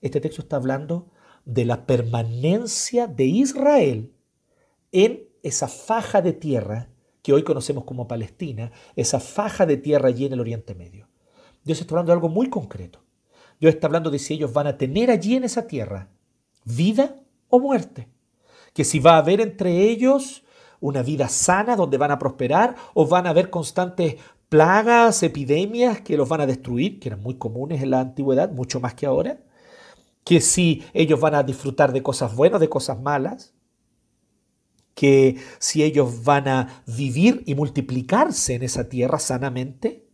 Este 0.00 0.20
texto 0.20 0.42
está 0.42 0.56
hablando 0.56 1.10
de 1.44 1.64
la 1.64 1.86
permanencia 1.86 3.06
de 3.06 3.24
Israel 3.24 4.14
en 4.92 5.28
esa 5.42 5.68
faja 5.68 6.22
de 6.22 6.32
tierra 6.32 6.90
que 7.22 7.32
hoy 7.32 7.42
conocemos 7.42 7.84
como 7.84 8.08
Palestina, 8.08 8.72
esa 8.96 9.20
faja 9.20 9.66
de 9.66 9.76
tierra 9.76 10.08
allí 10.08 10.24
en 10.24 10.32
el 10.32 10.40
Oriente 10.40 10.74
Medio. 10.74 11.08
Dios 11.64 11.80
está 11.80 11.94
hablando 11.94 12.10
de 12.10 12.14
algo 12.14 12.28
muy 12.28 12.48
concreto. 12.48 13.04
Dios 13.60 13.74
está 13.74 13.86
hablando 13.86 14.10
de 14.10 14.18
si 14.18 14.34
ellos 14.34 14.52
van 14.52 14.66
a 14.66 14.78
tener 14.78 15.10
allí 15.10 15.36
en 15.36 15.44
esa 15.44 15.66
tierra 15.66 16.10
vida 16.64 17.20
o 17.48 17.60
muerte. 17.60 18.08
Que 18.74 18.84
si 18.84 18.98
va 18.98 19.14
a 19.14 19.18
haber 19.18 19.40
entre 19.40 19.82
ellos 19.82 20.44
una 20.80 21.02
vida 21.02 21.28
sana 21.28 21.76
donde 21.76 21.98
van 21.98 22.10
a 22.10 22.18
prosperar 22.18 22.76
o 22.94 23.06
van 23.06 23.26
a 23.26 23.30
haber 23.30 23.50
constantes 23.50 24.16
plagas, 24.48 25.22
epidemias 25.22 26.00
que 26.00 26.16
los 26.16 26.28
van 26.28 26.40
a 26.40 26.46
destruir, 26.46 26.98
que 26.98 27.08
eran 27.08 27.22
muy 27.22 27.36
comunes 27.36 27.82
en 27.82 27.90
la 27.90 28.00
antigüedad, 28.00 28.50
mucho 28.50 28.80
más 28.80 28.94
que 28.94 29.06
ahora. 29.06 29.40
Que 30.24 30.40
si 30.40 30.84
ellos 30.92 31.20
van 31.20 31.34
a 31.34 31.42
disfrutar 31.42 31.92
de 31.92 32.02
cosas 32.02 32.34
buenas, 32.34 32.60
de 32.60 32.68
cosas 32.68 33.00
malas 33.00 33.54
que 35.00 35.38
si 35.58 35.82
ellos 35.82 36.24
van 36.24 36.46
a 36.46 36.82
vivir 36.86 37.42
y 37.46 37.54
multiplicarse 37.54 38.54
en 38.54 38.62
esa 38.62 38.90
tierra 38.90 39.18
sanamente, 39.18 40.06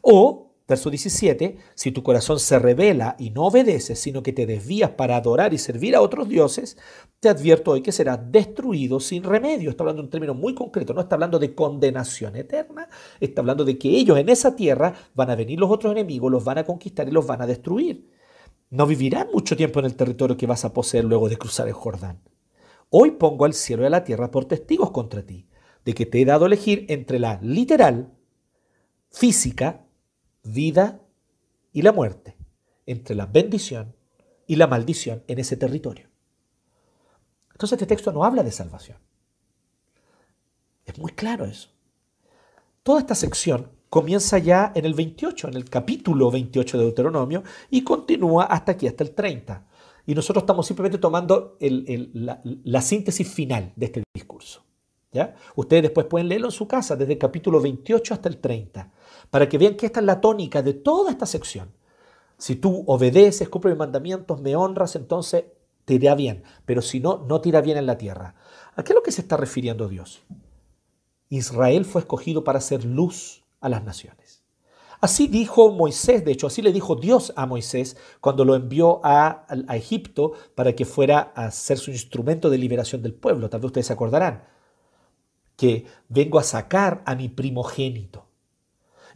o, 0.00 0.47
verso 0.68 0.90
17, 0.90 1.56
si 1.74 1.92
tu 1.92 2.02
corazón 2.02 2.38
se 2.38 2.58
revela 2.58 3.16
y 3.18 3.30
no 3.30 3.46
obedeces, 3.46 3.98
sino 3.98 4.22
que 4.22 4.34
te 4.34 4.44
desvías 4.44 4.90
para 4.90 5.16
adorar 5.16 5.54
y 5.54 5.58
servir 5.58 5.96
a 5.96 6.02
otros 6.02 6.28
dioses, 6.28 6.76
te 7.20 7.30
advierto 7.30 7.70
hoy 7.70 7.80
que 7.80 7.90
será 7.90 8.18
destruido 8.18 9.00
sin 9.00 9.24
remedio. 9.24 9.70
Está 9.70 9.82
hablando 9.82 10.02
de 10.02 10.06
un 10.06 10.10
término 10.10 10.34
muy 10.34 10.54
concreto, 10.54 10.92
no 10.92 11.00
está 11.00 11.14
hablando 11.14 11.38
de 11.38 11.54
condenación 11.54 12.36
eterna, 12.36 12.90
está 13.18 13.40
hablando 13.40 13.64
de 13.64 13.78
que 13.78 13.88
ellos 13.88 14.18
en 14.18 14.28
esa 14.28 14.54
tierra 14.54 14.92
van 15.14 15.30
a 15.30 15.36
venir 15.36 15.58
los 15.58 15.70
otros 15.70 15.92
enemigos, 15.92 16.30
los 16.30 16.44
van 16.44 16.58
a 16.58 16.64
conquistar 16.64 17.08
y 17.08 17.12
los 17.12 17.26
van 17.26 17.40
a 17.40 17.46
destruir. 17.46 18.06
No 18.68 18.86
vivirán 18.86 19.28
mucho 19.32 19.56
tiempo 19.56 19.80
en 19.80 19.86
el 19.86 19.96
territorio 19.96 20.36
que 20.36 20.46
vas 20.46 20.66
a 20.66 20.74
poseer 20.74 21.04
luego 21.04 21.30
de 21.30 21.38
cruzar 21.38 21.66
el 21.66 21.72
Jordán. 21.72 22.20
Hoy 22.90 23.12
pongo 23.12 23.46
al 23.46 23.54
cielo 23.54 23.84
y 23.84 23.86
a 23.86 23.90
la 23.90 24.04
tierra 24.04 24.30
por 24.30 24.44
testigos 24.44 24.90
contra 24.90 25.24
ti, 25.24 25.48
de 25.86 25.94
que 25.94 26.04
te 26.04 26.20
he 26.20 26.26
dado 26.26 26.44
elegir 26.44 26.84
entre 26.90 27.18
la 27.18 27.38
literal, 27.40 28.12
física, 29.10 29.87
vida 30.52 31.00
y 31.72 31.82
la 31.82 31.92
muerte, 31.92 32.36
entre 32.86 33.14
la 33.14 33.26
bendición 33.26 33.94
y 34.46 34.56
la 34.56 34.66
maldición 34.66 35.22
en 35.26 35.38
ese 35.38 35.56
territorio. 35.56 36.08
Entonces 37.52 37.76
este 37.76 37.86
texto 37.86 38.12
no 38.12 38.24
habla 38.24 38.42
de 38.42 38.52
salvación. 38.52 38.98
Es 40.84 40.98
muy 40.98 41.12
claro 41.12 41.44
eso. 41.44 41.70
Toda 42.82 43.00
esta 43.00 43.14
sección 43.14 43.70
comienza 43.90 44.38
ya 44.38 44.72
en 44.74 44.84
el 44.84 44.94
28, 44.94 45.48
en 45.48 45.54
el 45.54 45.68
capítulo 45.68 46.30
28 46.30 46.78
de 46.78 46.84
Deuteronomio, 46.84 47.42
y 47.70 47.82
continúa 47.84 48.44
hasta 48.44 48.72
aquí, 48.72 48.86
hasta 48.86 49.04
el 49.04 49.14
30 49.14 49.68
y 50.08 50.14
nosotros 50.14 50.44
estamos 50.44 50.66
simplemente 50.66 50.96
tomando 50.96 51.58
la, 51.60 52.80
síntesis 52.80 53.28
final 53.28 53.74
de 53.76 53.86
este 53.86 54.02
discurso. 54.14 54.64
Ustedes 55.54 55.84
después 55.84 56.06
pueden 56.06 56.28
leerlo 56.28 56.48
en 56.48 56.52
su 56.52 56.68
casa, 56.68 56.96
desde 56.96 57.14
el 57.14 57.18
capítulo 57.18 57.60
28 57.60 58.14
hasta 58.14 58.28
el 58.28 58.38
30, 58.38 58.90
para 59.30 59.48
que 59.48 59.58
vean 59.58 59.74
que 59.74 59.86
esta 59.86 60.00
es 60.00 60.06
la 60.06 60.20
tónica 60.20 60.62
de 60.62 60.74
toda 60.74 61.10
esta 61.10 61.26
sección. 61.26 61.72
Si 62.36 62.56
tú 62.56 62.84
obedeces, 62.86 63.48
cumples 63.48 63.74
mis 63.74 63.78
mandamientos, 63.78 64.40
me 64.40 64.54
honras, 64.54 64.96
entonces 64.96 65.44
te 65.84 65.94
irá 65.94 66.14
bien, 66.14 66.42
pero 66.66 66.82
si 66.82 67.00
no, 67.00 67.24
no 67.26 67.40
te 67.40 67.48
irá 67.48 67.60
bien 67.60 67.78
en 67.78 67.86
la 67.86 67.98
tierra. 67.98 68.34
¿A 68.76 68.84
qué 68.84 68.92
es 68.92 68.94
lo 68.94 69.02
que 69.02 69.12
se 69.12 69.22
está 69.22 69.36
refiriendo 69.36 69.88
Dios? 69.88 70.20
Israel 71.30 71.84
fue 71.84 72.02
escogido 72.02 72.44
para 72.44 72.60
ser 72.60 72.84
luz 72.84 73.44
a 73.60 73.68
las 73.68 73.82
naciones. 73.84 74.44
Así 75.00 75.28
dijo 75.28 75.70
Moisés, 75.70 76.24
de 76.24 76.32
hecho, 76.32 76.48
así 76.48 76.60
le 76.60 76.72
dijo 76.72 76.96
Dios 76.96 77.32
a 77.36 77.46
Moisés 77.46 77.96
cuando 78.20 78.44
lo 78.44 78.56
envió 78.56 79.00
a, 79.04 79.46
Egipto 79.70 80.32
para 80.54 80.74
que 80.74 80.84
fuera 80.84 81.32
a 81.36 81.50
ser 81.50 81.78
su 81.78 81.92
instrumento 81.92 82.50
de 82.50 82.58
liberación 82.58 83.02
del 83.02 83.14
pueblo. 83.14 83.48
Tal 83.48 83.60
vez 83.60 83.66
ustedes 83.66 83.86
se 83.86 83.92
acordarán 83.92 84.57
que 85.58 85.86
vengo 86.08 86.38
a 86.38 86.44
sacar 86.44 87.02
a 87.04 87.16
mi 87.16 87.28
primogénito. 87.28 88.26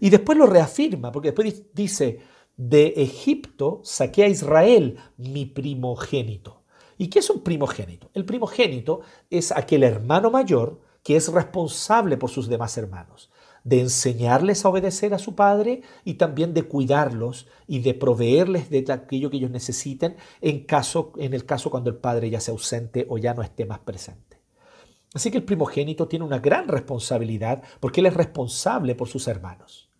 Y 0.00 0.10
después 0.10 0.36
lo 0.36 0.46
reafirma, 0.46 1.12
porque 1.12 1.28
después 1.28 1.62
dice, 1.72 2.18
de 2.56 2.88
Egipto 2.96 3.80
saqué 3.84 4.24
a 4.24 4.28
Israel, 4.28 4.98
mi 5.16 5.46
primogénito. 5.46 6.64
¿Y 6.98 7.06
qué 7.06 7.20
es 7.20 7.30
un 7.30 7.42
primogénito? 7.42 8.10
El 8.12 8.24
primogénito 8.24 9.02
es 9.30 9.52
aquel 9.52 9.84
hermano 9.84 10.32
mayor 10.32 10.80
que 11.04 11.14
es 11.14 11.28
responsable 11.28 12.16
por 12.16 12.30
sus 12.30 12.48
demás 12.48 12.76
hermanos 12.76 13.30
de 13.64 13.80
enseñarles 13.80 14.64
a 14.64 14.68
obedecer 14.68 15.14
a 15.14 15.18
su 15.18 15.34
padre 15.34 15.82
y 16.04 16.14
también 16.14 16.52
de 16.54 16.64
cuidarlos 16.64 17.46
y 17.66 17.78
de 17.78 17.94
proveerles 17.94 18.70
de 18.70 18.84
aquello 18.92 19.30
que 19.30 19.36
ellos 19.36 19.50
necesiten 19.50 20.16
en, 20.40 20.64
caso, 20.64 21.12
en 21.18 21.34
el 21.34 21.44
caso 21.44 21.70
cuando 21.70 21.90
el 21.90 21.96
padre 21.96 22.30
ya 22.30 22.40
sea 22.40 22.52
ausente 22.52 23.06
o 23.08 23.18
ya 23.18 23.34
no 23.34 23.42
esté 23.42 23.64
más 23.64 23.78
presente. 23.78 24.31
Así 25.14 25.30
que 25.30 25.38
el 25.38 25.44
primogénito 25.44 26.08
tiene 26.08 26.24
una 26.24 26.38
gran 26.38 26.68
responsabilidad 26.68 27.62
porque 27.80 28.00
él 28.00 28.06
es 28.06 28.14
responsable 28.14 28.94
por 28.94 29.08
sus 29.08 29.28
hermanos. 29.28 29.90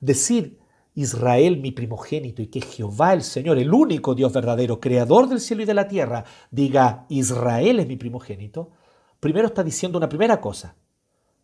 Decir 0.00 0.58
Israel 0.94 1.58
mi 1.58 1.70
primogénito 1.70 2.42
y 2.42 2.48
que 2.48 2.60
Jehová 2.60 3.12
el 3.12 3.22
Señor, 3.22 3.58
el 3.58 3.72
único 3.72 4.14
Dios 4.14 4.32
verdadero, 4.32 4.80
creador 4.80 5.28
del 5.28 5.40
cielo 5.40 5.62
y 5.62 5.66
de 5.66 5.74
la 5.74 5.88
tierra, 5.88 6.24
diga 6.50 7.06
Israel 7.08 7.80
es 7.80 7.86
mi 7.86 7.96
primogénito, 7.96 8.72
primero 9.20 9.46
está 9.46 9.62
diciendo 9.62 9.96
una 9.96 10.08
primera 10.08 10.40
cosa, 10.40 10.76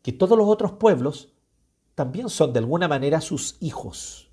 que 0.03 0.12
todos 0.12 0.37
los 0.37 0.49
otros 0.49 0.72
pueblos 0.72 1.33
también 1.95 2.29
son 2.29 2.53
de 2.53 2.59
alguna 2.59 2.89
manera 2.89 3.20
sus 3.20 3.57
hijos. 3.61 4.31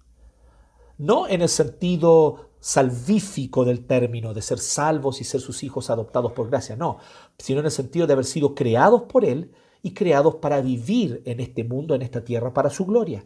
No 0.97 1.27
en 1.27 1.41
el 1.41 1.49
sentido 1.49 2.50
salvífico 2.61 3.65
del 3.65 3.85
término, 3.85 4.33
de 4.33 4.41
ser 4.41 4.59
salvos 4.59 5.19
y 5.19 5.25
ser 5.25 5.41
sus 5.41 5.63
hijos 5.63 5.89
adoptados 5.89 6.31
por 6.31 6.49
gracia, 6.49 6.77
no, 6.77 6.99
sino 7.37 7.59
en 7.59 7.65
el 7.65 7.71
sentido 7.71 8.07
de 8.07 8.13
haber 8.13 8.25
sido 8.25 8.55
creados 8.55 9.03
por 9.03 9.25
Él 9.25 9.51
y 9.81 9.93
creados 9.93 10.35
para 10.35 10.61
vivir 10.61 11.21
en 11.25 11.41
este 11.41 11.63
mundo, 11.65 11.95
en 11.95 12.03
esta 12.03 12.23
tierra, 12.23 12.53
para 12.53 12.69
su 12.69 12.85
gloria. 12.85 13.25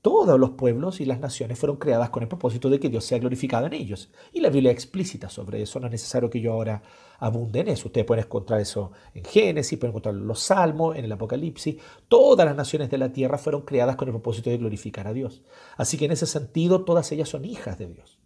Todos 0.00 0.38
los 0.38 0.50
pueblos 0.50 1.00
y 1.00 1.04
las 1.04 1.20
naciones 1.20 1.58
fueron 1.58 1.76
creadas 1.76 2.10
con 2.10 2.24
el 2.24 2.28
propósito 2.28 2.68
de 2.68 2.80
que 2.80 2.88
Dios 2.88 3.04
sea 3.04 3.18
glorificado 3.18 3.66
en 3.66 3.72
ellos. 3.72 4.10
Y 4.32 4.40
la 4.40 4.50
Biblia 4.50 4.72
es 4.72 4.76
explícita 4.76 5.28
sobre 5.28 5.62
eso, 5.62 5.78
no 5.78 5.86
es 5.86 5.92
necesario 5.92 6.28
que 6.28 6.40
yo 6.40 6.52
ahora 6.52 6.82
abunde 7.20 7.60
en 7.60 7.68
eso. 7.68 7.86
Ustedes 7.86 8.06
pueden 8.06 8.24
encontrar 8.24 8.60
eso 8.60 8.90
en 9.14 9.24
Génesis, 9.24 9.78
pueden 9.78 9.92
encontrar 9.92 10.16
los 10.16 10.40
Salmos, 10.40 10.96
en 10.96 11.04
el 11.04 11.12
Apocalipsis. 11.12 11.76
Todas 12.08 12.44
las 12.44 12.56
naciones 12.56 12.90
de 12.90 12.98
la 12.98 13.12
tierra 13.12 13.38
fueron 13.38 13.62
creadas 13.62 13.94
con 13.94 14.08
el 14.08 14.12
propósito 14.12 14.50
de 14.50 14.58
glorificar 14.58 15.06
a 15.06 15.12
Dios. 15.12 15.42
Así 15.76 15.96
que 15.96 16.06
en 16.06 16.12
ese 16.12 16.26
sentido 16.26 16.84
todas 16.84 17.10
ellas 17.12 17.28
son 17.28 17.44
hijas 17.44 17.78
de 17.78 17.86
Dios. 17.86 18.21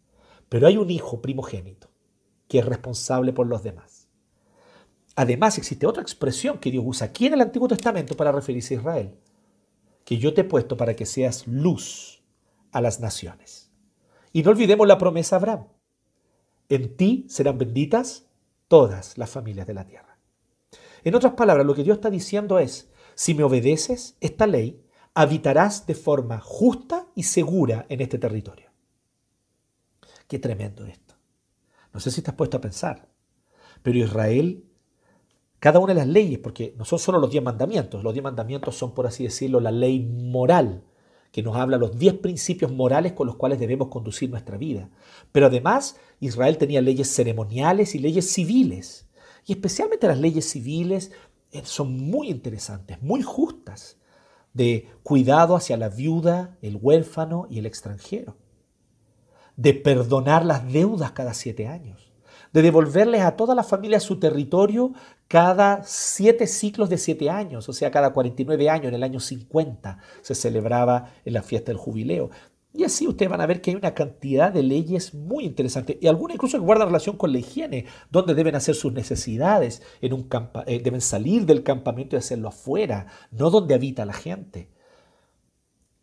Pero 0.49 0.67
hay 0.67 0.77
un 0.77 0.91
hijo 0.91 1.21
primogénito. 1.21 1.89
que 2.49 2.61
es 2.61 2.65
responsable 2.65 3.33
por 3.33 3.47
los 3.47 3.63
demás. 3.63 4.09
Además, 5.17 5.59
existe 5.59 5.87
otra 5.87 6.03
expresión 6.03 6.59
que 6.59 6.71
Dios 6.71 6.85
usa 6.87 7.09
aquí 7.09 7.27
en 7.27 7.35
el 7.35 7.41
Antiguo 7.41 7.69
Testamento 7.69 8.17
para 8.17 8.33
referirse 8.33 8.75
a 8.75 8.79
Israel, 8.79 9.15
que 10.05 10.19
yo 10.19 10.35
te 10.35 10.43
he 10.43 10.45
puesto 10.45 10.77
para 10.77 10.95
que 10.95 11.07
seas 11.07 11.47
luz 11.47 12.23
a 12.71 12.81
las 12.81 13.01
naciones. 13.01 13.73
Y 14.33 14.43
no 14.43 14.51
olvidemos 14.51 14.87
la 14.87 14.99
promesa 14.99 15.37
a 15.37 15.39
Abraham. 15.39 15.67
En 16.69 16.97
ti 16.97 17.27
serán 17.29 17.59
benditas 17.59 18.27
todas 18.69 19.17
las 19.17 19.31
familias 19.31 19.67
de 19.67 19.75
la 19.75 19.87
tierra. 19.87 20.19
En 21.03 21.15
otras 21.15 21.33
palabras, 21.33 21.67
lo 21.67 21.75
que 21.75 21.85
Dios 21.85 21.97
está 21.97 22.11
diciendo 22.11 22.59
es, 22.59 22.91
si 23.15 23.35
me 23.35 23.45
obedeces 23.45 24.17
esta 24.21 24.47
ley, 24.47 24.85
habitarás 25.15 25.87
de 25.87 25.95
forma 25.95 26.41
justa 26.41 27.07
y 27.15 27.23
segura 27.23 27.87
en 27.89 28.03
este 28.03 28.19
territorio. 28.19 28.66
Qué 30.29 30.39
tremendo 30.39 30.85
esto. 30.87 31.15
No 31.93 32.01
sé 32.01 32.11
si 32.11 32.21
estás 32.21 32.35
puesto 32.35 32.57
a 32.57 32.61
pensar, 32.61 33.09
pero 33.83 33.99
Israel, 33.99 34.65
cada 35.61 35.79
una 35.79 35.95
de 35.95 36.01
las 36.01 36.09
leyes, 36.09 36.39
porque 36.39 36.75
no 36.77 36.85
son 36.85 36.99
solo 36.99 37.19
los 37.19 37.31
diez 37.31 37.43
mandamientos, 37.43 38.03
los 38.03 38.13
diez 38.13 38.25
mandamientos 38.25 38.77
son, 38.77 38.93
por 38.93 39.07
así 39.07 39.25
decirlo, 39.25 39.61
la 39.61 39.71
ley 39.71 40.01
moral, 40.01 40.83
que 41.33 41.43
nos 41.43 41.57
habla 41.57 41.77
los 41.77 41.99
diez 41.99 42.15
principios 42.15 42.73
morales 42.73 43.13
con 43.13 43.27
los 43.27 43.37
cuales 43.37 43.59
debemos 43.59 43.89
conducir 43.89 44.31
nuestra 44.31 44.57
vida. 44.57 44.91
Pero 45.33 45.47
además, 45.47 45.97
Israel 46.21 46.59
tenía 46.59 46.81
leyes 46.83 47.15
ceremoniales 47.15 47.95
y 47.95 47.99
leyes 47.99 48.31
civiles. 48.33 49.07
Y 49.47 49.53
especialmente 49.53 50.09
las 50.09 50.19
leyes 50.19 50.49
civiles 50.49 51.13
eh, 51.53 51.63
son 51.65 51.97
muy 52.11 52.31
interesantes, 52.31 53.01
muy 53.03 53.23
justas, 53.23 53.99
de 54.55 54.89
cuidado 55.03 55.55
hacia 55.55 55.77
la 55.77 55.91
viuda, 55.91 56.57
el 56.63 56.79
huérfano 56.81 57.47
y 57.51 57.59
el 57.59 57.67
extranjero 57.67 58.37
de 59.57 59.75
perdonar 59.75 60.45
las 60.45 60.71
deudas 60.71 61.13
cada 61.13 61.35
siete 61.35 61.67
años, 61.67 62.13
de 62.53 62.63
devolverles 62.63 63.23
a 63.23 63.37
toda 63.37 63.55
la 63.55 63.65
familia 63.65 64.01
su 64.01 64.19
territorio 64.19 64.93
cada 65.29 65.83
siete 65.85 66.47
ciclos 66.47 66.89
de 66.89 66.99
siete 66.99 67.31
años, 67.31 67.69
o 67.69 67.73
sea, 67.73 67.91
cada 67.91 68.13
49 68.13 68.71
años, 68.71 68.87
en 68.87 68.95
el 68.95 69.03
año 69.03 69.21
50 69.21 69.99
se 70.23 70.35
celebraba 70.35 71.11
en 71.25 71.33
la 71.33 71.43
fiesta 71.43 71.73
del 71.73 71.79
jubileo. 71.79 72.31
Y 72.73 72.85
así 72.85 73.09
ustedes 73.09 73.31
van 73.31 73.41
a 73.41 73.47
ver 73.47 73.63
que 73.63 73.71
hay 73.71 73.77
una 73.77 73.95
cantidad 73.95 74.53
de 74.53 74.63
leyes 74.63 75.15
muy 75.15 75.45
interesantes 75.45 75.97
y 75.99 76.09
algunas 76.09 76.35
incluso 76.35 76.59
que 76.59 76.65
guardan 76.65 76.89
relación 76.89 77.17
con 77.17 77.33
la 77.33 77.39
higiene, 77.39 77.87
donde 78.11 78.35
deben 78.35 78.55
hacer 78.55 78.75
sus 78.75 78.93
necesidades, 78.93 79.83
en 80.03 80.13
un 80.13 80.29
eh, 80.67 80.81
deben 80.81 81.01
salir 81.01 81.47
del 81.47 81.63
campamento 81.63 82.15
y 82.17 82.19
hacerlo 82.19 82.49
afuera, 82.49 83.07
no 83.31 83.51
donde 83.51 83.75
habita 83.75 84.05
la 84.05 84.13
gente. 84.13 84.69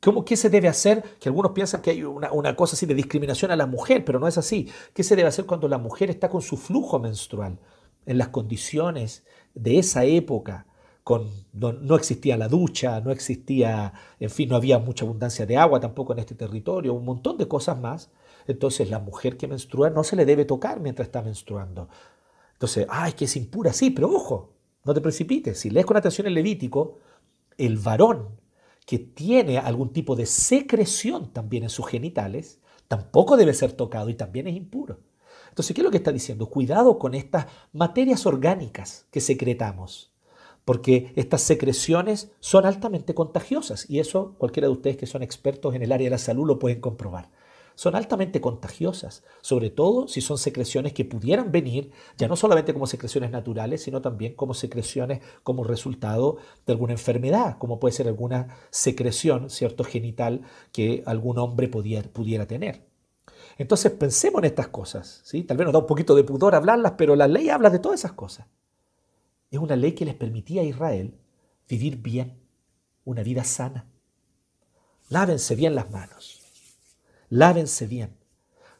¿Cómo, 0.03 0.25
¿Qué 0.25 0.35
se 0.35 0.49
debe 0.49 0.67
hacer? 0.67 1.01
Que 1.17 1.29
algunos 1.29 1.53
piensan 1.53 1.81
que 1.81 1.91
hay 1.91 2.03
una, 2.03 2.55
cosa 2.57 2.75
así 2.75 2.85
de 2.85 2.93
discriminación 2.93 3.51
a 3.51 3.55
la 3.55 3.65
mujer, 3.65 4.03
pero 4.03 4.19
no 4.19 4.27
es 4.27 4.37
así. 4.37 4.69
¿Qué 4.93 5.01
se 5.01 5.15
debe 5.15 5.29
hacer 5.29 5.45
cuando 5.45 5.69
la 5.69 5.77
mujer 5.77 6.09
está 6.09 6.29
con 6.29 6.41
su 6.41 6.57
flujo 6.57 6.99
menstrual? 6.99 7.57
En 8.05 8.17
las 8.17 8.27
condiciones 8.27 9.23
de 9.53 9.79
esa 9.79 10.03
época, 10.03 10.67
con, 11.05 11.29
no, 11.53 11.71
no, 11.71 11.95
existía 11.95 12.35
la 12.35 12.49
ducha, 12.49 12.99
no 12.99 13.11
existía, 13.11 13.93
en 14.19 14.29
fin, 14.29 14.49
no 14.49 14.57
había 14.57 14.77
mucha 14.77 15.05
abundancia 15.05 15.45
de 15.45 15.55
agua 15.55 15.79
tampoco 15.79 16.11
en 16.11 16.19
este 16.19 16.35
territorio, 16.35 16.93
un 16.93 17.05
montón 17.05 17.37
de 17.37 17.47
cosas 17.47 17.79
más. 17.79 18.11
Entonces 18.45 18.89
la 18.89 18.99
mujer 18.99 19.37
que 19.37 19.47
menstrua 19.47 19.89
no 19.89 20.03
se 20.03 20.17
le 20.17 20.25
debe 20.25 20.43
tocar 20.43 20.81
mientras 20.81 21.07
está 21.07 21.21
menstruando. 21.21 21.87
Entonces, 22.51 22.87
ay, 22.89 23.13
que 23.13 23.23
es 23.25 23.35
impura, 23.37 23.71
sí, 23.71 23.89
pero 23.89 24.13
ojo, 24.13 24.51
no 24.83 24.93
te 24.93 24.99
precipites. 24.99 25.59
Si 25.59 25.69
lees 25.69 25.85
con 25.85 25.95
atención 25.95 26.27
el 26.27 26.33
Levítico, 26.33 26.97
el 27.57 27.77
varón 27.77 28.42
que 28.85 28.99
tiene 28.99 29.57
algún 29.57 29.93
tipo 29.93 30.15
de 30.15 30.25
secreción 30.25 31.31
también 31.31 31.63
en 31.63 31.69
sus 31.69 31.87
genitales, 31.87 32.59
tampoco 32.87 33.37
debe 33.37 33.53
ser 33.53 33.73
tocado 33.73 34.09
y 34.09 34.15
también 34.15 34.47
es 34.47 34.55
impuro. 34.55 34.99
Entonces, 35.49 35.75
¿qué 35.75 35.81
es 35.81 35.85
lo 35.85 35.91
que 35.91 35.97
está 35.97 36.11
diciendo? 36.11 36.47
Cuidado 36.47 36.97
con 36.97 37.13
estas 37.13 37.45
materias 37.71 38.25
orgánicas 38.25 39.05
que 39.11 39.21
secretamos, 39.21 40.11
porque 40.65 41.13
estas 41.15 41.41
secreciones 41.41 42.31
son 42.39 42.65
altamente 42.65 43.13
contagiosas 43.13 43.89
y 43.89 43.99
eso 43.99 44.35
cualquiera 44.37 44.67
de 44.67 44.73
ustedes 44.73 44.97
que 44.97 45.05
son 45.05 45.23
expertos 45.23 45.75
en 45.75 45.83
el 45.83 45.91
área 45.91 46.05
de 46.05 46.11
la 46.11 46.17
salud 46.17 46.47
lo 46.47 46.59
pueden 46.59 46.81
comprobar 46.81 47.29
son 47.75 47.95
altamente 47.95 48.41
contagiosas, 48.41 49.23
sobre 49.41 49.69
todo 49.69 50.07
si 50.07 50.21
son 50.21 50.37
secreciones 50.37 50.93
que 50.93 51.05
pudieran 51.05 51.51
venir 51.51 51.91
ya 52.17 52.27
no 52.27 52.35
solamente 52.35 52.73
como 52.73 52.87
secreciones 52.87 53.31
naturales, 53.31 53.83
sino 53.83 54.01
también 54.01 54.35
como 54.35 54.53
secreciones 54.53 55.21
como 55.43 55.63
resultado 55.63 56.37
de 56.65 56.73
alguna 56.73 56.93
enfermedad, 56.93 57.57
como 57.57 57.79
puede 57.79 57.93
ser 57.93 58.07
alguna 58.07 58.55
secreción, 58.69 59.49
cierto, 59.49 59.83
genital 59.83 60.41
que 60.71 61.03
algún 61.05 61.37
hombre 61.39 61.67
pudiera, 61.67 62.07
pudiera 62.09 62.47
tener. 62.47 62.85
Entonces 63.57 63.91
pensemos 63.91 64.39
en 64.39 64.45
estas 64.45 64.67
cosas, 64.67 65.21
¿sí? 65.23 65.43
Tal 65.43 65.57
vez 65.57 65.65
nos 65.65 65.73
da 65.73 65.79
un 65.79 65.87
poquito 65.87 66.15
de 66.15 66.23
pudor 66.23 66.55
hablarlas, 66.55 66.93
pero 66.97 67.15
la 67.15 67.27
ley 67.27 67.49
habla 67.49 67.69
de 67.69 67.79
todas 67.79 67.99
esas 67.99 68.13
cosas. 68.13 68.47
Es 69.51 69.59
una 69.59 69.75
ley 69.75 69.93
que 69.93 70.05
les 70.05 70.15
permitía 70.15 70.61
a 70.61 70.65
Israel 70.65 71.15
vivir 71.67 71.97
bien, 71.97 72.39
una 73.05 73.21
vida 73.21 73.43
sana. 73.43 73.87
Lávense 75.09 75.55
bien 75.55 75.75
las 75.75 75.91
manos 75.91 76.42
lávense 77.33 77.87
bien. 77.87 78.15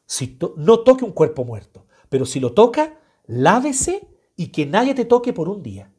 Si 0.05 0.37
no 0.57 0.81
toque 0.81 1.03
un 1.03 1.11
cuerpo 1.11 1.43
muerto, 1.43 1.85
pero 2.09 2.25
si 2.25 2.39
lo 2.39 2.53
toca, 2.53 2.99
lávese 3.25 4.07
y 4.35 4.47
que 4.47 4.65
nadie 4.65 4.93
te 4.93 5.05
toque 5.05 5.33
por 5.33 5.49
un 5.49 5.63
día. 5.63 5.91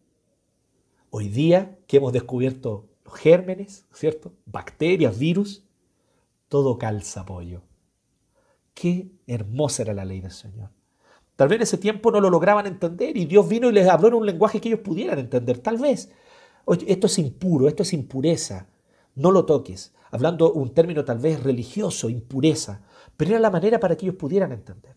Hoy 1.11 1.29
día 1.29 1.79
que 1.87 1.97
hemos 1.97 2.13
descubierto 2.13 2.87
los 3.05 3.15
gérmenes, 3.15 3.87
¿cierto? 3.93 4.33
Bacterias, 4.47 5.19
virus, 5.19 5.65
todo 6.49 6.79
calza 6.79 7.25
pollo. 7.25 7.63
Qué 8.73 9.11
hermosa 9.27 9.83
era 9.83 9.95
la 9.95 10.05
ley 10.05 10.21
del 10.21 10.33
Señor. 10.33 10.71
Tal 11.37 11.49
vez 11.49 11.57
en 11.57 11.63
ese 11.63 11.79
tiempo 11.79 12.13
no 12.13 12.21
lo 12.21 12.31
lograban 12.31 12.67
entender 12.67 13.17
y 13.17 13.25
Dios 13.25 13.49
vino 13.49 13.69
y 13.69 13.73
les 13.73 13.89
habló 13.89 14.09
en 14.09 14.15
un 14.15 14.27
lenguaje 14.27 14.61
que 14.61 14.69
ellos 14.69 14.81
pudieran 14.81 15.19
entender. 15.19 15.59
Tal 15.59 15.79
vez. 15.79 16.13
esto 16.87 17.07
es 17.09 17.19
impuro, 17.19 17.67
esto 17.67 17.83
es 17.83 17.93
impureza. 17.93 18.69
No 19.15 19.31
lo 19.31 19.45
toques 19.45 19.95
hablando 20.15 20.53
un 20.53 20.73
término 20.73 21.05
tal 21.05 21.19
vez 21.19 21.43
religioso, 21.43 22.09
impureza, 22.09 22.83
pero 23.17 23.33
era 23.33 23.41
la 23.41 23.51
manera 23.51 23.81
para 23.81 23.97
que 23.97 24.07
ellos 24.07 24.17
pudieran 24.17 24.53
entender. 24.53 24.97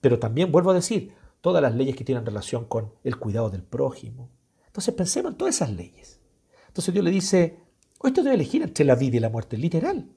Pero 0.00 0.18
también 0.18 0.50
vuelvo 0.50 0.70
a 0.70 0.74
decir, 0.74 1.12
todas 1.42 1.60
las 1.60 1.74
leyes 1.74 1.94
que 1.94 2.04
tienen 2.04 2.24
relación 2.24 2.64
con 2.64 2.94
el 3.04 3.18
cuidado 3.18 3.50
del 3.50 3.62
prójimo. 3.62 4.30
Entonces 4.66 4.94
pensemos 4.94 5.32
en 5.32 5.36
todas 5.36 5.56
esas 5.56 5.70
leyes. 5.70 6.22
Entonces 6.68 6.94
Dios 6.94 7.04
le 7.04 7.10
dice, 7.10 7.60
hoy 7.98 8.12
te 8.12 8.22
debe 8.22 8.36
elegir 8.36 8.62
entre 8.62 8.86
la 8.86 8.94
vida 8.94 9.18
y 9.18 9.20
la 9.20 9.28
muerte, 9.28 9.58
literal. 9.58 10.08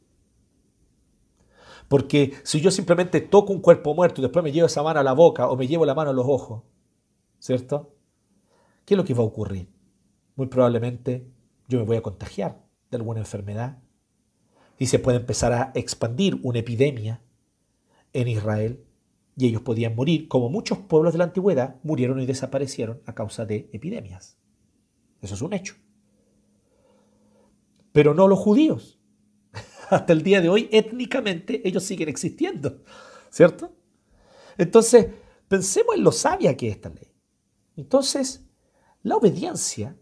Porque 1.89 2.33
si 2.43 2.61
yo 2.61 2.71
simplemente 2.71 3.19
toco 3.19 3.51
un 3.51 3.59
cuerpo 3.59 3.93
muerto 3.93 4.21
y 4.21 4.23
después 4.23 4.41
me 4.41 4.53
llevo 4.53 4.67
esa 4.67 4.83
mano 4.83 5.01
a 5.01 5.03
la 5.03 5.11
boca 5.11 5.49
o 5.49 5.57
me 5.57 5.67
llevo 5.67 5.85
la 5.85 5.95
mano 5.95 6.11
a 6.11 6.13
los 6.13 6.25
ojos, 6.25 6.63
¿cierto? 7.39 7.93
¿Qué 8.85 8.93
es 8.93 8.97
lo 8.97 9.03
que 9.03 9.13
va 9.13 9.23
a 9.23 9.27
ocurrir? 9.27 9.69
Muy 10.37 10.47
probablemente 10.47 11.29
yo 11.67 11.79
me 11.79 11.85
voy 11.85 11.97
a 11.97 12.01
contagiar 12.01 12.66
de 12.89 12.97
alguna 12.97 13.19
enfermedad 13.19 13.79
y 14.79 14.87
se 14.87 14.99
puede 14.99 15.17
empezar 15.17 15.53
a 15.53 15.71
expandir 15.75 16.39
una 16.43 16.59
epidemia 16.59 17.21
en 18.13 18.27
Israel 18.27 18.83
y 19.35 19.47
ellos 19.47 19.61
podían 19.61 19.95
morir, 19.95 20.27
como 20.27 20.49
muchos 20.49 20.79
pueblos 20.79 21.13
de 21.13 21.19
la 21.19 21.25
antigüedad 21.25 21.75
murieron 21.83 22.19
y 22.19 22.25
desaparecieron 22.25 23.01
a 23.05 23.13
causa 23.13 23.45
de 23.45 23.69
epidemias. 23.71 24.37
Eso 25.21 25.35
es 25.35 25.41
un 25.41 25.53
hecho. 25.53 25.75
Pero 27.91 28.15
no 28.15 28.27
los 28.27 28.39
judíos. 28.39 28.99
Hasta 29.89 30.11
el 30.13 30.23
día 30.23 30.41
de 30.41 30.49
hoy, 30.49 30.67
étnicamente, 30.71 31.67
ellos 31.67 31.83
siguen 31.83 32.09
existiendo, 32.09 32.83
¿cierto? 33.29 33.75
Entonces, 34.57 35.07
pensemos 35.47 35.95
en 35.95 36.03
lo 36.03 36.11
sabia 36.11 36.57
que 36.57 36.69
es 36.69 36.75
esta 36.75 36.89
ley. 36.89 37.13
Entonces, 37.75 38.43
la 39.03 39.17
obediencia 39.17 39.95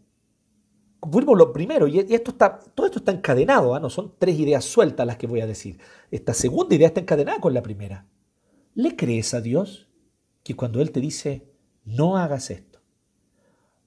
vuelvo 1.02 1.36
lo 1.36 1.54
primero, 1.54 1.88
y 1.88 2.00
esto 2.00 2.32
está, 2.32 2.60
todo 2.60 2.86
esto 2.86 3.00
está 3.00 3.12
encadenado, 3.12 3.76
¿ah? 3.76 3.80
no 3.80 3.90
son 3.90 4.14
tres 4.18 4.40
ideas 4.40 4.66
sueltas 4.66 5.06
las 5.06 5.18
que 5.18 5.28
voy 5.28 5.42
a 5.42 5.48
decir. 5.48 5.80
Esta 6.12 6.34
segunda 6.34 6.76
idea 6.76 6.88
está 6.88 7.02
encadenada 7.02 7.40
con 7.40 7.54
la 7.54 7.62
primera. 7.62 8.08
¿Le 8.74 8.96
crees 8.96 9.34
a 9.34 9.42
Dios 9.42 9.90
que 10.44 10.56
cuando 10.56 10.82
Él 10.82 10.92
te 10.92 11.02
dice, 11.02 11.52
no 11.84 12.18
hagas 12.18 12.50
esto, 12.50 12.82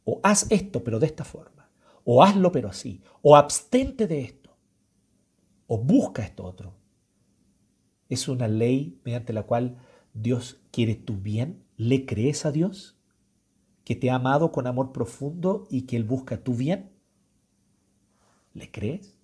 o 0.05 0.21
haz 0.23 0.47
esto 0.51 0.83
pero 0.85 0.99
de 0.99 1.07
esta 1.07 1.25
forma, 1.25 1.71
o 2.05 2.23
hazlo 2.23 2.53
pero 2.53 2.69
así, 2.69 3.03
o 3.23 3.37
abstente 3.37 4.07
de 4.07 4.23
esto, 4.23 4.57
o 5.67 5.79
busca 5.79 6.23
esto 6.23 6.45
otro? 6.45 6.75
Es 8.09 8.29
una 8.29 8.49
ley 8.49 9.01
mediante 9.05 9.33
la 9.33 9.43
cual 9.43 9.79
Dios 10.15 10.61
quiere 10.71 10.95
tu 10.95 11.17
bien. 11.17 11.65
¿Le 11.77 12.07
crees 12.07 12.47
a 12.47 12.53
Dios? 12.53 12.99
que 13.89 13.97
te 13.97 14.11
ha 14.11 14.17
amado 14.17 14.53
con 14.53 14.67
amor 14.67 14.93
profundo 14.93 15.67
y 15.71 15.87
que 15.87 15.97
Él 15.97 16.05
busca 16.05 16.45
tu 16.45 16.53
bien? 16.53 16.91
¿Le 18.59 18.71
crees? 18.71 19.15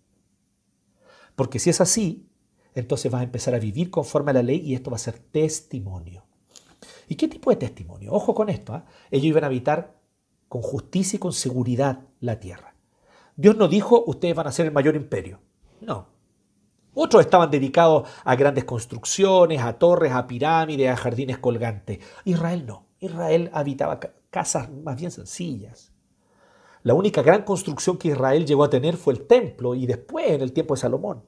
Porque 1.34 1.58
si 1.58 1.70
es 1.70 1.80
así, 1.80 2.28
entonces 2.74 3.10
vas 3.10 3.20
a 3.20 3.24
empezar 3.24 3.54
a 3.54 3.58
vivir 3.58 3.90
conforme 3.90 4.30
a 4.30 4.34
la 4.34 4.42
ley 4.42 4.60
y 4.64 4.74
esto 4.74 4.90
va 4.90 4.96
a 4.96 5.00
ser 5.00 5.18
testimonio. 5.18 6.24
¿Y 7.08 7.16
qué 7.16 7.28
tipo 7.28 7.50
de 7.50 7.56
testimonio? 7.56 8.12
Ojo 8.12 8.34
con 8.34 8.48
esto. 8.48 8.72
¿ah? 8.72 8.86
Ellos 9.10 9.26
iban 9.26 9.44
a 9.44 9.48
habitar 9.48 9.98
con 10.48 10.62
justicia 10.62 11.16
y 11.16 11.20
con 11.20 11.32
seguridad 11.32 12.00
la 12.20 12.38
tierra. 12.38 12.74
Dios 13.36 13.56
no 13.56 13.68
dijo, 13.68 14.04
ustedes 14.06 14.34
van 14.34 14.46
a 14.46 14.52
ser 14.52 14.66
el 14.66 14.72
mayor 14.72 14.94
imperio. 14.94 15.40
No. 15.80 16.08
Otros 16.94 17.24
estaban 17.24 17.50
dedicados 17.50 18.08
a 18.24 18.36
grandes 18.36 18.64
construcciones, 18.64 19.60
a 19.60 19.78
torres, 19.78 20.12
a 20.12 20.28
pirámides, 20.28 20.88
a 20.88 20.96
jardines 20.96 21.38
colgantes. 21.38 21.98
Israel 22.24 22.64
no. 22.66 22.86
Israel 23.00 23.50
habitaba 23.52 23.98
casas 24.30 24.70
más 24.70 24.96
bien 24.96 25.10
sencillas. 25.10 25.93
La 26.84 26.92
única 26.92 27.22
gran 27.22 27.44
construcción 27.44 27.96
que 27.96 28.08
Israel 28.08 28.44
llegó 28.44 28.62
a 28.62 28.68
tener 28.70 28.98
fue 28.98 29.14
el 29.14 29.26
templo 29.26 29.74
y 29.74 29.86
después 29.86 30.30
en 30.30 30.42
el 30.42 30.52
tiempo 30.52 30.74
de 30.74 30.80
Salomón. 30.82 31.24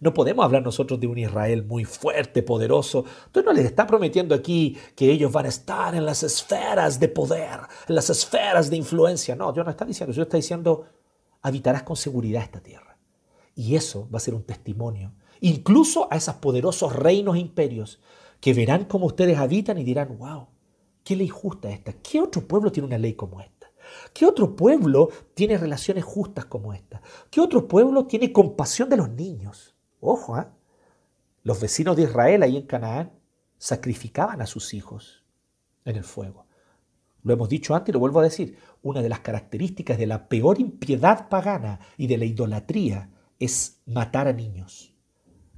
No 0.00 0.12
podemos 0.12 0.44
hablar 0.44 0.64
nosotros 0.64 0.98
de 0.98 1.06
un 1.06 1.16
Israel 1.16 1.64
muy 1.64 1.84
fuerte, 1.84 2.42
poderoso. 2.42 3.04
Entonces 3.26 3.44
no 3.44 3.52
les 3.52 3.64
está 3.64 3.86
prometiendo 3.86 4.34
aquí 4.34 4.76
que 4.96 5.12
ellos 5.12 5.30
van 5.30 5.46
a 5.46 5.50
estar 5.50 5.94
en 5.94 6.04
las 6.04 6.24
esferas 6.24 6.98
de 6.98 7.08
poder, 7.08 7.60
en 7.88 7.94
las 7.94 8.10
esferas 8.10 8.68
de 8.68 8.76
influencia. 8.76 9.36
No, 9.36 9.52
Dios 9.52 9.64
no 9.64 9.70
está 9.70 9.84
diciendo, 9.84 10.12
Dios 10.12 10.26
está 10.26 10.38
diciendo, 10.38 10.86
habitarás 11.42 11.84
con 11.84 11.94
seguridad 11.94 12.42
esta 12.42 12.60
tierra. 12.60 12.98
Y 13.54 13.76
eso 13.76 14.08
va 14.12 14.16
a 14.16 14.20
ser 14.20 14.34
un 14.34 14.42
testimonio, 14.42 15.12
incluso 15.40 16.08
a 16.10 16.16
esos 16.16 16.34
poderosos 16.34 16.96
reinos 16.96 17.36
e 17.36 17.38
imperios 17.38 18.00
que 18.40 18.54
verán 18.54 18.86
cómo 18.86 19.06
ustedes 19.06 19.38
habitan 19.38 19.78
y 19.78 19.84
dirán, 19.84 20.18
wow, 20.18 20.48
qué 21.04 21.14
ley 21.14 21.28
justa 21.28 21.70
esta. 21.70 21.92
¿Qué 21.92 22.20
otro 22.20 22.42
pueblo 22.42 22.72
tiene 22.72 22.88
una 22.88 22.98
ley 22.98 23.14
como 23.14 23.40
esta? 23.40 23.53
¿Qué 24.12 24.26
otro 24.26 24.54
pueblo 24.56 25.08
tiene 25.34 25.58
relaciones 25.58 26.04
justas 26.04 26.44
como 26.46 26.72
esta? 26.72 27.02
¿Qué 27.30 27.40
otro 27.40 27.68
pueblo 27.68 28.06
tiene 28.06 28.32
compasión 28.32 28.88
de 28.88 28.96
los 28.96 29.10
niños? 29.10 29.74
Ojo, 30.00 30.38
¿eh? 30.38 30.46
los 31.42 31.60
vecinos 31.60 31.96
de 31.96 32.04
Israel 32.04 32.42
ahí 32.42 32.56
en 32.56 32.66
Canaán 32.66 33.12
sacrificaban 33.58 34.40
a 34.42 34.46
sus 34.46 34.74
hijos 34.74 35.24
en 35.84 35.96
el 35.96 36.04
fuego. 36.04 36.46
Lo 37.22 37.32
hemos 37.32 37.48
dicho 37.48 37.74
antes 37.74 37.88
y 37.88 37.92
lo 37.92 38.00
vuelvo 38.00 38.20
a 38.20 38.24
decir. 38.24 38.58
Una 38.82 39.00
de 39.00 39.08
las 39.08 39.20
características 39.20 39.96
de 39.96 40.06
la 40.06 40.28
peor 40.28 40.60
impiedad 40.60 41.28
pagana 41.30 41.80
y 41.96 42.06
de 42.06 42.18
la 42.18 42.26
idolatría 42.26 43.10
es 43.38 43.80
matar 43.86 44.28
a 44.28 44.32
niños, 44.32 44.94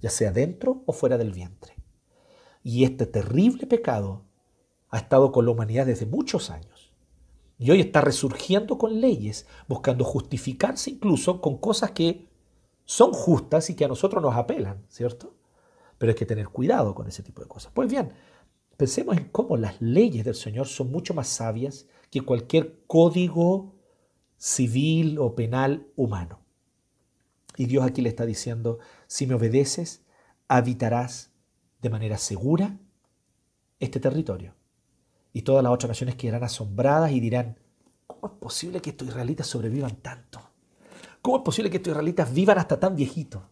ya 0.01 0.11
sea 0.11 0.31
dentro 0.31 0.85
o 0.87 0.93
fuera 0.93 1.19
del 1.19 1.33
vientre. 1.33 1.75
Y 2.63 2.85
este 2.85 3.07
terrible 3.07 3.67
pecado 3.67 4.25
ha 4.91 4.99
estado 4.99 5.33
con 5.33 5.45
la 5.45 5.51
humanidad 5.51 5.87
desde 5.87 6.07
muchos 6.07 6.51
años. 6.51 6.76
Y 7.59 7.71
hoy 7.71 7.81
está 7.81 8.01
resurgiendo 8.01 8.77
con 8.77 9.01
leyes, 9.01 9.47
buscando 9.67 10.05
justificarse 10.05 10.91
incluso 10.91 11.41
con 11.41 11.59
cosas 11.59 11.93
que 11.93 12.29
son 12.85 13.13
justas 13.13 13.71
y 13.71 13.75
que 13.75 13.85
a 13.85 13.89
nosotros 13.89 14.23
nos 14.23 14.37
apelan, 14.37 14.85
¿cierto? 14.89 15.35
Pero 15.99 16.11
hay 16.13 16.17
que 16.17 16.27
tener 16.27 16.49
cuidado 16.49 16.95
con 16.95 17.09
ese 17.09 17.23
tipo 17.23 17.43
de 17.43 17.49
cosas. 17.49 17.73
Pues 17.75 17.91
bien, 17.91 18.13
pensemos 18.77 19.17
en 19.17 19.29
cómo 19.31 19.57
las 19.57 19.81
leyes 19.81 20.25
del 20.25 20.35
Señor 20.35 20.67
son 20.67 20.91
mucho 20.91 21.15
más 21.15 21.29
sabias 21.29 21.87
que 22.11 22.21
cualquier 22.21 22.83
código 22.87 23.75
civil 24.37 25.19
o 25.19 25.35
penal 25.35 25.87
humano. 25.97 26.41
Y 27.57 27.65
Dios 27.67 27.85
aquí 27.85 28.03
le 28.03 28.11
está 28.11 28.27
diciendo, 28.27 28.79
si 29.07 29.27
me 29.27 29.35
obedeces, 29.35 30.05
habitarás 30.47 31.33
de 31.81 31.91
manera 31.91 32.19
segura 32.19 32.79
este 33.81 33.99
territorio. 33.99 34.55
Y 35.37 35.43
todas 35.43 35.63
las 35.63 35.71
otras 35.71 35.91
naciones 35.91 36.15
quedarán 36.15 36.45
asombradas 36.45 37.13
y 37.13 37.21
dirán, 37.21 37.59
¿cómo 38.07 38.29
es 38.29 38.33
posible 38.41 38.81
que 38.81 38.89
estos 38.89 39.07
israelitas 39.07 39.47
sobrevivan 39.47 39.97
tanto? 39.97 40.41
¿Cómo 41.21 41.37
es 41.37 41.43
posible 41.43 41.69
que 41.69 41.77
estos 41.77 41.91
israelitas 41.91 42.33
vivan 42.33 42.57
hasta 42.57 42.81
tan 42.81 42.97
viejitos? 42.97 43.43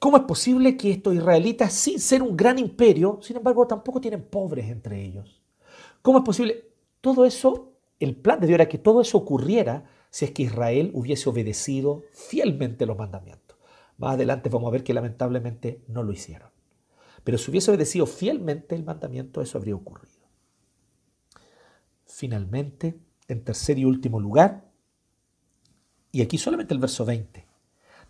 ¿Cómo 0.00 0.16
es 0.16 0.24
posible 0.24 0.76
que 0.76 0.90
estos 0.90 1.14
israelitas, 1.14 1.72
sin 1.72 2.00
ser 2.00 2.20
un 2.24 2.36
gran 2.36 2.58
imperio, 2.58 3.20
sin 3.22 3.36
embargo, 3.36 3.64
tampoco 3.68 4.00
tienen 4.00 4.24
pobres 4.24 4.68
entre 4.70 5.04
ellos? 5.04 5.40
¿Cómo 6.02 6.18
es 6.18 6.24
posible? 6.24 6.64
Todo 7.00 7.24
eso, 7.24 7.74
el 8.00 8.16
plan 8.16 8.40
de 8.40 8.48
Dios 8.48 8.56
era 8.56 8.68
que 8.68 8.78
todo 8.78 9.00
eso 9.00 9.16
ocurriera 9.16 9.84
si 10.10 10.24
es 10.24 10.32
que 10.32 10.42
Israel 10.42 10.90
hubiese 10.94 11.28
obedecido 11.28 12.02
fielmente 12.12 12.86
los 12.86 12.98
mandamientos. 12.98 13.56
Más 13.98 14.14
adelante 14.14 14.48
vamos 14.48 14.66
a 14.66 14.72
ver 14.72 14.82
que 14.82 14.94
lamentablemente 14.94 15.84
no 15.86 16.02
lo 16.02 16.10
hicieron. 16.10 16.50
Pero 17.22 17.38
si 17.38 17.52
hubiese 17.52 17.70
obedecido 17.70 18.06
fielmente 18.06 18.74
el 18.74 18.82
mandamiento, 18.82 19.40
eso 19.40 19.58
habría 19.58 19.76
ocurrido. 19.76 20.19
Finalmente, 22.20 23.00
en 23.28 23.44
tercer 23.44 23.78
y 23.78 23.86
último 23.86 24.20
lugar, 24.20 24.70
y 26.12 26.20
aquí 26.20 26.36
solamente 26.36 26.74
el 26.74 26.80
verso 26.80 27.06
20, 27.06 27.46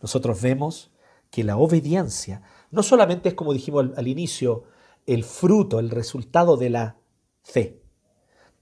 nosotros 0.03 0.43
vemos 0.43 0.91
que 1.31 1.45
la 1.45 1.57
obediencia 1.57 2.43
no 2.73 2.83
solamente 2.83 3.29
es, 3.29 3.37
como 3.37 3.53
dijimos 3.53 3.85
al, 3.85 3.95
al 3.97 4.09
inicio, 4.09 4.65
el 5.07 5.23
fruto, 5.23 5.79
el 5.79 5.91
resultado 5.91 6.57
de 6.57 6.71
la 6.71 6.97
fe. 7.45 7.85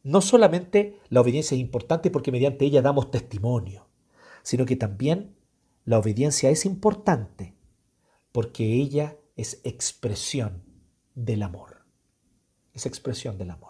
No 0.03 0.21
solamente 0.21 1.01
la 1.09 1.23
obediencia 1.23 1.55
es 1.55 1.63
importante 1.63 2.11
porque 2.11 2.31
mediante 2.31 2.67
ella 2.67 2.83
damos 2.83 3.11
testimonio, 3.11 3.89
sino 4.43 4.67
que 4.67 4.77
también 4.77 5.35
la 5.87 5.99
obediencia 5.99 6.51
es 6.51 6.67
importante 6.67 7.55
porque 8.33 8.75
ella 8.75 9.17
es 9.35 9.63
expresión 9.65 10.63
del 11.15 11.43
amor. 11.43 11.87
Es 12.75 12.85
expresión 12.85 13.39
del 13.39 13.53
amor. 13.53 13.68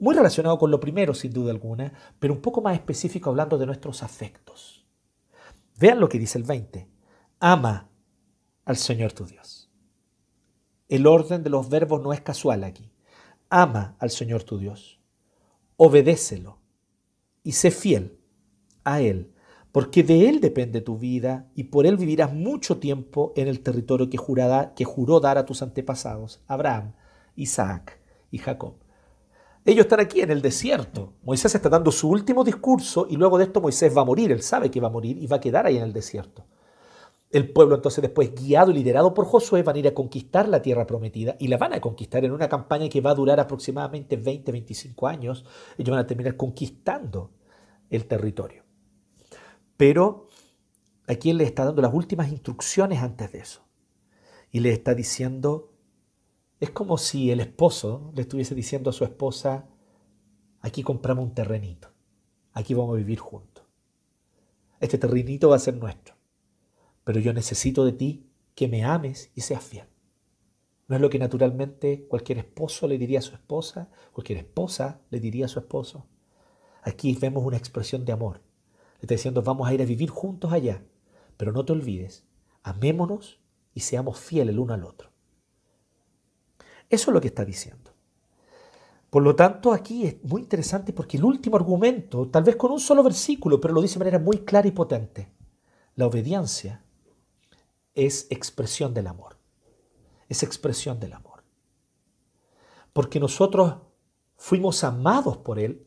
Muy 0.00 0.16
relacionado 0.16 0.58
con 0.58 0.70
lo 0.70 0.80
primero, 0.80 1.14
sin 1.14 1.32
duda 1.32 1.52
alguna, 1.52 1.92
pero 2.18 2.34
un 2.34 2.40
poco 2.40 2.60
más 2.60 2.74
específico 2.74 3.30
hablando 3.30 3.58
de 3.58 3.66
nuestros 3.66 4.02
afectos. 4.02 4.84
Vean 5.78 6.00
lo 6.00 6.08
que 6.08 6.18
dice 6.18 6.38
el 6.38 6.44
20. 6.44 6.88
Ama 7.38 7.88
al 8.64 8.76
Señor 8.76 9.12
tu 9.12 9.26
Dios. 9.26 9.70
El 10.88 11.06
orden 11.06 11.42
de 11.42 11.50
los 11.50 11.68
verbos 11.68 12.02
no 12.02 12.12
es 12.12 12.20
casual 12.20 12.64
aquí. 12.64 12.90
Ama 13.48 13.94
al 13.98 14.10
Señor 14.10 14.42
tu 14.42 14.58
Dios. 14.58 15.00
Obedécelo 15.76 16.58
y 17.44 17.52
sé 17.52 17.70
fiel 17.70 18.18
a 18.84 19.00
Él 19.00 19.32
porque 19.72 20.02
de 20.02 20.28
Él 20.28 20.40
depende 20.40 20.80
tu 20.80 20.98
vida 20.98 21.48
y 21.54 21.64
por 21.64 21.86
Él 21.86 21.96
vivirás 21.96 22.32
mucho 22.32 22.78
tiempo 22.78 23.32
en 23.36 23.48
el 23.48 23.60
territorio 23.60 24.10
que, 24.10 24.18
juró 24.84 25.20
dar 25.20 25.38
a 25.38 25.44
tus 25.44 25.62
antepasados, 25.62 26.42
Abraham, 26.48 26.94
Isaac 27.36 28.00
y 28.30 28.38
Jacob. 28.38 28.74
Ellos 29.64 29.84
están 29.84 30.00
aquí 30.00 30.20
en 30.20 30.30
el 30.30 30.40
desierto. 30.40 31.14
Moisés 31.22 31.54
está 31.54 31.68
dando 31.68 31.92
su 31.92 32.08
último 32.08 32.44
discurso 32.44 33.06
y 33.08 33.16
luego 33.16 33.36
de 33.36 33.44
esto 33.44 33.60
Moisés 33.60 33.94
va 33.96 34.02
a 34.02 34.06
morir. 34.06 34.32
Él 34.32 34.42
sabe 34.42 34.70
que 34.70 34.80
va 34.80 34.88
a 34.88 34.90
morir 34.90 35.18
y 35.18 35.26
va 35.26 35.36
a 35.36 35.40
quedar 35.40 35.66
ahí 35.66 35.76
en 35.76 35.82
el 35.82 35.92
desierto. 35.92 36.46
El 37.30 37.52
pueblo 37.52 37.76
entonces 37.76 38.02
después, 38.02 38.34
guiado 38.34 38.72
y 38.72 38.74
liderado 38.74 39.14
por 39.14 39.24
Josué, 39.24 39.62
van 39.62 39.76
a 39.76 39.78
ir 39.78 39.86
a 39.86 39.94
conquistar 39.94 40.48
la 40.48 40.62
tierra 40.62 40.86
prometida 40.86 41.36
y 41.38 41.46
la 41.46 41.58
van 41.58 41.74
a 41.74 41.80
conquistar 41.80 42.24
en 42.24 42.32
una 42.32 42.48
campaña 42.48 42.88
que 42.88 43.00
va 43.00 43.10
a 43.10 43.14
durar 43.14 43.38
aproximadamente 43.38 44.16
20, 44.16 44.50
25 44.50 45.06
años. 45.06 45.44
Ellos 45.78 45.90
van 45.90 46.00
a 46.00 46.06
terminar 46.06 46.36
conquistando 46.36 47.30
el 47.88 48.06
territorio. 48.06 48.64
Pero 49.76 50.28
aquí 51.06 51.30
él 51.30 51.38
le 51.38 51.44
está 51.44 51.64
dando 51.64 51.82
las 51.82 51.94
últimas 51.94 52.32
instrucciones 52.32 53.00
antes 53.00 53.30
de 53.30 53.38
eso. 53.38 53.62
Y 54.50 54.60
le 54.60 54.72
está 54.72 54.94
diciendo, 54.94 55.69
es 56.60 56.70
como 56.70 56.98
si 56.98 57.30
el 57.30 57.40
esposo 57.40 58.12
le 58.14 58.22
estuviese 58.22 58.54
diciendo 58.54 58.90
a 58.90 58.92
su 58.92 59.04
esposa, 59.04 59.68
aquí 60.60 60.82
compramos 60.82 61.24
un 61.24 61.34
terrenito, 61.34 61.88
aquí 62.52 62.74
vamos 62.74 62.94
a 62.94 62.98
vivir 62.98 63.18
juntos. 63.18 63.64
Este 64.78 64.98
terrenito 64.98 65.48
va 65.48 65.56
a 65.56 65.60
ser 65.60 65.76
nuestro, 65.76 66.14
pero 67.04 67.18
yo 67.18 67.32
necesito 67.32 67.84
de 67.84 67.92
ti 67.92 68.30
que 68.54 68.68
me 68.68 68.84
ames 68.84 69.32
y 69.34 69.40
seas 69.40 69.64
fiel. 69.64 69.86
No 70.86 70.96
es 70.96 71.02
lo 71.02 71.10
que 71.10 71.18
naturalmente 71.18 72.06
cualquier 72.08 72.38
esposo 72.38 72.86
le 72.86 72.98
diría 72.98 73.20
a 73.20 73.22
su 73.22 73.34
esposa, 73.34 73.90
cualquier 74.12 74.38
esposa 74.38 75.00
le 75.10 75.20
diría 75.20 75.46
a 75.46 75.48
su 75.48 75.58
esposo. 75.58 76.06
Aquí 76.82 77.14
vemos 77.14 77.44
una 77.44 77.56
expresión 77.56 78.04
de 78.04 78.12
amor 78.12 78.40
está 79.00 79.14
diciendo, 79.14 79.42
vamos 79.42 79.68
a 79.68 79.74
ir 79.74 79.82
a 79.82 79.86
vivir 79.86 80.10
juntos 80.10 80.52
allá. 80.52 80.84
Pero 81.36 81.52
no 81.52 81.64
te 81.64 81.72
olvides, 81.72 82.26
amémonos 82.62 83.40
y 83.74 83.80
seamos 83.80 84.18
fieles 84.18 84.52
el 84.52 84.58
uno 84.58 84.74
al 84.74 84.84
otro. 84.84 85.09
Eso 86.90 87.10
es 87.10 87.14
lo 87.14 87.20
que 87.22 87.28
está 87.28 87.44
diciendo. 87.44 87.90
Por 89.08 89.22
lo 89.22 89.34
tanto, 89.34 89.72
aquí 89.72 90.06
es 90.06 90.22
muy 90.24 90.42
interesante 90.42 90.92
porque 90.92 91.16
el 91.16 91.24
último 91.24 91.56
argumento, 91.56 92.28
tal 92.28 92.44
vez 92.44 92.56
con 92.56 92.70
un 92.70 92.80
solo 92.80 93.02
versículo, 93.02 93.58
pero 93.58 93.72
lo 93.72 93.80
dice 93.80 93.94
de 93.94 94.00
manera 94.00 94.18
muy 94.18 94.40
clara 94.40 94.68
y 94.68 94.72
potente. 94.72 95.32
La 95.94 96.06
obediencia 96.06 96.84
es 97.94 98.26
expresión 98.30 98.92
del 98.92 99.06
amor. 99.06 99.38
Es 100.28 100.42
expresión 100.42 101.00
del 101.00 101.14
amor. 101.14 101.42
Porque 102.92 103.18
nosotros 103.18 103.76
fuimos 104.36 104.84
amados 104.84 105.38
por 105.38 105.58
Él 105.58 105.86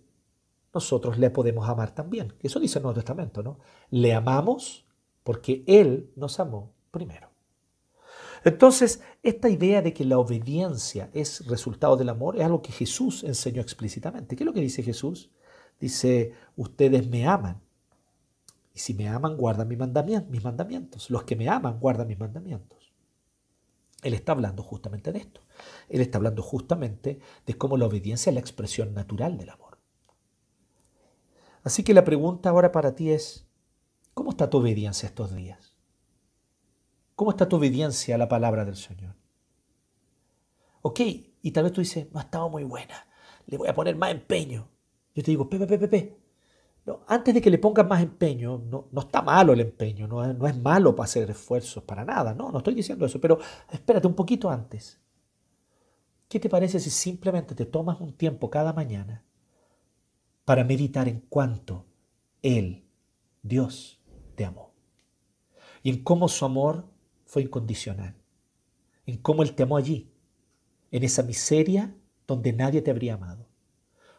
nosotros 0.73 1.19
le 1.19 1.29
podemos 1.29 1.69
amar 1.69 1.93
también. 1.93 2.33
Eso 2.41 2.59
dice 2.59 2.79
el 2.79 2.83
Nuevo 2.83 2.95
Testamento, 2.95 3.43
¿no? 3.43 3.59
Le 3.91 4.13
amamos 4.13 4.85
porque 5.23 5.63
Él 5.67 6.11
nos 6.15 6.39
amó 6.39 6.73
primero. 6.89 7.29
Entonces, 8.43 9.01
esta 9.21 9.49
idea 9.49 9.81
de 9.81 9.93
que 9.93 10.03
la 10.03 10.19
obediencia 10.19 11.09
es 11.13 11.45
resultado 11.47 11.95
del 11.95 12.09
amor 12.09 12.37
es 12.37 12.43
algo 12.43 12.61
que 12.61 12.71
Jesús 12.71 13.23
enseñó 13.23 13.61
explícitamente. 13.61 14.35
¿Qué 14.35 14.43
es 14.43 14.45
lo 14.45 14.53
que 14.53 14.61
dice 14.61 14.83
Jesús? 14.83 15.31
Dice, 15.79 16.33
ustedes 16.55 17.07
me 17.07 17.25
aman. 17.25 17.61
Y 18.73 18.79
si 18.79 18.93
me 18.93 19.07
aman, 19.07 19.37
guardan 19.37 19.67
mis 19.67 19.77
mandamientos. 20.43 21.09
Los 21.09 21.23
que 21.23 21.35
me 21.35 21.47
aman, 21.47 21.79
guardan 21.79 22.07
mis 22.07 22.19
mandamientos. 22.19 22.91
Él 24.01 24.13
está 24.13 24.33
hablando 24.33 24.63
justamente 24.63 25.11
de 25.11 25.19
esto. 25.19 25.41
Él 25.87 26.01
está 26.01 26.17
hablando 26.17 26.43
justamente 26.43 27.19
de 27.45 27.57
cómo 27.57 27.77
la 27.77 27.85
obediencia 27.85 28.29
es 28.29 28.33
la 28.33 28.41
expresión 28.41 28.93
natural 28.93 29.37
del 29.37 29.49
amor. 29.49 29.77
Así 31.63 31.83
que 31.83 31.93
la 31.93 32.03
pregunta 32.03 32.49
ahora 32.49 32.73
para 32.73 32.93
ti 32.93 33.11
es, 33.11 33.47
¿cómo 34.13 34.31
está 34.31 34.49
tu 34.49 34.57
obediencia 34.57 35.07
estos 35.07 35.33
días? 35.33 35.72
¿Cómo 37.16 37.32
está 37.32 37.47
tu 37.47 37.57
obediencia 37.57 38.16
a 38.16 38.18
la 38.18 38.28
palabra 38.28 38.66
del 38.66 38.76
Señor? 38.76 39.16
Ok, 40.82 40.99
y 41.41 41.51
tal 41.51 41.64
vez 41.64 41.74
tú 41.74 41.82
dices, 41.82 42.07
no 42.11 42.20
ha 42.20 42.24
estado 42.24 42.49
muy 42.49 42.64
buena, 42.64 43.07
le 43.45 43.57
voy 43.57 43.68
a 43.68 43.74
poner 43.74 43.95
más 43.95 44.11
empeño. 44.11 44.68
Yo 45.16 45.24
te 45.24 45.32
digo, 45.32 45.47
Pepe, 45.47 45.68
Pepe, 45.68 45.88
Pepe, 45.88 46.18
no, 46.86 47.01
antes 47.07 47.34
de 47.34 47.41
que 47.41 47.49
le 47.49 47.59
pongas 47.59 47.88
más 47.88 48.01
empeño, 48.01 48.57
no, 48.57 48.89
no 48.91 49.01
está 49.01 49.22
malo 49.22 49.53
el 49.53 49.61
empeño, 49.61 50.07
no 50.07 50.34
no 50.34 50.47
es 50.47 50.57
malo 50.57 50.95
para 50.95 51.05
hacer 51.05 51.30
esfuerzos, 51.30 51.84
para 51.84 52.03
nada, 52.03 52.34
no, 52.34 52.51
no 52.51 52.57
estoy 52.57 52.74
diciendo 52.74 53.05
eso, 53.05 53.22
pero 53.22 53.39
espérate 53.72 54.07
un 54.07 54.16
poquito 54.16 54.49
antes. 54.49 54.99
¿Qué 56.28 56.39
te 56.39 56.49
parece 56.49 56.80
si 56.80 56.89
simplemente 56.89 57.55
te 57.55 57.66
tomas 57.66 58.01
un 58.01 58.14
tiempo 58.14 58.49
cada 58.49 58.74
mañana 58.74 59.24
para 60.43 60.64
meditar 60.64 61.07
en 61.07 61.22
cuánto 61.30 61.86
Él, 62.41 62.86
Dios, 63.43 64.01
te 64.36 64.43
amó? 64.43 64.74
Y 65.84 65.91
en 65.91 66.03
cómo 66.03 66.28
su 66.28 66.43
amor 66.43 66.92
fue 67.34 67.41
incondicional, 67.41 68.15
en 69.07 69.17
cómo 69.17 69.41
Él 69.41 69.55
te 69.55 69.63
amó 69.63 69.75
allí, 69.75 70.13
en 70.91 71.03
esa 71.03 71.23
miseria 71.23 71.95
donde 72.27 72.53
nadie 72.53 72.84
te 72.84 72.91
habría 72.91 73.15
amado. 73.15 73.47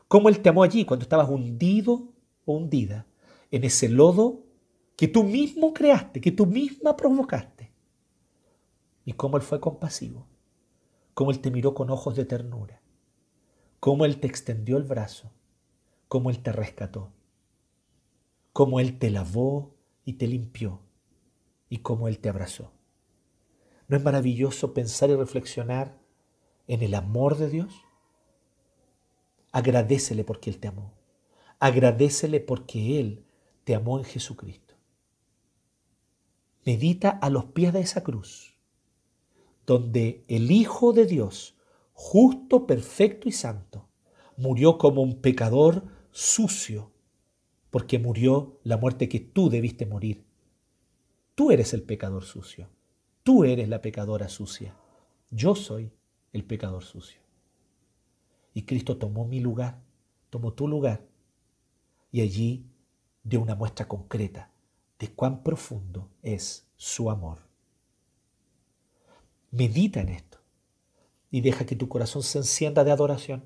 Cómo 0.09 0.29
Él 0.29 0.41
te 0.41 0.49
amó 0.49 0.65
allí 0.65 0.85
cuando 0.85 1.05
estabas 1.05 1.31
hundido 1.31 2.13
o 2.45 2.57
hundida 2.57 3.07
en 3.53 3.63
ese 3.63 3.89
lodo 3.89 4.43
que 4.97 5.07
tú 5.07 5.23
mismo 5.23 5.73
creaste, 5.73 6.21
que 6.21 6.33
tú 6.33 6.45
misma 6.45 6.97
provocaste. 6.97 7.73
Y 9.05 9.13
cómo 9.13 9.37
Él 9.37 9.45
fue 9.45 9.61
compasivo, 9.61 10.27
cómo 11.15 11.31
Él 11.31 11.39
te 11.39 11.53
miró 11.53 11.73
con 11.73 11.91
ojos 11.91 12.17
de 12.17 12.25
ternura, 12.25 12.83
cómo 13.79 14.07
Él 14.07 14.19
te 14.19 14.27
extendió 14.27 14.77
el 14.77 14.83
brazo, 14.83 15.31
cómo 16.09 16.31
Él 16.31 16.41
te 16.41 16.51
rescató, 16.51 17.13
cómo 18.53 18.81
Él 18.81 18.99
te 18.99 19.11
lavó 19.11 19.77
y 20.05 20.15
te 20.15 20.27
limpió, 20.27 20.81
y 21.69 21.79
cómo 21.79 22.09
Él 22.09 22.19
te 22.19 22.29
abrazó. 22.29 22.74
¿No 23.89 23.97
es 23.97 24.03
maravilloso 24.03 24.73
pensar 24.73 25.11
y 25.11 25.15
reflexionar 25.15 25.99
en 26.67 26.83
el 26.83 26.95
amor 26.95 27.37
de 27.37 27.51
Dios? 27.51 27.75
Agradecele 29.53 30.25
porque 30.25 30.51
Él 30.51 30.59
te 30.59 30.69
amó. 30.69 30.95
Agradecele 31.59 32.41
porque 32.41 32.99
Él 32.99 33.25
te 33.65 33.75
amó 33.75 33.99
en 33.99 34.05
Jesucristo. 34.05 34.75
Medita 36.65 37.11
a 37.11 37.29
los 37.29 37.47
pies 37.47 37.73
de 37.73 37.81
esa 37.81 38.03
cruz, 38.03 38.57
donde 39.67 40.25
el 40.29 40.51
Hijo 40.51 40.93
de 40.93 41.05
Dios, 41.05 41.57
justo, 41.93 42.67
perfecto 42.67 43.29
y 43.29 43.33
santo, 43.33 43.89
murió 44.37 44.79
como 44.79 45.03
un 45.03 45.21
pecador 45.21 45.85
sucio, 46.11 46.91
porque 47.71 47.99
murió 47.99 48.59
la 48.63 48.77
muerte 48.77 49.09
que 49.09 49.21
tú 49.21 49.51
debiste 49.51 49.85
morir. 49.85 50.25
Tú 51.35 51.51
eres 51.51 51.75
el 51.75 51.83
pecador 51.83 52.25
sucio, 52.25 52.71
tú 53.25 53.43
eres 53.43 53.69
la 53.69 53.81
pecadora 53.81 54.29
sucia, 54.29 54.77
yo 55.31 55.57
soy 55.57 55.93
el 56.33 56.45
pecador 56.45 56.85
sucio. 56.85 57.21
Y 58.53 58.63
Cristo 58.63 58.99
tomó 58.99 59.25
mi 59.25 59.41
lugar, 59.41 59.83
tomó 60.31 60.53
tu 60.53 60.69
lugar 60.69 61.05
y 62.13 62.21
allí 62.21 62.71
dio 63.25 63.41
una 63.41 63.57
muestra 63.57 63.89
concreta 63.89 64.53
de 64.99 65.09
cuán 65.13 65.43
profundo 65.43 66.11
es 66.23 66.69
su 66.77 67.11
amor. 67.11 67.39
Medita 69.51 70.01
en 70.01 70.11
esto 70.11 70.39
y 71.31 71.41
deja 71.41 71.67
que 71.67 71.77
tu 71.77 71.89
corazón 71.89 72.23
se 72.23 72.39
encienda 72.39 72.85
de 72.85 72.93
adoración. 72.93 73.45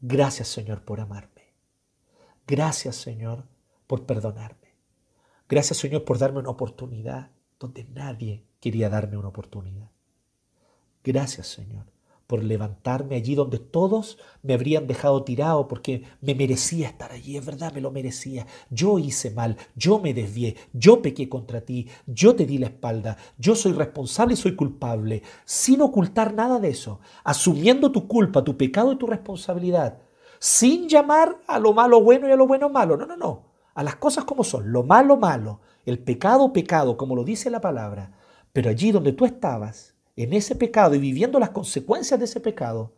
Gracias 0.00 0.48
Señor 0.48 0.84
por 0.84 1.00
amarme. 1.00 1.54
Gracias 2.46 2.96
Señor 2.96 3.48
por 3.86 4.06
perdonarme. 4.06 4.74
Gracias 5.48 5.78
Señor 5.78 6.04
por 6.04 6.18
darme 6.18 6.40
una 6.40 6.50
oportunidad 6.50 7.32
donde 7.58 7.84
nadie 7.84 8.44
quería 8.60 8.88
darme 8.88 9.16
una 9.16 9.28
oportunidad. 9.28 9.90
Gracias 11.02 11.46
Señor 11.46 11.86
por 12.28 12.44
levantarme 12.44 13.16
allí 13.16 13.34
donde 13.34 13.58
todos 13.58 14.18
me 14.42 14.52
habrían 14.52 14.86
dejado 14.86 15.24
tirado 15.24 15.66
porque 15.66 16.04
me 16.20 16.34
merecía 16.34 16.88
estar 16.88 17.10
allí, 17.10 17.38
es 17.38 17.44
verdad, 17.44 17.72
me 17.72 17.80
lo 17.80 17.90
merecía. 17.90 18.46
Yo 18.68 18.98
hice 18.98 19.30
mal, 19.30 19.56
yo 19.74 19.98
me 19.98 20.12
desvié, 20.12 20.54
yo 20.74 21.00
pequé 21.00 21.30
contra 21.30 21.62
ti, 21.62 21.88
yo 22.06 22.36
te 22.36 22.44
di 22.44 22.58
la 22.58 22.66
espalda, 22.66 23.16
yo 23.38 23.56
soy 23.56 23.72
responsable 23.72 24.34
y 24.34 24.36
soy 24.36 24.54
culpable, 24.54 25.22
sin 25.46 25.80
ocultar 25.80 26.34
nada 26.34 26.60
de 26.60 26.68
eso, 26.68 27.00
asumiendo 27.24 27.90
tu 27.90 28.06
culpa, 28.06 28.44
tu 28.44 28.58
pecado 28.58 28.92
y 28.92 28.98
tu 28.98 29.06
responsabilidad, 29.06 29.98
sin 30.38 30.86
llamar 30.86 31.40
a 31.46 31.58
lo 31.58 31.72
malo 31.72 32.02
bueno 32.02 32.28
y 32.28 32.32
a 32.32 32.36
lo 32.36 32.46
bueno 32.46 32.68
malo, 32.68 32.98
no, 32.98 33.06
no, 33.06 33.16
no, 33.16 33.46
a 33.74 33.82
las 33.82 33.96
cosas 33.96 34.24
como 34.24 34.44
son, 34.44 34.70
lo 34.70 34.82
malo 34.82 35.16
malo, 35.16 35.62
el 35.88 35.98
pecado 35.98 36.52
pecado, 36.52 36.96
como 36.96 37.16
lo 37.16 37.24
dice 37.24 37.50
la 37.50 37.60
palabra, 37.60 38.12
pero 38.52 38.70
allí 38.70 38.92
donde 38.92 39.12
tú 39.12 39.24
estabas, 39.24 39.94
en 40.16 40.32
ese 40.32 40.56
pecado 40.56 40.94
y 40.94 40.98
viviendo 40.98 41.38
las 41.38 41.50
consecuencias 41.50 42.18
de 42.18 42.24
ese 42.24 42.40
pecado, 42.40 42.94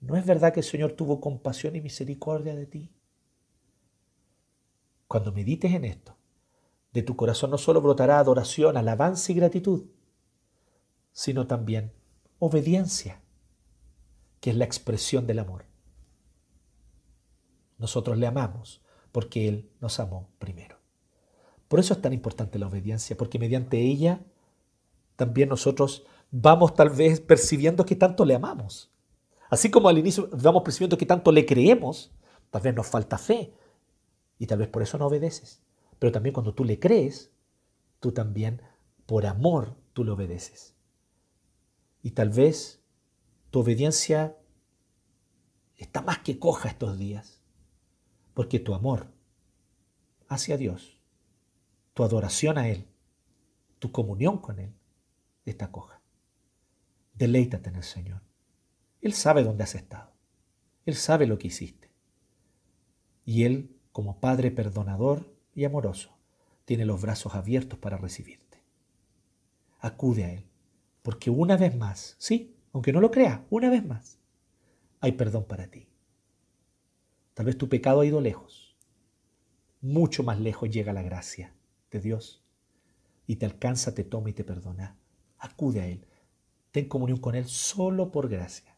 ¿no 0.00 0.16
es 0.16 0.24
verdad 0.26 0.52
que 0.52 0.60
el 0.60 0.66
Señor 0.66 0.92
tuvo 0.92 1.20
compasión 1.20 1.74
y 1.76 1.80
misericordia 1.80 2.54
de 2.54 2.66
ti? 2.66 2.92
Cuando 5.06 5.32
medites 5.32 5.72
en 5.72 5.84
esto, 5.84 6.16
de 6.92 7.02
tu 7.02 7.16
corazón 7.16 7.50
no 7.50 7.58
solo 7.58 7.80
brotará 7.80 8.18
adoración, 8.18 8.76
alabanza 8.76 9.32
y 9.32 9.34
gratitud, 9.34 9.86
sino 11.12 11.46
también 11.46 11.92
obediencia, 12.38 13.22
que 14.40 14.50
es 14.50 14.56
la 14.56 14.64
expresión 14.64 15.26
del 15.26 15.40
amor. 15.40 15.64
Nosotros 17.78 18.18
le 18.18 18.26
amamos 18.26 18.82
porque 19.10 19.48
Él 19.48 19.70
nos 19.80 19.98
amó 20.00 20.28
primero. 20.38 20.77
Por 21.68 21.80
eso 21.80 21.94
es 21.94 22.00
tan 22.00 22.12
importante 22.12 22.58
la 22.58 22.66
obediencia, 22.66 23.16
porque 23.16 23.38
mediante 23.38 23.78
ella 23.78 24.24
también 25.16 25.48
nosotros 25.48 26.04
vamos 26.30 26.74
tal 26.74 26.90
vez 26.90 27.20
percibiendo 27.20 27.84
que 27.84 27.96
tanto 27.96 28.24
le 28.24 28.34
amamos. 28.34 28.90
Así 29.50 29.70
como 29.70 29.88
al 29.88 29.98
inicio 29.98 30.28
vamos 30.32 30.62
percibiendo 30.62 30.98
que 30.98 31.06
tanto 31.06 31.32
le 31.32 31.46
creemos, 31.46 32.12
tal 32.50 32.62
vez 32.62 32.74
nos 32.74 32.86
falta 32.86 33.18
fe 33.18 33.54
y 34.38 34.46
tal 34.46 34.58
vez 34.58 34.68
por 34.68 34.82
eso 34.82 34.98
no 34.98 35.06
obedeces. 35.06 35.62
Pero 35.98 36.12
también 36.12 36.32
cuando 36.32 36.54
tú 36.54 36.64
le 36.64 36.78
crees, 36.78 37.32
tú 38.00 38.12
también 38.12 38.62
por 39.06 39.26
amor 39.26 39.76
tú 39.92 40.04
le 40.04 40.12
obedeces. 40.12 40.74
Y 42.02 42.12
tal 42.12 42.30
vez 42.30 42.82
tu 43.50 43.60
obediencia 43.60 44.36
está 45.76 46.02
más 46.02 46.18
que 46.18 46.38
coja 46.38 46.68
estos 46.68 46.98
días, 46.98 47.42
porque 48.34 48.60
tu 48.60 48.74
amor 48.74 49.08
hacia 50.28 50.56
Dios, 50.56 50.97
tu 51.98 52.04
adoración 52.04 52.58
a 52.58 52.68
Él, 52.68 52.86
tu 53.80 53.90
comunión 53.90 54.38
con 54.38 54.60
Él, 54.60 54.72
está 55.44 55.72
coja. 55.72 56.00
Deleítate 57.12 57.70
en 57.70 57.74
el 57.74 57.82
Señor. 57.82 58.22
Él 59.00 59.12
sabe 59.14 59.42
dónde 59.42 59.64
has 59.64 59.74
estado. 59.74 60.12
Él 60.86 60.94
sabe 60.94 61.26
lo 61.26 61.40
que 61.40 61.48
hiciste. 61.48 61.90
Y 63.24 63.42
Él, 63.42 63.76
como 63.90 64.20
Padre 64.20 64.52
perdonador 64.52 65.34
y 65.56 65.64
amoroso, 65.64 66.16
tiene 66.64 66.84
los 66.84 67.02
brazos 67.02 67.34
abiertos 67.34 67.80
para 67.80 67.96
recibirte. 67.96 68.62
Acude 69.80 70.22
a 70.22 70.32
Él, 70.32 70.44
porque 71.02 71.30
una 71.30 71.56
vez 71.56 71.76
más, 71.76 72.14
sí, 72.20 72.54
aunque 72.72 72.92
no 72.92 73.00
lo 73.00 73.10
creas, 73.10 73.40
una 73.50 73.70
vez 73.70 73.84
más, 73.84 74.20
hay 75.00 75.10
perdón 75.10 75.46
para 75.46 75.66
ti. 75.66 75.88
Tal 77.34 77.46
vez 77.46 77.58
tu 77.58 77.68
pecado 77.68 78.02
ha 78.02 78.06
ido 78.06 78.20
lejos. 78.20 78.76
Mucho 79.80 80.22
más 80.22 80.38
lejos 80.38 80.70
llega 80.70 80.92
la 80.92 81.02
gracia 81.02 81.57
de 81.90 82.00
Dios 82.00 82.44
y 83.26 83.36
te 83.36 83.46
alcanza, 83.46 83.94
te 83.94 84.04
toma 84.04 84.30
y 84.30 84.32
te 84.32 84.44
perdona. 84.44 84.96
Acude 85.38 85.80
a 85.80 85.86
Él 85.86 86.06
ten 86.70 86.88
comunión 86.88 87.18
con 87.18 87.34
Él 87.34 87.46
solo 87.46 88.10
por 88.10 88.28
gracia. 88.28 88.76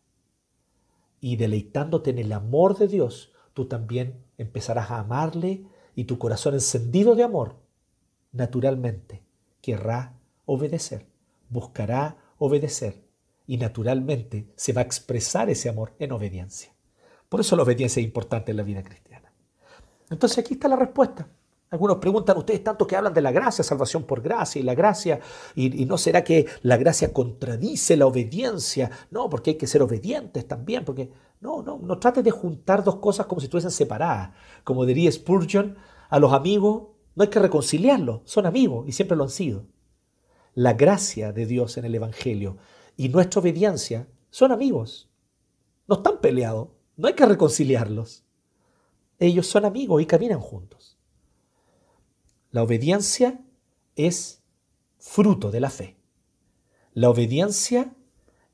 Y 1.20 1.36
deleitándote 1.36 2.10
en 2.10 2.18
el 2.18 2.32
amor 2.32 2.78
de 2.78 2.88
Dios, 2.88 3.32
tú 3.52 3.66
también 3.66 4.24
empezarás 4.38 4.90
a 4.90 5.00
amarle 5.00 5.66
y 5.94 6.04
tu 6.04 6.18
corazón 6.18 6.54
encendido 6.54 7.14
de 7.14 7.24
amor, 7.24 7.56
naturalmente, 8.32 9.22
querrá 9.60 10.14
obedecer, 10.46 11.06
buscará 11.50 12.16
obedecer 12.38 13.04
y 13.46 13.58
naturalmente 13.58 14.50
se 14.56 14.72
va 14.72 14.80
a 14.80 14.84
expresar 14.84 15.50
ese 15.50 15.68
amor 15.68 15.94
en 15.98 16.12
obediencia. 16.12 16.72
Por 17.28 17.40
eso 17.40 17.56
la 17.56 17.64
obediencia 17.64 18.00
es 18.00 18.06
importante 18.06 18.52
en 18.52 18.56
la 18.56 18.62
vida 18.62 18.82
cristiana. 18.82 19.32
Entonces 20.08 20.38
aquí 20.38 20.54
está 20.54 20.68
la 20.68 20.76
respuesta. 20.76 21.28
Algunos 21.70 21.98
preguntan, 21.98 22.36
ustedes 22.36 22.64
tanto 22.64 22.84
que 22.84 22.96
hablan 22.96 23.14
de 23.14 23.20
la 23.20 23.30
gracia, 23.30 23.62
salvación 23.62 24.02
por 24.02 24.20
gracia 24.20 24.58
y 24.60 24.64
la 24.64 24.74
gracia, 24.74 25.20
y, 25.54 25.84
no 25.84 25.98
será 25.98 26.24
que 26.24 26.46
la 26.62 26.76
gracia 26.76 27.12
contradice 27.12 27.96
la 27.96 28.06
obediencia, 28.06 28.90
no, 29.12 29.30
porque 29.30 29.50
hay 29.50 29.56
que 29.56 29.68
ser 29.68 29.80
obedientes 29.80 30.48
también, 30.48 30.84
porque 30.84 31.12
no, 31.40 31.62
no, 31.62 31.78
no 31.78 31.98
trates 32.00 32.24
de 32.24 32.32
juntar 32.32 32.82
dos 32.82 32.96
cosas 32.96 33.26
como 33.26 33.40
si 33.40 33.46
estuviesen 33.46 33.70
separadas. 33.70 34.32
Como 34.64 34.84
diría 34.84 35.12
Spurgeon, 35.12 35.76
a 36.08 36.18
los 36.18 36.32
amigos 36.32 36.88
no 37.14 37.22
hay 37.22 37.30
que 37.30 37.38
reconciliarlos, 37.38 38.22
son 38.24 38.46
amigos 38.46 38.88
y 38.88 38.92
siempre 38.92 39.16
lo 39.16 39.22
han 39.22 39.30
sido. 39.30 39.66
La 40.54 40.72
gracia 40.72 41.32
de 41.32 41.46
Dios 41.46 41.76
en 41.76 41.84
el 41.84 41.94
Evangelio 41.94 42.56
y 42.96 43.10
nuestra 43.10 43.40
obediencia 43.40 44.08
son 44.30 44.50
amigos, 44.50 45.08
no 45.86 45.96
están 45.96 46.20
peleados, 46.20 46.70
no 46.96 47.06
hay 47.06 47.14
que 47.14 47.26
reconciliarlos. 47.26 48.24
Ellos 49.20 49.46
son 49.46 49.64
amigos 49.64 50.02
y 50.02 50.06
caminan 50.06 50.40
juntos. 50.40 50.89
La 52.50 52.62
obediencia 52.62 53.40
es 53.96 54.42
fruto 54.98 55.50
de 55.50 55.60
la 55.60 55.70
fe. 55.70 55.96
La 56.94 57.08
obediencia 57.08 57.94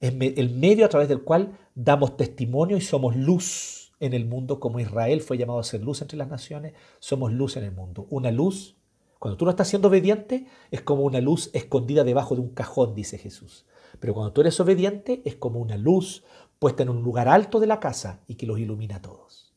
es 0.00 0.12
el 0.20 0.50
medio 0.50 0.84
a 0.84 0.88
través 0.88 1.08
del 1.08 1.22
cual 1.22 1.58
damos 1.74 2.16
testimonio 2.16 2.76
y 2.76 2.82
somos 2.82 3.16
luz 3.16 3.94
en 3.98 4.12
el 4.12 4.26
mundo, 4.26 4.60
como 4.60 4.80
Israel 4.80 5.22
fue 5.22 5.38
llamado 5.38 5.58
a 5.58 5.64
ser 5.64 5.82
luz 5.82 6.02
entre 6.02 6.18
las 6.18 6.28
naciones, 6.28 6.74
somos 6.98 7.32
luz 7.32 7.56
en 7.56 7.64
el 7.64 7.72
mundo. 7.72 8.06
Una 8.10 8.30
luz, 8.30 8.76
cuando 9.18 9.38
tú 9.38 9.46
no 9.46 9.50
estás 9.50 9.68
siendo 9.68 9.88
obediente, 9.88 10.46
es 10.70 10.82
como 10.82 11.02
una 11.02 11.20
luz 11.20 11.50
escondida 11.54 12.04
debajo 12.04 12.34
de 12.34 12.42
un 12.42 12.50
cajón, 12.50 12.94
dice 12.94 13.16
Jesús. 13.16 13.64
Pero 13.98 14.12
cuando 14.12 14.32
tú 14.32 14.42
eres 14.42 14.60
obediente, 14.60 15.22
es 15.24 15.36
como 15.36 15.60
una 15.60 15.78
luz 15.78 16.24
puesta 16.58 16.82
en 16.82 16.90
un 16.90 17.02
lugar 17.02 17.28
alto 17.28 17.60
de 17.60 17.66
la 17.66 17.80
casa 17.80 18.22
y 18.26 18.34
que 18.34 18.46
los 18.46 18.58
ilumina 18.58 18.96
a 18.96 19.02
todos. 19.02 19.54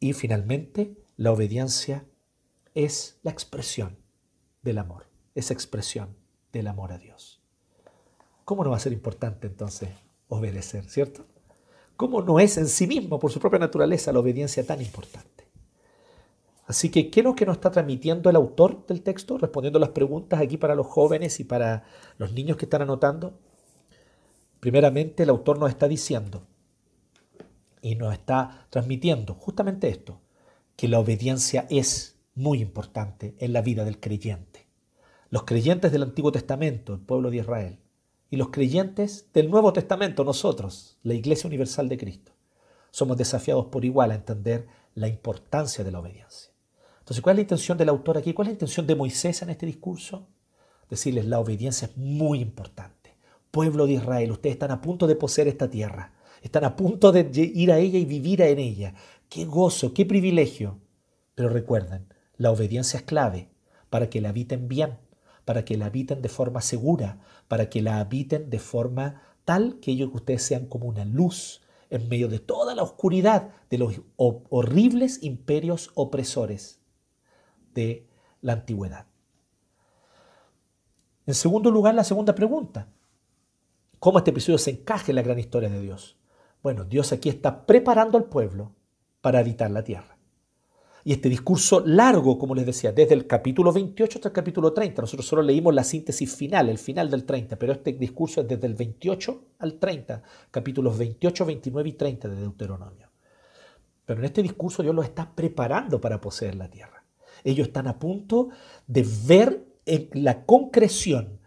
Y 0.00 0.12
finalmente, 0.12 0.96
la 1.16 1.32
obediencia 1.32 2.04
es 2.84 3.18
la 3.24 3.32
expresión 3.32 3.98
del 4.62 4.78
amor, 4.78 5.06
esa 5.34 5.52
expresión 5.52 6.16
del 6.52 6.68
amor 6.68 6.92
a 6.92 6.98
Dios. 6.98 7.42
¿Cómo 8.44 8.62
no 8.62 8.70
va 8.70 8.76
a 8.76 8.80
ser 8.80 8.92
importante 8.92 9.48
entonces 9.48 9.90
obedecer, 10.28 10.88
cierto? 10.88 11.26
¿Cómo 11.96 12.22
no 12.22 12.38
es 12.38 12.56
en 12.56 12.68
sí 12.68 12.86
mismo, 12.86 13.18
por 13.18 13.32
su 13.32 13.40
propia 13.40 13.58
naturaleza, 13.58 14.12
la 14.12 14.20
obediencia 14.20 14.64
tan 14.64 14.80
importante? 14.80 15.48
Así 16.66 16.88
que, 16.90 17.10
¿qué 17.10 17.20
es 17.20 17.24
lo 17.24 17.34
que 17.34 17.46
nos 17.46 17.56
está 17.56 17.72
transmitiendo 17.72 18.30
el 18.30 18.36
autor 18.36 18.86
del 18.86 19.02
texto? 19.02 19.38
Respondiendo 19.38 19.80
las 19.80 19.88
preguntas 19.88 20.40
aquí 20.40 20.56
para 20.56 20.76
los 20.76 20.86
jóvenes 20.86 21.40
y 21.40 21.44
para 21.44 21.82
los 22.16 22.32
niños 22.32 22.58
que 22.58 22.66
están 22.66 22.82
anotando. 22.82 23.40
Primeramente, 24.60 25.24
el 25.24 25.30
autor 25.30 25.58
nos 25.58 25.70
está 25.70 25.88
diciendo 25.88 26.46
y 27.82 27.96
nos 27.96 28.12
está 28.12 28.68
transmitiendo 28.70 29.34
justamente 29.34 29.88
esto, 29.88 30.20
que 30.76 30.86
la 30.86 31.00
obediencia 31.00 31.66
es 31.70 32.17
muy 32.38 32.62
importante 32.62 33.34
en 33.38 33.52
la 33.52 33.62
vida 33.62 33.84
del 33.84 33.98
creyente. 33.98 34.66
Los 35.28 35.42
creyentes 35.42 35.90
del 35.90 36.04
Antiguo 36.04 36.30
Testamento, 36.30 36.94
el 36.94 37.00
pueblo 37.00 37.30
de 37.30 37.38
Israel, 37.38 37.78
y 38.30 38.36
los 38.36 38.50
creyentes 38.50 39.26
del 39.34 39.50
Nuevo 39.50 39.72
Testamento, 39.72 40.22
nosotros, 40.22 40.98
la 41.02 41.14
Iglesia 41.14 41.48
Universal 41.48 41.88
de 41.88 41.98
Cristo, 41.98 42.32
somos 42.92 43.16
desafiados 43.16 43.66
por 43.66 43.84
igual 43.84 44.12
a 44.12 44.14
entender 44.14 44.68
la 44.94 45.08
importancia 45.08 45.82
de 45.82 45.90
la 45.90 45.98
obediencia. 45.98 46.52
Entonces, 47.00 47.22
¿cuál 47.22 47.34
es 47.34 47.38
la 47.38 47.42
intención 47.42 47.76
del 47.76 47.88
autor 47.88 48.18
aquí? 48.18 48.32
¿Cuál 48.32 48.46
es 48.46 48.50
la 48.50 48.56
intención 48.56 48.86
de 48.86 48.94
Moisés 48.94 49.42
en 49.42 49.50
este 49.50 49.66
discurso? 49.66 50.28
Decirles, 50.88 51.26
la 51.26 51.40
obediencia 51.40 51.88
es 51.88 51.96
muy 51.96 52.40
importante. 52.40 53.16
Pueblo 53.50 53.86
de 53.86 53.94
Israel, 53.94 54.30
ustedes 54.30 54.54
están 54.54 54.70
a 54.70 54.80
punto 54.80 55.06
de 55.06 55.16
poseer 55.16 55.48
esta 55.48 55.68
tierra, 55.68 56.12
están 56.40 56.64
a 56.64 56.76
punto 56.76 57.10
de 57.10 57.28
ir 57.34 57.72
a 57.72 57.78
ella 57.78 57.98
y 57.98 58.04
vivir 58.04 58.42
en 58.42 58.58
ella. 58.58 58.94
Qué 59.28 59.44
gozo, 59.44 59.92
qué 59.92 60.06
privilegio. 60.06 60.78
Pero 61.34 61.48
recuerden, 61.48 62.06
la 62.38 62.50
obediencia 62.50 62.98
es 62.98 63.04
clave 63.04 63.50
para 63.90 64.08
que 64.08 64.20
la 64.20 64.30
habiten 64.30 64.68
bien, 64.68 64.98
para 65.44 65.64
que 65.64 65.76
la 65.76 65.86
habiten 65.86 66.22
de 66.22 66.28
forma 66.28 66.60
segura, 66.60 67.20
para 67.48 67.68
que 67.68 67.82
la 67.82 67.98
habiten 67.98 68.48
de 68.48 68.58
forma 68.58 69.22
tal 69.44 69.80
que 69.80 69.90
ellos 69.90 70.10
ustedes 70.12 70.42
sean 70.42 70.66
como 70.66 70.86
una 70.86 71.04
luz 71.04 71.62
en 71.90 72.08
medio 72.08 72.28
de 72.28 72.38
toda 72.38 72.74
la 72.74 72.82
oscuridad 72.82 73.50
de 73.70 73.78
los 73.78 74.00
horribles 74.16 75.22
imperios 75.22 75.90
opresores 75.94 76.80
de 77.74 78.06
la 78.40 78.52
antigüedad. 78.52 79.06
En 81.26 81.34
segundo 81.34 81.70
lugar, 81.70 81.94
la 81.94 82.04
segunda 82.04 82.34
pregunta. 82.34 82.88
¿Cómo 83.98 84.18
este 84.18 84.30
episodio 84.30 84.58
se 84.58 84.70
encaja 84.70 85.06
en 85.10 85.16
la 85.16 85.22
gran 85.22 85.38
historia 85.38 85.68
de 85.68 85.80
Dios? 85.80 86.18
Bueno, 86.62 86.84
Dios 86.84 87.12
aquí 87.12 87.28
está 87.28 87.66
preparando 87.66 88.16
al 88.16 88.24
pueblo 88.24 88.72
para 89.20 89.40
habitar 89.40 89.70
la 89.70 89.82
tierra. 89.82 90.17
Y 91.08 91.12
este 91.12 91.30
discurso 91.30 91.82
largo, 91.86 92.38
como 92.38 92.54
les 92.54 92.66
decía, 92.66 92.92
desde 92.92 93.14
el 93.14 93.26
capítulo 93.26 93.72
28 93.72 94.18
hasta 94.18 94.28
el 94.28 94.34
capítulo 94.34 94.74
30, 94.74 95.00
nosotros 95.00 95.26
solo 95.26 95.40
leímos 95.40 95.74
la 95.74 95.82
síntesis 95.82 96.36
final, 96.36 96.68
el 96.68 96.76
final 96.76 97.10
del 97.10 97.24
30, 97.24 97.58
pero 97.58 97.72
este 97.72 97.94
discurso 97.94 98.42
es 98.42 98.48
desde 98.48 98.66
el 98.66 98.74
28 98.74 99.44
al 99.60 99.78
30, 99.78 100.22
capítulos 100.50 100.98
28, 100.98 101.46
29 101.46 101.88
y 101.88 101.92
30 101.94 102.28
de 102.28 102.36
Deuteronomio. 102.36 103.08
Pero 104.04 104.20
en 104.20 104.26
este 104.26 104.42
discurso 104.42 104.82
Dios 104.82 104.94
los 104.94 105.06
está 105.06 105.34
preparando 105.34 105.98
para 105.98 106.20
poseer 106.20 106.56
la 106.56 106.68
tierra. 106.68 107.02
Ellos 107.42 107.68
están 107.68 107.86
a 107.86 107.98
punto 107.98 108.50
de 108.86 109.06
ver 109.24 109.64
la 110.12 110.44
concreción 110.44 111.37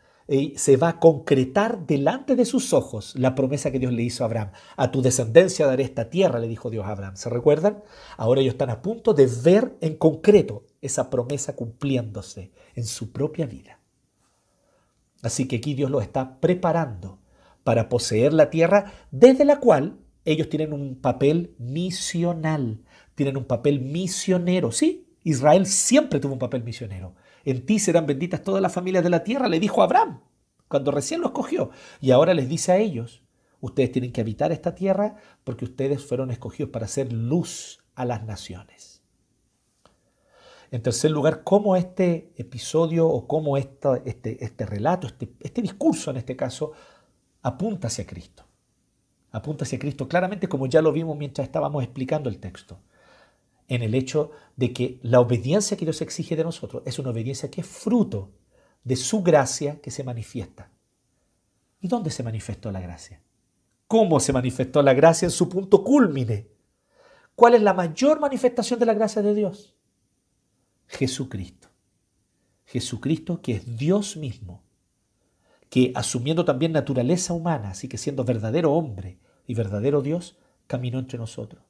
se 0.55 0.77
va 0.77 0.89
a 0.89 0.99
concretar 0.99 1.85
delante 1.85 2.35
de 2.35 2.45
sus 2.45 2.73
ojos 2.73 3.13
la 3.17 3.35
promesa 3.35 3.69
que 3.69 3.79
Dios 3.79 3.91
le 3.91 4.03
hizo 4.03 4.23
a 4.23 4.27
Abraham. 4.27 4.51
A 4.77 4.89
tu 4.89 5.01
descendencia 5.01 5.67
daré 5.67 5.83
esta 5.83 6.09
tierra, 6.09 6.39
le 6.39 6.47
dijo 6.47 6.69
Dios 6.69 6.85
a 6.85 6.91
Abraham. 6.91 7.17
¿Se 7.17 7.29
recuerdan? 7.29 7.83
Ahora 8.15 8.39
ellos 8.39 8.53
están 8.53 8.69
a 8.69 8.81
punto 8.81 9.13
de 9.13 9.27
ver 9.27 9.75
en 9.81 9.95
concreto 9.95 10.65
esa 10.81 11.09
promesa 11.09 11.55
cumpliéndose 11.55 12.51
en 12.75 12.85
su 12.85 13.11
propia 13.11 13.45
vida. 13.45 13.79
Así 15.21 15.47
que 15.47 15.57
aquí 15.57 15.73
Dios 15.73 15.91
los 15.91 16.01
está 16.01 16.39
preparando 16.39 17.19
para 17.63 17.89
poseer 17.89 18.31
la 18.33 18.49
tierra 18.49 18.93
desde 19.11 19.43
la 19.45 19.59
cual 19.59 19.99
ellos 20.23 20.49
tienen 20.49 20.71
un 20.71 20.95
papel 20.95 21.55
misional, 21.57 22.83
tienen 23.15 23.37
un 23.37 23.45
papel 23.45 23.81
misionero. 23.81 24.71
Sí, 24.71 25.07
Israel 25.23 25.65
siempre 25.65 26.19
tuvo 26.19 26.33
un 26.33 26.39
papel 26.39 26.63
misionero. 26.63 27.15
En 27.45 27.65
ti 27.65 27.79
serán 27.79 28.05
benditas 28.05 28.43
todas 28.43 28.61
las 28.61 28.73
familias 28.73 29.03
de 29.03 29.09
la 29.09 29.23
tierra, 29.23 29.47
le 29.47 29.59
dijo 29.59 29.81
Abraham, 29.81 30.21
cuando 30.67 30.91
recién 30.91 31.21
lo 31.21 31.27
escogió. 31.27 31.71
Y 31.99 32.11
ahora 32.11 32.33
les 32.33 32.47
dice 32.47 32.71
a 32.71 32.77
ellos, 32.77 33.23
ustedes 33.59 33.91
tienen 33.91 34.11
que 34.11 34.21
habitar 34.21 34.51
esta 34.51 34.75
tierra 34.75 35.15
porque 35.43 35.65
ustedes 35.65 36.03
fueron 36.05 36.31
escogidos 36.31 36.71
para 36.71 36.85
hacer 36.85 37.11
luz 37.11 37.83
a 37.95 38.05
las 38.05 38.23
naciones. 38.23 39.01
En 40.71 40.81
tercer 40.81 41.11
lugar, 41.11 41.43
cómo 41.43 41.75
este 41.75 42.31
episodio 42.37 43.07
o 43.07 43.27
cómo 43.27 43.57
este, 43.57 44.43
este 44.43 44.65
relato, 44.65 45.07
este, 45.07 45.33
este 45.41 45.61
discurso 45.61 46.11
en 46.11 46.17
este 46.17 46.37
caso, 46.37 46.71
apunta 47.41 47.87
hacia 47.87 48.05
Cristo. 48.05 48.45
Apunta 49.31 49.65
hacia 49.65 49.79
Cristo 49.79 50.07
claramente 50.07 50.47
como 50.47 50.67
ya 50.67 50.81
lo 50.81 50.93
vimos 50.93 51.17
mientras 51.17 51.45
estábamos 51.45 51.83
explicando 51.83 52.29
el 52.29 52.39
texto 52.39 52.79
en 53.71 53.83
el 53.83 53.95
hecho 53.95 54.31
de 54.57 54.73
que 54.73 54.99
la 55.01 55.21
obediencia 55.21 55.77
que 55.77 55.85
Dios 55.85 56.01
exige 56.01 56.35
de 56.35 56.43
nosotros 56.43 56.83
es 56.85 56.99
una 56.99 57.11
obediencia 57.11 57.49
que 57.49 57.61
es 57.61 57.67
fruto 57.67 58.33
de 58.83 58.97
su 58.97 59.23
gracia 59.23 59.79
que 59.79 59.91
se 59.91 60.03
manifiesta. 60.03 60.69
¿Y 61.79 61.87
dónde 61.87 62.09
se 62.09 62.21
manifestó 62.21 62.69
la 62.69 62.81
gracia? 62.81 63.21
¿Cómo 63.87 64.19
se 64.19 64.33
manifestó 64.33 64.81
la 64.81 64.93
gracia 64.93 65.25
en 65.25 65.31
su 65.31 65.47
punto 65.47 65.85
culmine? 65.85 66.49
¿Cuál 67.33 67.53
es 67.53 67.61
la 67.61 67.73
mayor 67.73 68.19
manifestación 68.19 68.77
de 68.77 68.87
la 68.87 68.93
gracia 68.93 69.21
de 69.21 69.33
Dios? 69.33 69.73
Jesucristo. 70.87 71.69
Jesucristo 72.65 73.41
que 73.41 73.53
es 73.53 73.77
Dios 73.77 74.17
mismo, 74.17 74.63
que 75.69 75.93
asumiendo 75.95 76.43
también 76.43 76.73
naturaleza 76.73 77.33
humana, 77.33 77.69
así 77.69 77.87
que 77.87 77.97
siendo 77.97 78.25
verdadero 78.25 78.73
hombre 78.73 79.17
y 79.47 79.53
verdadero 79.53 80.01
Dios, 80.01 80.37
caminó 80.67 80.99
entre 80.99 81.17
nosotros, 81.17 81.63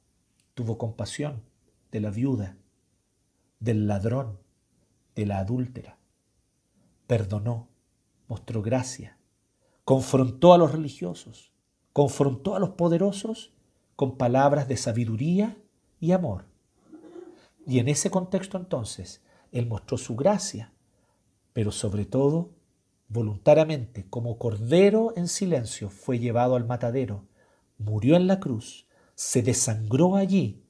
tuvo 0.54 0.78
compasión, 0.78 1.42
de 1.92 2.00
la 2.00 2.10
viuda, 2.10 2.56
del 3.60 3.86
ladrón, 3.86 4.38
de 5.14 5.26
la 5.26 5.38
adúltera. 5.38 5.98
Perdonó, 7.06 7.68
mostró 8.28 8.62
gracia, 8.62 9.18
confrontó 9.84 10.54
a 10.54 10.58
los 10.58 10.72
religiosos, 10.72 11.52
confrontó 11.92 12.56
a 12.56 12.58
los 12.58 12.70
poderosos 12.70 13.52
con 13.94 14.16
palabras 14.16 14.66
de 14.68 14.78
sabiduría 14.78 15.58
y 16.00 16.12
amor. 16.12 16.46
Y 17.66 17.78
en 17.78 17.88
ese 17.88 18.10
contexto 18.10 18.56
entonces, 18.56 19.20
Él 19.52 19.66
mostró 19.66 19.98
su 19.98 20.16
gracia, 20.16 20.72
pero 21.52 21.70
sobre 21.70 22.06
todo, 22.06 22.50
voluntariamente, 23.08 24.06
como 24.08 24.38
cordero 24.38 25.12
en 25.14 25.28
silencio, 25.28 25.90
fue 25.90 26.18
llevado 26.18 26.56
al 26.56 26.64
matadero, 26.64 27.26
murió 27.76 28.16
en 28.16 28.26
la 28.26 28.40
cruz, 28.40 28.86
se 29.14 29.42
desangró 29.42 30.16
allí 30.16 30.62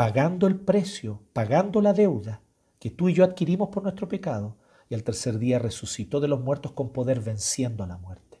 pagando 0.00 0.46
el 0.46 0.58
precio, 0.58 1.20
pagando 1.34 1.82
la 1.82 1.92
deuda 1.92 2.40
que 2.78 2.88
tú 2.88 3.10
y 3.10 3.12
yo 3.12 3.22
adquirimos 3.22 3.68
por 3.68 3.82
nuestro 3.82 4.08
pecado, 4.08 4.56
y 4.88 4.94
al 4.94 5.04
tercer 5.04 5.38
día 5.38 5.58
resucitó 5.58 6.20
de 6.20 6.28
los 6.28 6.40
muertos 6.40 6.72
con 6.72 6.90
poder 6.90 7.20
venciendo 7.20 7.84
a 7.84 7.86
la 7.86 7.98
muerte. 7.98 8.40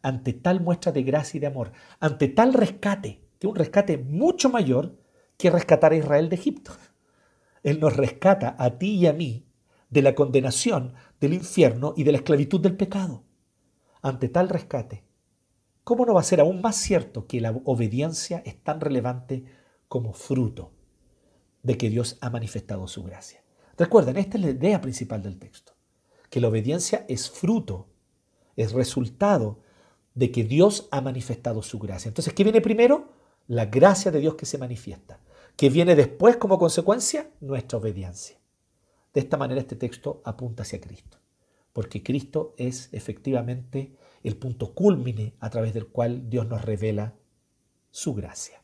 Ante 0.00 0.32
tal 0.32 0.62
muestra 0.62 0.92
de 0.92 1.02
gracia 1.02 1.36
y 1.36 1.40
de 1.40 1.48
amor, 1.48 1.72
ante 1.98 2.28
tal 2.28 2.54
rescate, 2.54 3.20
que 3.38 3.46
un 3.46 3.54
rescate 3.54 3.98
mucho 3.98 4.48
mayor 4.48 4.96
que 5.36 5.50
rescatar 5.50 5.92
a 5.92 5.96
Israel 5.96 6.30
de 6.30 6.36
Egipto. 6.36 6.72
Él 7.62 7.80
nos 7.80 7.94
rescata 7.94 8.56
a 8.58 8.78
ti 8.78 8.92
y 8.92 9.08
a 9.08 9.12
mí 9.12 9.44
de 9.90 10.00
la 10.00 10.14
condenación, 10.14 10.94
del 11.20 11.34
infierno 11.34 11.92
y 11.98 12.04
de 12.04 12.12
la 12.12 12.18
esclavitud 12.18 12.62
del 12.62 12.78
pecado. 12.78 13.24
Ante 14.00 14.30
tal 14.30 14.48
rescate, 14.48 15.04
¿cómo 15.84 16.06
no 16.06 16.14
va 16.14 16.20
a 16.20 16.24
ser 16.24 16.40
aún 16.40 16.60
más 16.60 16.76
cierto 16.76 17.26
que 17.26 17.40
la 17.40 17.50
obediencia 17.64 18.42
es 18.44 18.62
tan 18.62 18.80
relevante 18.80 19.44
como 19.88 20.12
fruto 20.12 20.72
de 21.62 21.76
que 21.76 21.90
Dios 21.90 22.18
ha 22.20 22.30
manifestado 22.30 22.86
su 22.88 23.02
gracia? 23.02 23.42
Recuerden, 23.76 24.16
esta 24.16 24.36
es 24.36 24.44
la 24.44 24.50
idea 24.50 24.80
principal 24.80 25.22
del 25.22 25.38
texto, 25.38 25.72
que 26.28 26.40
la 26.40 26.48
obediencia 26.48 27.04
es 27.08 27.30
fruto, 27.30 27.88
es 28.56 28.72
resultado 28.72 29.60
de 30.14 30.30
que 30.30 30.44
Dios 30.44 30.88
ha 30.90 31.00
manifestado 31.00 31.62
su 31.62 31.78
gracia. 31.78 32.08
Entonces, 32.08 32.34
¿qué 32.34 32.44
viene 32.44 32.60
primero? 32.60 33.12
La 33.46 33.66
gracia 33.66 34.10
de 34.10 34.20
Dios 34.20 34.34
que 34.34 34.46
se 34.46 34.58
manifiesta. 34.58 35.20
¿Qué 35.56 35.70
viene 35.70 35.94
después 35.94 36.36
como 36.36 36.58
consecuencia? 36.58 37.30
Nuestra 37.40 37.78
obediencia. 37.78 38.38
De 39.12 39.20
esta 39.20 39.36
manera 39.36 39.60
este 39.60 39.76
texto 39.76 40.22
apunta 40.24 40.62
hacia 40.62 40.80
Cristo, 40.80 41.18
porque 41.72 42.02
Cristo 42.02 42.54
es 42.56 42.88
efectivamente 42.92 43.96
el 44.28 44.36
punto 44.36 44.74
culmine 44.74 45.34
a 45.40 45.50
través 45.50 45.72
del 45.74 45.88
cual 45.88 46.28
Dios 46.28 46.46
nos 46.46 46.62
revela 46.64 47.14
su 47.90 48.14
gracia. 48.14 48.62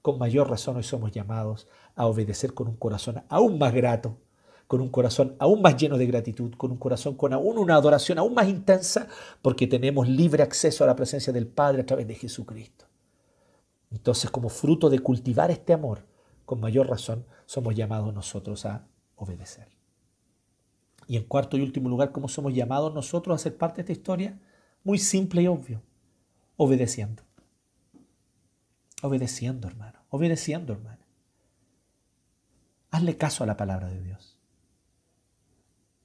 Con 0.00 0.18
mayor 0.18 0.50
razón 0.50 0.76
hoy 0.76 0.82
somos 0.82 1.12
llamados 1.12 1.68
a 1.94 2.06
obedecer 2.06 2.54
con 2.54 2.68
un 2.68 2.76
corazón 2.76 3.22
aún 3.28 3.58
más 3.58 3.72
grato, 3.72 4.18
con 4.66 4.80
un 4.80 4.88
corazón 4.88 5.36
aún 5.38 5.60
más 5.60 5.76
lleno 5.76 5.98
de 5.98 6.06
gratitud, 6.06 6.54
con 6.54 6.70
un 6.72 6.78
corazón 6.78 7.14
con 7.14 7.32
aún 7.32 7.58
una 7.58 7.76
adoración 7.76 8.18
aún 8.18 8.34
más 8.34 8.48
intensa, 8.48 9.06
porque 9.42 9.66
tenemos 9.66 10.08
libre 10.08 10.42
acceso 10.42 10.82
a 10.82 10.86
la 10.86 10.96
presencia 10.96 11.32
del 11.32 11.46
Padre 11.46 11.82
a 11.82 11.86
través 11.86 12.08
de 12.08 12.14
Jesucristo. 12.14 12.86
Entonces, 13.90 14.30
como 14.30 14.48
fruto 14.48 14.88
de 14.88 15.00
cultivar 15.00 15.50
este 15.50 15.72
amor, 15.72 16.06
con 16.46 16.60
mayor 16.60 16.88
razón 16.88 17.26
somos 17.44 17.74
llamados 17.74 18.14
nosotros 18.14 18.64
a 18.64 18.86
obedecer. 19.16 19.68
Y 21.06 21.16
en 21.16 21.24
cuarto 21.24 21.56
y 21.56 21.62
último 21.62 21.88
lugar, 21.88 22.10
¿cómo 22.12 22.28
somos 22.28 22.54
llamados 22.54 22.94
nosotros 22.94 23.34
a 23.34 23.42
ser 23.42 23.56
parte 23.56 23.76
de 23.76 23.80
esta 23.82 23.92
historia? 23.92 24.40
Muy 24.84 24.98
simple 24.98 25.42
y 25.42 25.46
obvio, 25.46 25.82
obedeciendo. 26.56 27.22
Obedeciendo, 29.02 29.68
hermano, 29.68 30.00
obedeciendo, 30.10 30.72
hermano. 30.72 31.02
Hazle 32.90 33.16
caso 33.16 33.42
a 33.42 33.46
la 33.46 33.56
palabra 33.56 33.88
de 33.88 34.02
Dios. 34.02 34.38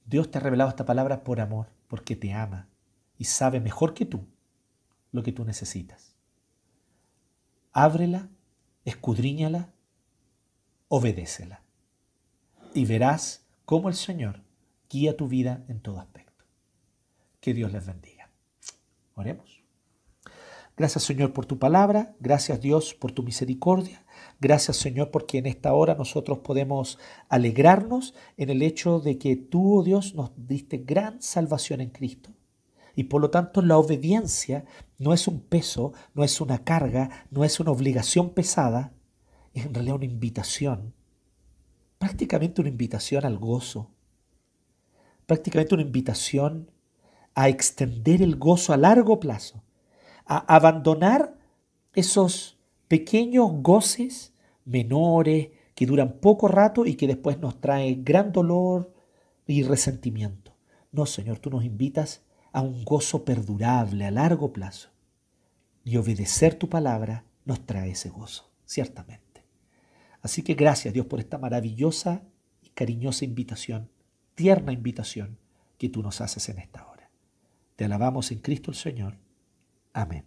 Dios 0.04 0.30
te 0.30 0.38
ha 0.38 0.40
revelado 0.40 0.70
esta 0.70 0.86
palabra 0.86 1.22
por 1.22 1.40
amor, 1.40 1.68
porque 1.86 2.16
te 2.16 2.32
ama 2.32 2.68
y 3.18 3.24
sabe 3.24 3.60
mejor 3.60 3.94
que 3.94 4.06
tú 4.06 4.26
lo 5.12 5.22
que 5.22 5.32
tú 5.32 5.44
necesitas. 5.44 6.14
Ábrela, 7.72 8.28
escudriñala, 8.84 9.72
obedécela. 10.88 11.62
Y 12.74 12.86
verás 12.86 13.46
cómo 13.64 13.88
el 13.88 13.94
Señor 13.94 14.42
guía 14.88 15.16
tu 15.16 15.28
vida 15.28 15.64
en 15.68 15.80
todo 15.80 16.00
aspecto. 16.00 16.44
Que 17.40 17.54
Dios 17.54 17.72
les 17.72 17.86
bendiga. 17.86 18.17
Oremos. 19.18 19.64
Gracias 20.76 21.02
Señor 21.02 21.32
por 21.32 21.44
tu 21.44 21.58
palabra, 21.58 22.14
gracias 22.20 22.60
Dios 22.60 22.94
por 22.94 23.10
tu 23.10 23.24
misericordia, 23.24 24.06
gracias 24.38 24.76
Señor 24.76 25.10
porque 25.10 25.38
en 25.38 25.46
esta 25.46 25.74
hora 25.74 25.96
nosotros 25.96 26.38
podemos 26.38 27.00
alegrarnos 27.28 28.14
en 28.36 28.50
el 28.50 28.62
hecho 28.62 29.00
de 29.00 29.18
que 29.18 29.34
tú, 29.34 29.80
oh 29.80 29.82
Dios, 29.82 30.14
nos 30.14 30.30
diste 30.36 30.78
gran 30.78 31.20
salvación 31.20 31.80
en 31.80 31.90
Cristo. 31.90 32.30
Y 32.94 33.04
por 33.04 33.20
lo 33.20 33.30
tanto 33.30 33.60
la 33.60 33.76
obediencia 33.76 34.66
no 34.98 35.12
es 35.12 35.26
un 35.26 35.40
peso, 35.40 35.92
no 36.14 36.22
es 36.22 36.40
una 36.40 36.62
carga, 36.62 37.26
no 37.32 37.42
es 37.42 37.58
una 37.58 37.72
obligación 37.72 38.30
pesada, 38.30 38.92
es 39.52 39.66
en 39.66 39.74
realidad 39.74 39.96
una 39.96 40.04
invitación, 40.04 40.94
prácticamente 41.98 42.60
una 42.60 42.70
invitación 42.70 43.24
al 43.24 43.36
gozo, 43.36 43.90
prácticamente 45.26 45.74
una 45.74 45.82
invitación 45.82 46.70
a 47.38 47.48
extender 47.48 48.20
el 48.20 48.34
gozo 48.34 48.72
a 48.72 48.76
largo 48.76 49.20
plazo, 49.20 49.62
a 50.26 50.38
abandonar 50.56 51.38
esos 51.94 52.58
pequeños 52.88 53.48
goces 53.62 54.32
menores 54.64 55.50
que 55.76 55.86
duran 55.86 56.18
poco 56.18 56.48
rato 56.48 56.84
y 56.84 56.96
que 56.96 57.06
después 57.06 57.38
nos 57.38 57.60
traen 57.60 58.04
gran 58.04 58.32
dolor 58.32 58.92
y 59.46 59.62
resentimiento. 59.62 60.56
No, 60.90 61.06
Señor, 61.06 61.38
tú 61.38 61.48
nos 61.48 61.64
invitas 61.64 62.22
a 62.50 62.60
un 62.60 62.84
gozo 62.84 63.24
perdurable 63.24 64.04
a 64.04 64.10
largo 64.10 64.52
plazo. 64.52 64.88
Y 65.84 65.96
obedecer 65.96 66.56
tu 66.56 66.68
palabra 66.68 67.24
nos 67.44 67.64
trae 67.64 67.92
ese 67.92 68.08
gozo, 68.08 68.50
ciertamente. 68.64 69.44
Así 70.22 70.42
que 70.42 70.54
gracias 70.54 70.92
Dios 70.92 71.06
por 71.06 71.20
esta 71.20 71.38
maravillosa 71.38 72.20
y 72.62 72.70
cariñosa 72.70 73.24
invitación, 73.24 73.92
tierna 74.34 74.72
invitación 74.72 75.38
que 75.78 75.88
tú 75.88 76.02
nos 76.02 76.20
haces 76.20 76.48
en 76.48 76.58
esta 76.58 76.84
hora. 76.84 76.97
Te 77.78 77.84
alabamos 77.84 78.32
en 78.32 78.40
Cristo 78.40 78.72
el 78.72 78.76
Señor. 78.76 79.14
Amén. 79.92 80.24